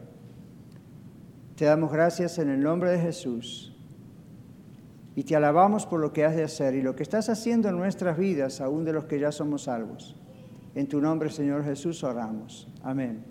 Te 1.57 1.65
damos 1.65 1.93
gracias 1.93 2.39
en 2.39 2.49
el 2.49 2.63
nombre 2.63 2.91
de 2.91 3.01
Jesús 3.01 3.75
y 5.17 5.25
te 5.25 5.37
alabamos 5.37 5.85
por 5.85 6.01
lo 6.01 6.13
que 6.13 6.25
has 6.25 6.37
de 6.37 6.45
hacer 6.45 6.75
y 6.75 6.83
lo 6.83 6.95
que 6.95 7.03
estás 7.03 7.29
haciendo 7.29 7.69
en 7.69 7.77
nuestras 7.77 8.17
vidas, 8.17 8.61
aún 8.61 8.85
de 8.85 8.93
los 8.93 9.05
que 9.05 9.19
ya 9.19 9.33
somos 9.33 9.65
salvos. 9.65 10.17
En 10.75 10.87
tu 10.87 11.01
nombre, 11.01 11.31
Señor 11.31 11.65
Jesús, 11.65 12.05
oramos. 12.05 12.69
Amén. 12.83 13.25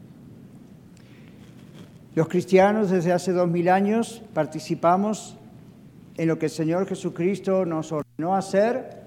Los 2.13 2.27
cristianos 2.27 2.89
desde 2.89 3.13
hace 3.13 3.31
dos 3.31 3.47
mil 3.47 3.69
años 3.69 4.21
participamos 4.33 5.37
en 6.17 6.27
lo 6.27 6.37
que 6.37 6.47
el 6.47 6.51
Señor 6.51 6.85
Jesucristo 6.85 7.65
nos 7.65 7.93
ordenó 7.93 8.35
hacer, 8.35 8.98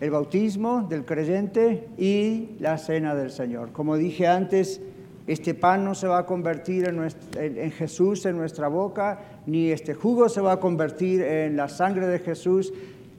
el 0.00 0.10
bautismo 0.10 0.86
del 0.88 1.04
creyente 1.04 1.88
y 1.98 2.56
la 2.58 2.78
cena 2.78 3.14
del 3.14 3.30
Señor. 3.30 3.72
Como 3.72 3.96
dije 3.96 4.26
antes, 4.26 4.80
este 5.26 5.54
pan 5.54 5.84
no 5.84 5.94
se 5.94 6.08
va 6.08 6.18
a 6.18 6.26
convertir 6.26 6.86
en, 6.88 7.70
Jesús 7.70 8.24
en 8.24 8.36
nuestra 8.36 8.68
boca, 8.68 9.20
ni 9.46 9.70
este 9.70 9.94
jugo 9.94 10.28
se 10.28 10.40
va 10.40 10.52
a 10.52 10.60
convertir 10.60 11.22
en 11.22 11.56
la 11.56 11.68
sangre 11.68 12.06
de 12.06 12.18
Jesús. 12.18 12.72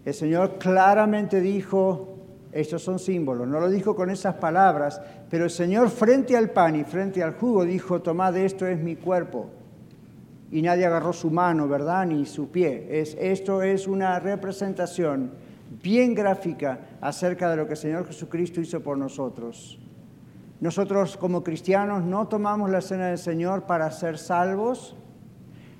El 0.04 0.14
Señor 0.14 0.58
claramente 0.58 1.40
dijo, 1.40 2.18
estos 2.52 2.82
son 2.82 2.98
símbolos. 2.98 3.48
No 3.48 3.60
lo 3.60 3.70
dijo 3.70 3.96
con 3.96 4.10
esas 4.10 4.36
palabras, 4.36 5.00
pero 5.30 5.44
el 5.44 5.52
Señor 5.52 5.90
frente 5.90 6.36
al 6.36 6.50
pan 6.50 6.76
y 6.76 6.84
frente 6.84 7.22
al 7.22 7.36
jugo 7.36 7.64
dijo, 7.64 8.02
tomad 8.02 8.36
esto 8.36 8.66
es 8.66 8.80
mi 8.80 8.96
cuerpo. 8.96 9.52
Y 10.52 10.64
nadie 10.64 10.86
agarró 10.86 11.14
su 11.14 11.30
mano, 11.30 11.68
¿verdad? 11.68 12.08
Ni 12.08 12.26
su 12.26 12.50
pie. 12.50 12.88
Es, 12.90 13.16
esto 13.22 13.62
es 13.62 13.88
una 13.88 14.20
representación 14.20 15.32
bien 15.82 16.13
gráfica 16.13 16.80
acerca 16.99 17.49
de 17.49 17.55
lo 17.55 17.65
que 17.65 17.74
el 17.74 17.78
Señor 17.78 18.05
Jesucristo 18.05 18.59
hizo 18.59 18.82
por 18.82 18.97
nosotros. 18.97 19.80
Nosotros 20.59 21.17
como 21.17 21.43
cristianos 21.43 22.03
no 22.03 22.28
tomamos 22.28 22.69
la 22.69 22.82
cena 22.82 23.07
del 23.07 23.17
Señor 23.17 23.63
para 23.63 23.89
ser 23.89 24.17
salvos, 24.17 24.95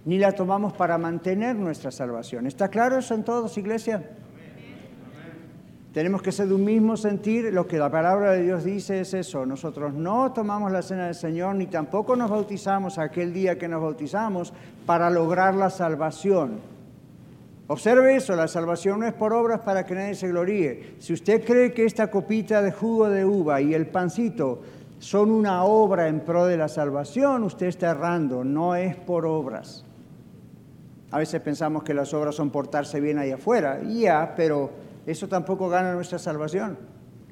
ni 0.06 0.18
la 0.18 0.32
tomamos 0.32 0.74
para 0.74 0.98
mantener 0.98 1.56
nuestra 1.56 1.92
salvación. 1.92 2.48
¿Está 2.48 2.70
claro 2.70 2.98
eso 2.98 3.14
en 3.14 3.24
todos, 3.24 3.58
iglesia? 3.58 4.10
Tenemos 5.94 6.22
que 6.22 6.32
ser 6.32 6.48
de 6.48 6.56
un 6.56 6.64
mismo 6.64 6.96
sentir. 6.96 7.54
Lo 7.54 7.68
que 7.68 7.78
la 7.78 7.92
palabra 7.92 8.32
de 8.32 8.44
Dios 8.44 8.64
dice 8.64 9.02
es 9.02 9.14
eso. 9.14 9.46
Nosotros 9.46 9.94
no 9.94 10.32
tomamos 10.32 10.72
la 10.72 10.82
cena 10.82 11.06
del 11.06 11.16
Señor 11.16 11.56
ni 11.56 11.68
tampoco 11.68 12.16
nos 12.16 12.32
bautizamos 12.32 12.98
aquel 12.98 13.34
día 13.34 13.58
que 13.58 13.68
nos 13.68 13.82
bautizamos 13.82 14.54
para 14.86 15.10
lograr 15.10 15.54
la 15.54 15.70
salvación. 15.70 16.62
Observe 17.72 18.18
eso, 18.18 18.36
la 18.36 18.50
salvación 18.50 19.00
no 19.00 19.08
es 19.08 19.14
por 19.14 19.32
obras 19.32 19.62
para 19.62 19.86
que 19.86 19.96
nadie 19.96 20.14
se 20.14 20.28
gloríe. 20.28 20.96
Si 21.00 21.14
usted 21.14 21.46
cree 21.46 21.72
que 21.72 21.86
esta 21.86 22.12
copita 22.12 22.62
de 22.62 22.74
jugo 22.74 23.08
de 23.08 23.24
uva 23.24 23.62
y 23.62 23.74
el 23.74 23.88
pancito 23.88 24.62
son 25.00 25.32
una 25.32 25.64
obra 25.64 26.10
en 26.10 26.20
pro 26.20 26.48
de 26.48 26.58
la 26.58 26.68
salvación, 26.68 27.44
usted 27.44 27.68
está 27.68 27.92
errando, 27.92 28.44
no 28.44 28.76
es 28.76 28.98
por 28.98 29.26
obras. 29.26 29.86
A 31.12 31.18
veces 31.18 31.40
pensamos 31.40 31.84
que 31.84 31.94
las 31.94 32.14
obras 32.14 32.36
son 32.36 32.50
portarse 32.50 33.00
bien 33.00 33.18
ahí 33.18 33.32
afuera, 33.32 33.82
ya, 33.82 34.34
pero 34.36 34.70
eso 35.06 35.30
tampoco 35.30 35.70
gana 35.70 35.94
nuestra 35.94 36.20
salvación. 36.20 36.78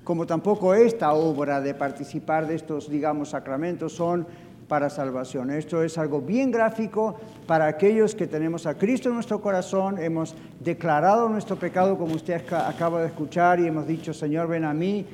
Como 0.06 0.26
tampoco 0.26 0.74
esta 0.74 1.12
obra 1.12 1.60
de 1.60 1.74
participar 1.74 2.48
de 2.48 2.56
estos, 2.56 2.90
digamos, 2.90 3.32
sacramentos 3.32 3.92
son 3.92 4.26
para 4.70 4.90
salvación. 4.90 5.50
Esto 5.50 5.84
es 5.84 5.98
algo 5.98 6.22
bien 6.22 6.52
gráfico 6.52 7.16
para 7.46 7.68
aquellos 7.68 8.16
que 8.16 8.28
tenemos 8.28 8.66
a 8.66 8.76
Cristo 8.76 9.10
en 9.10 9.16
nuestro 9.16 9.42
corazón, 9.42 9.98
hemos 9.98 10.36
declarado 10.62 11.28
nuestro 11.28 11.58
pecado 11.58 11.98
como 11.98 12.16
usted 12.16 12.42
acaba 12.54 13.02
de 13.02 13.08
escuchar 13.08 13.60
y 13.60 13.68
hemos 13.68 13.86
dicho, 13.86 14.14
Señor, 14.14 14.48
ven 14.48 14.64
a 14.64 14.74
mí, 14.74 15.06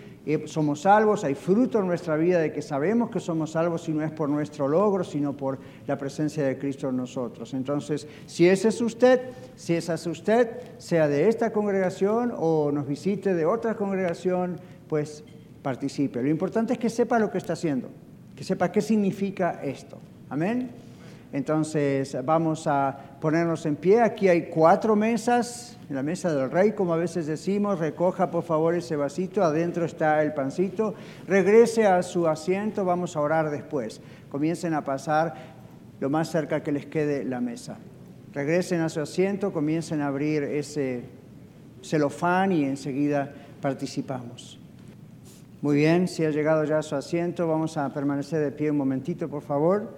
somos 0.45 0.81
salvos, 0.81 1.23
hay 1.23 1.35
fruto 1.35 1.79
en 1.79 1.87
nuestra 1.87 2.17
vida 2.17 2.39
de 2.39 2.51
que 2.51 2.61
sabemos 2.61 3.09
que 3.09 3.19
somos 3.19 3.51
salvos 3.51 3.87
y 3.87 3.93
no 3.93 4.03
es 4.03 4.11
por 4.11 4.27
nuestro 4.27 4.67
logro, 4.67 5.03
sino 5.03 5.33
por 5.33 5.59
la 5.87 5.97
presencia 5.97 6.43
de 6.43 6.57
Cristo 6.57 6.89
en 6.89 6.97
nosotros. 6.97 7.53
Entonces, 7.53 8.07
si 8.25 8.49
ese 8.49 8.69
es 8.69 8.81
usted, 8.81 9.21
si 9.55 9.75
esa 9.75 9.93
es 9.93 10.05
usted, 10.05 10.49
sea 10.77 11.07
de 11.07 11.29
esta 11.29 11.53
congregación 11.53 12.33
o 12.35 12.71
nos 12.71 12.87
visite 12.87 13.33
de 13.33 13.45
otra 13.45 13.75
congregación, 13.75 14.59
pues 14.89 15.23
participe. 15.61 16.21
Lo 16.21 16.29
importante 16.29 16.73
es 16.73 16.79
que 16.79 16.89
sepa 16.89 17.19
lo 17.19 17.31
que 17.31 17.37
está 17.37 17.53
haciendo, 17.53 17.89
que 18.35 18.43
sepa 18.43 18.71
qué 18.71 18.81
significa 18.81 19.61
esto. 19.63 19.97
Amén. 20.29 20.69
Entonces 21.31 22.15
vamos 22.23 22.65
a 22.65 22.97
ponernos 23.19 23.65
en 23.65 23.75
pie. 23.75 24.01
Aquí 24.01 24.29
hay 24.29 24.43
cuatro 24.43 24.95
mesas, 24.95 25.77
la 25.89 26.01
mesa 26.01 26.33
del 26.33 26.49
rey, 26.49 26.71
como 26.71 26.93
a 26.93 26.97
veces 26.97 27.27
decimos. 27.27 27.79
Recoja 27.79 28.31
por 28.31 28.43
favor 28.43 28.73
ese 28.73 28.95
vasito, 28.95 29.43
adentro 29.43 29.85
está 29.85 30.21
el 30.23 30.33
pancito. 30.33 30.95
Regrese 31.27 31.87
a 31.87 32.01
su 32.03 32.27
asiento, 32.27 32.85
vamos 32.85 33.15
a 33.15 33.21
orar 33.21 33.49
después. 33.49 33.99
Comiencen 34.29 34.73
a 34.73 34.83
pasar 34.83 35.35
lo 35.99 36.09
más 36.09 36.29
cerca 36.29 36.63
que 36.63 36.71
les 36.71 36.85
quede 36.85 37.23
la 37.25 37.41
mesa. 37.41 37.77
Regresen 38.33 38.81
a 38.81 38.89
su 38.89 39.01
asiento, 39.01 39.51
comiencen 39.51 40.01
a 40.01 40.07
abrir 40.07 40.43
ese 40.43 41.03
celofán 41.81 42.51
y 42.51 42.65
enseguida 42.65 43.33
participamos. 43.61 44.59
Muy 45.61 45.75
bien, 45.77 46.07
si 46.07 46.23
ha 46.25 46.29
llegado 46.29 46.63
ya 46.63 46.79
a 46.79 46.83
su 46.83 46.95
asiento, 46.95 47.47
vamos 47.47 47.77
a 47.77 47.91
permanecer 47.93 48.39
de 48.43 48.51
pie 48.51 48.71
un 48.71 48.77
momentito, 48.77 49.27
por 49.29 49.41
favor. 49.41 49.95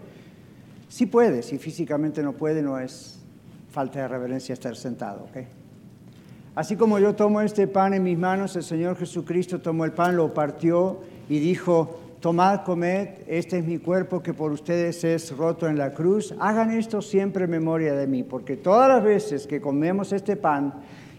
Si 0.87 1.05
puede, 1.05 1.43
si 1.43 1.57
físicamente 1.57 2.23
no 2.23 2.33
puede, 2.33 2.61
no 2.61 2.79
es 2.79 3.19
falta 3.69 3.99
de 3.99 4.07
reverencia 4.07 4.53
estar 4.53 4.75
sentado. 4.75 5.27
Así 6.55 6.75
como 6.75 6.99
yo 6.99 7.15
tomo 7.15 7.41
este 7.41 7.67
pan 7.67 7.93
en 7.93 8.03
mis 8.03 8.17
manos, 8.17 8.55
el 8.55 8.63
Señor 8.63 8.97
Jesucristo 8.97 9.59
tomó 9.59 9.85
el 9.85 9.91
pan, 9.91 10.15
lo 10.15 10.33
partió 10.33 11.01
y 11.29 11.39
dijo, 11.39 11.99
tomad, 12.19 12.63
comed, 12.63 13.09
este 13.27 13.59
es 13.59 13.65
mi 13.65 13.77
cuerpo 13.77 14.23
que 14.23 14.33
por 14.33 14.51
ustedes 14.51 15.03
es 15.03 15.35
roto 15.35 15.67
en 15.67 15.77
la 15.77 15.93
cruz. 15.93 16.33
Hagan 16.39 16.71
esto 16.71 17.01
siempre 17.01 17.43
en 17.43 17.51
memoria 17.51 17.93
de 17.93 18.07
mí, 18.07 18.23
porque 18.23 18.57
todas 18.57 18.89
las 18.89 19.03
veces 19.03 19.45
que 19.45 19.61
comemos 19.61 20.13
este 20.13 20.35
pan 20.35 20.73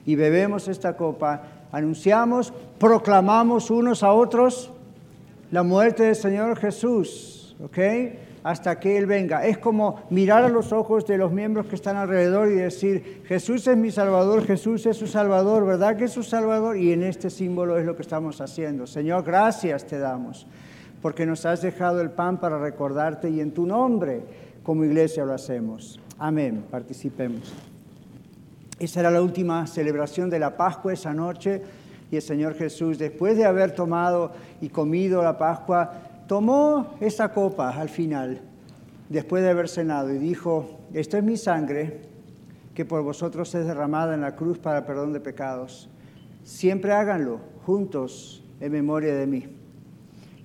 y 0.07 0.17
bebemos 0.17 0.69
esta 0.69 0.97
copa, 0.97 1.58
anunciamos, 1.73 2.53
proclamamos 2.79 3.71
unos 3.71 4.03
a 4.03 4.13
otros 4.13 4.71
la 5.51 5.63
muerte 5.63 6.05
del 6.05 6.17
Señor 6.17 6.57
Jesús. 6.59 7.57
¿Ok? 7.63 7.79
hasta 8.43 8.79
que 8.79 8.97
Él 8.97 9.07
venga. 9.07 9.45
Es 9.47 9.59
como 9.59 10.03
mirar 10.11 10.45
a 10.45 10.49
los 10.49 10.73
ojos 10.73 11.07
de 11.07 11.19
los 11.19 11.33
miembros 11.33 11.67
que 11.67 11.75
están 11.75 11.97
alrededor 11.97 12.49
y 12.49 12.55
decir, 12.55 13.23
Jesús 13.27 13.67
es 13.67 13.77
mi 13.77 13.91
Salvador, 13.91 14.45
Jesús 14.45 14.87
es 14.87 14.97
su 14.97 15.07
Salvador, 15.07 15.67
¿verdad 15.67 15.97
que 15.97 16.05
es 16.05 16.13
su 16.13 16.23
Salvador? 16.23 16.77
Y 16.77 16.93
en 16.93 17.03
este 17.03 17.31
símbolo 17.31 17.79
es 17.79 17.85
lo 17.85 17.97
que 17.97 18.03
estamos 18.03 18.41
haciendo. 18.41 18.87
Señor, 18.87 19.25
gracias 19.25 19.87
te 19.87 19.99
damos, 19.99 20.47
porque 21.03 21.27
nos 21.27 21.45
has 21.47 21.63
dejado 21.63 22.01
el 22.01 22.11
pan 22.11 22.39
para 22.39 22.59
recordarte 22.59 23.29
y 23.29 23.41
en 23.41 23.53
tu 23.53 23.67
nombre 23.67 24.23
como 24.63 24.85
iglesia 24.85 25.25
lo 25.25 25.35
hacemos. 25.35 26.01
Amén, 26.19 26.65
participemos. 26.71 27.53
Esa 28.79 29.01
era 29.01 29.11
la 29.11 29.23
última 29.23 29.67
celebración 29.67 30.31
de 30.31 30.39
la 30.39 30.57
Pascua 30.57 30.93
esa 30.93 31.13
noche 31.13 31.63
y 32.11 32.17
el 32.17 32.23
Señor 32.23 32.55
Jesús, 32.55 32.99
después 32.99 33.37
de 33.37 33.45
haber 33.45 33.73
tomado 33.73 34.33
y 34.61 34.69
comido 34.69 35.23
la 35.23 35.37
Pascua, 35.37 35.93
tomó 36.27 36.95
esa 37.01 37.33
copa 37.33 37.71
al 37.71 37.89
final, 37.89 38.41
después 39.09 39.43
de 39.43 39.51
haber 39.51 39.69
cenado, 39.69 40.13
y 40.13 40.19
dijo, 40.19 40.79
esto 40.95 41.17
es 41.17 41.25
mi 41.25 41.37
sangre 41.37 42.03
que 42.75 42.85
por 42.85 43.03
vosotros 43.03 43.53
es 43.55 43.67
derramada 43.67 44.15
en 44.15 44.21
la 44.21 44.37
cruz 44.37 44.59
para 44.59 44.87
perdón 44.87 45.13
de 45.13 45.21
pecados. 45.21 45.91
siempre 46.45 46.93
háganlo 46.93 47.41
juntos 47.67 48.45
en 48.61 48.73
memoria 48.73 49.15
de 49.15 49.27
mí. 49.27 49.47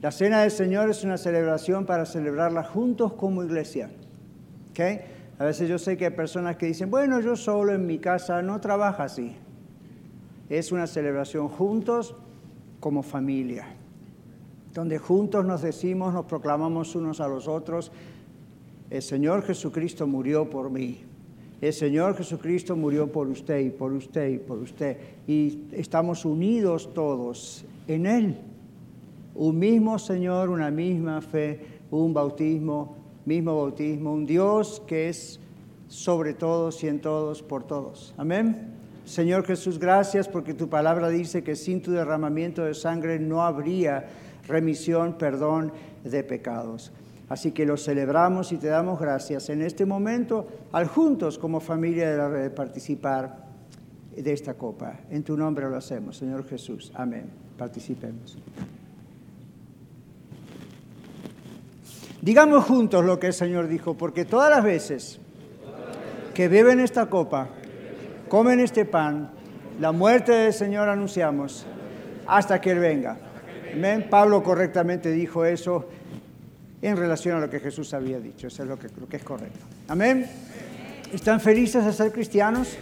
La 0.01 0.11
cena 0.11 0.41
del 0.41 0.51
Señor 0.51 0.89
es 0.89 1.03
una 1.03 1.17
celebración 1.17 1.86
para 1.86 2.05
celebrarla 2.05 2.63
juntos 2.63 3.13
como 3.13 3.43
iglesia. 3.43 3.89
¿Okay? 4.71 4.99
A 5.39 5.45
veces 5.45 5.67
yo 5.67 5.79
sé 5.79 5.97
que 5.97 6.05
hay 6.05 6.11
personas 6.11 6.57
que 6.57 6.67
dicen, 6.67 6.91
bueno, 6.91 7.19
yo 7.19 7.36
solo 7.36 7.73
en 7.73 7.86
mi 7.86 7.99
casa 7.99 8.41
no 8.41 8.61
trabaja 8.61 9.05
así. 9.05 9.36
Es 10.49 10.71
una 10.71 10.88
celebración 10.88 11.47
juntos 11.47 12.15
como 12.79 13.01
familia, 13.01 13.65
donde 14.73 14.99
juntos 14.99 15.45
nos 15.45 15.61
decimos, 15.61 16.13
nos 16.13 16.25
proclamamos 16.25 16.95
unos 16.95 17.21
a 17.21 17.27
los 17.27 17.47
otros, 17.47 17.91
el 18.89 19.01
Señor 19.01 19.41
Jesucristo 19.43 20.05
murió 20.05 20.49
por 20.49 20.69
mí. 20.69 20.99
El 21.61 21.73
Señor 21.73 22.15
Jesucristo 22.15 22.75
murió 22.75 23.11
por 23.11 23.27
usted 23.27 23.59
y 23.59 23.69
por 23.69 23.93
usted 23.93 24.29
y 24.29 24.38
por 24.38 24.59
usted. 24.59 24.97
Y 25.25 25.63
estamos 25.71 26.25
unidos 26.25 26.93
todos 26.93 27.65
en 27.88 28.05
Él. 28.05 28.38
Un 29.34 29.57
mismo 29.57 29.97
Señor, 29.97 30.49
una 30.49 30.69
misma 30.69 31.21
fe, 31.21 31.59
un 31.89 32.13
bautismo, 32.13 33.03
mismo 33.26 33.55
bautismo, 33.55 34.13
un 34.13 34.26
Dios 34.26 34.82
que 34.88 35.09
es 35.09 35.39
sobre 35.88 36.34
todos 36.34 36.84
y 36.84 36.88
en 36.88 36.99
todos 36.99 37.41
por 37.43 37.65
todos. 37.65 38.13
Amén. 38.17 38.74
Señor 39.05 39.45
Jesús, 39.45 39.80
gracias 39.80 40.28
porque 40.28 40.53
tu 40.53 40.69
palabra 40.69 41.09
dice 41.09 41.43
que 41.43 41.55
sin 41.55 41.82
tu 41.82 41.91
derramamiento 41.91 42.63
de 42.63 42.74
sangre 42.74 43.19
no 43.19 43.43
habría 43.43 44.05
remisión, 44.47 45.17
perdón 45.17 45.71
de 46.03 46.24
pecados. 46.24 46.91
Así 47.30 47.51
que 47.51 47.65
lo 47.65 47.78
celebramos 47.78 48.51
y 48.51 48.57
te 48.57 48.67
damos 48.67 48.99
gracias 48.99 49.49
en 49.49 49.61
este 49.61 49.86
momento 49.86 50.47
al 50.71 50.88
juntos 50.88 51.38
como 51.38 51.59
familia 51.59 52.09
de 52.09 52.17
la 52.17 52.30
red 52.30 52.51
participar 52.51 53.47
de 54.15 54.32
esta 54.32 54.53
copa. 54.53 54.99
En 55.09 55.24
tu 55.24 55.36
nombre 55.36 55.69
lo 55.69 55.76
hacemos, 55.76 56.17
Señor 56.17 56.45
Jesús. 56.45 56.91
Amén. 56.95 57.30
Participemos. 57.57 58.38
Digamos 62.24 62.63
juntos 62.63 63.03
lo 63.03 63.19
que 63.19 63.28
el 63.28 63.34
Señor 63.34 63.67
dijo, 63.67 63.95
porque 63.95 64.24
todas 64.24 64.49
las 64.49 64.63
veces 64.63 65.19
que 66.34 66.47
beben 66.47 66.80
esta 66.80 67.07
copa, 67.07 67.49
comen 68.30 68.61
este 68.61 68.86
pan, 68.86 69.30
la 69.82 69.91
muerte 69.91 70.32
del 70.32 70.53
Señor 70.53 70.88
anunciamos 70.88 71.65
hasta 72.26 72.61
que 72.61 72.71
Él 72.71 72.80
venga. 72.80 73.17
Amén. 73.74 74.07
Pablo 74.09 74.41
correctamente 74.41 75.11
dijo 75.11 75.43
eso 75.43 75.89
en 76.82 76.95
relación 76.95 77.36
a 77.36 77.41
lo 77.41 77.49
que 77.49 77.59
Jesús 77.59 77.93
había 77.93 78.21
dicho. 78.21 78.47
Eso 78.47 78.63
es 78.63 78.69
lo 78.69 78.80
que, 78.80 78.88
lo 78.97 79.09
que 79.09 79.17
es 79.17 79.24
correcto. 79.24 79.59
Amén. 79.89 80.26
¿Están 81.11 81.41
felices 81.41 81.84
de 81.84 81.91
ser 81.91 82.13
cristianos? 82.13 82.78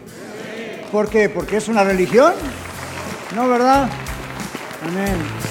¿Por 0.91 1.09
qué? 1.09 1.29
¿Porque 1.29 1.57
es 1.57 1.67
una 1.67 1.83
religión? 1.83 2.33
No, 3.35 3.49
¿verdad? 3.49 3.89
Amén. 4.83 5.50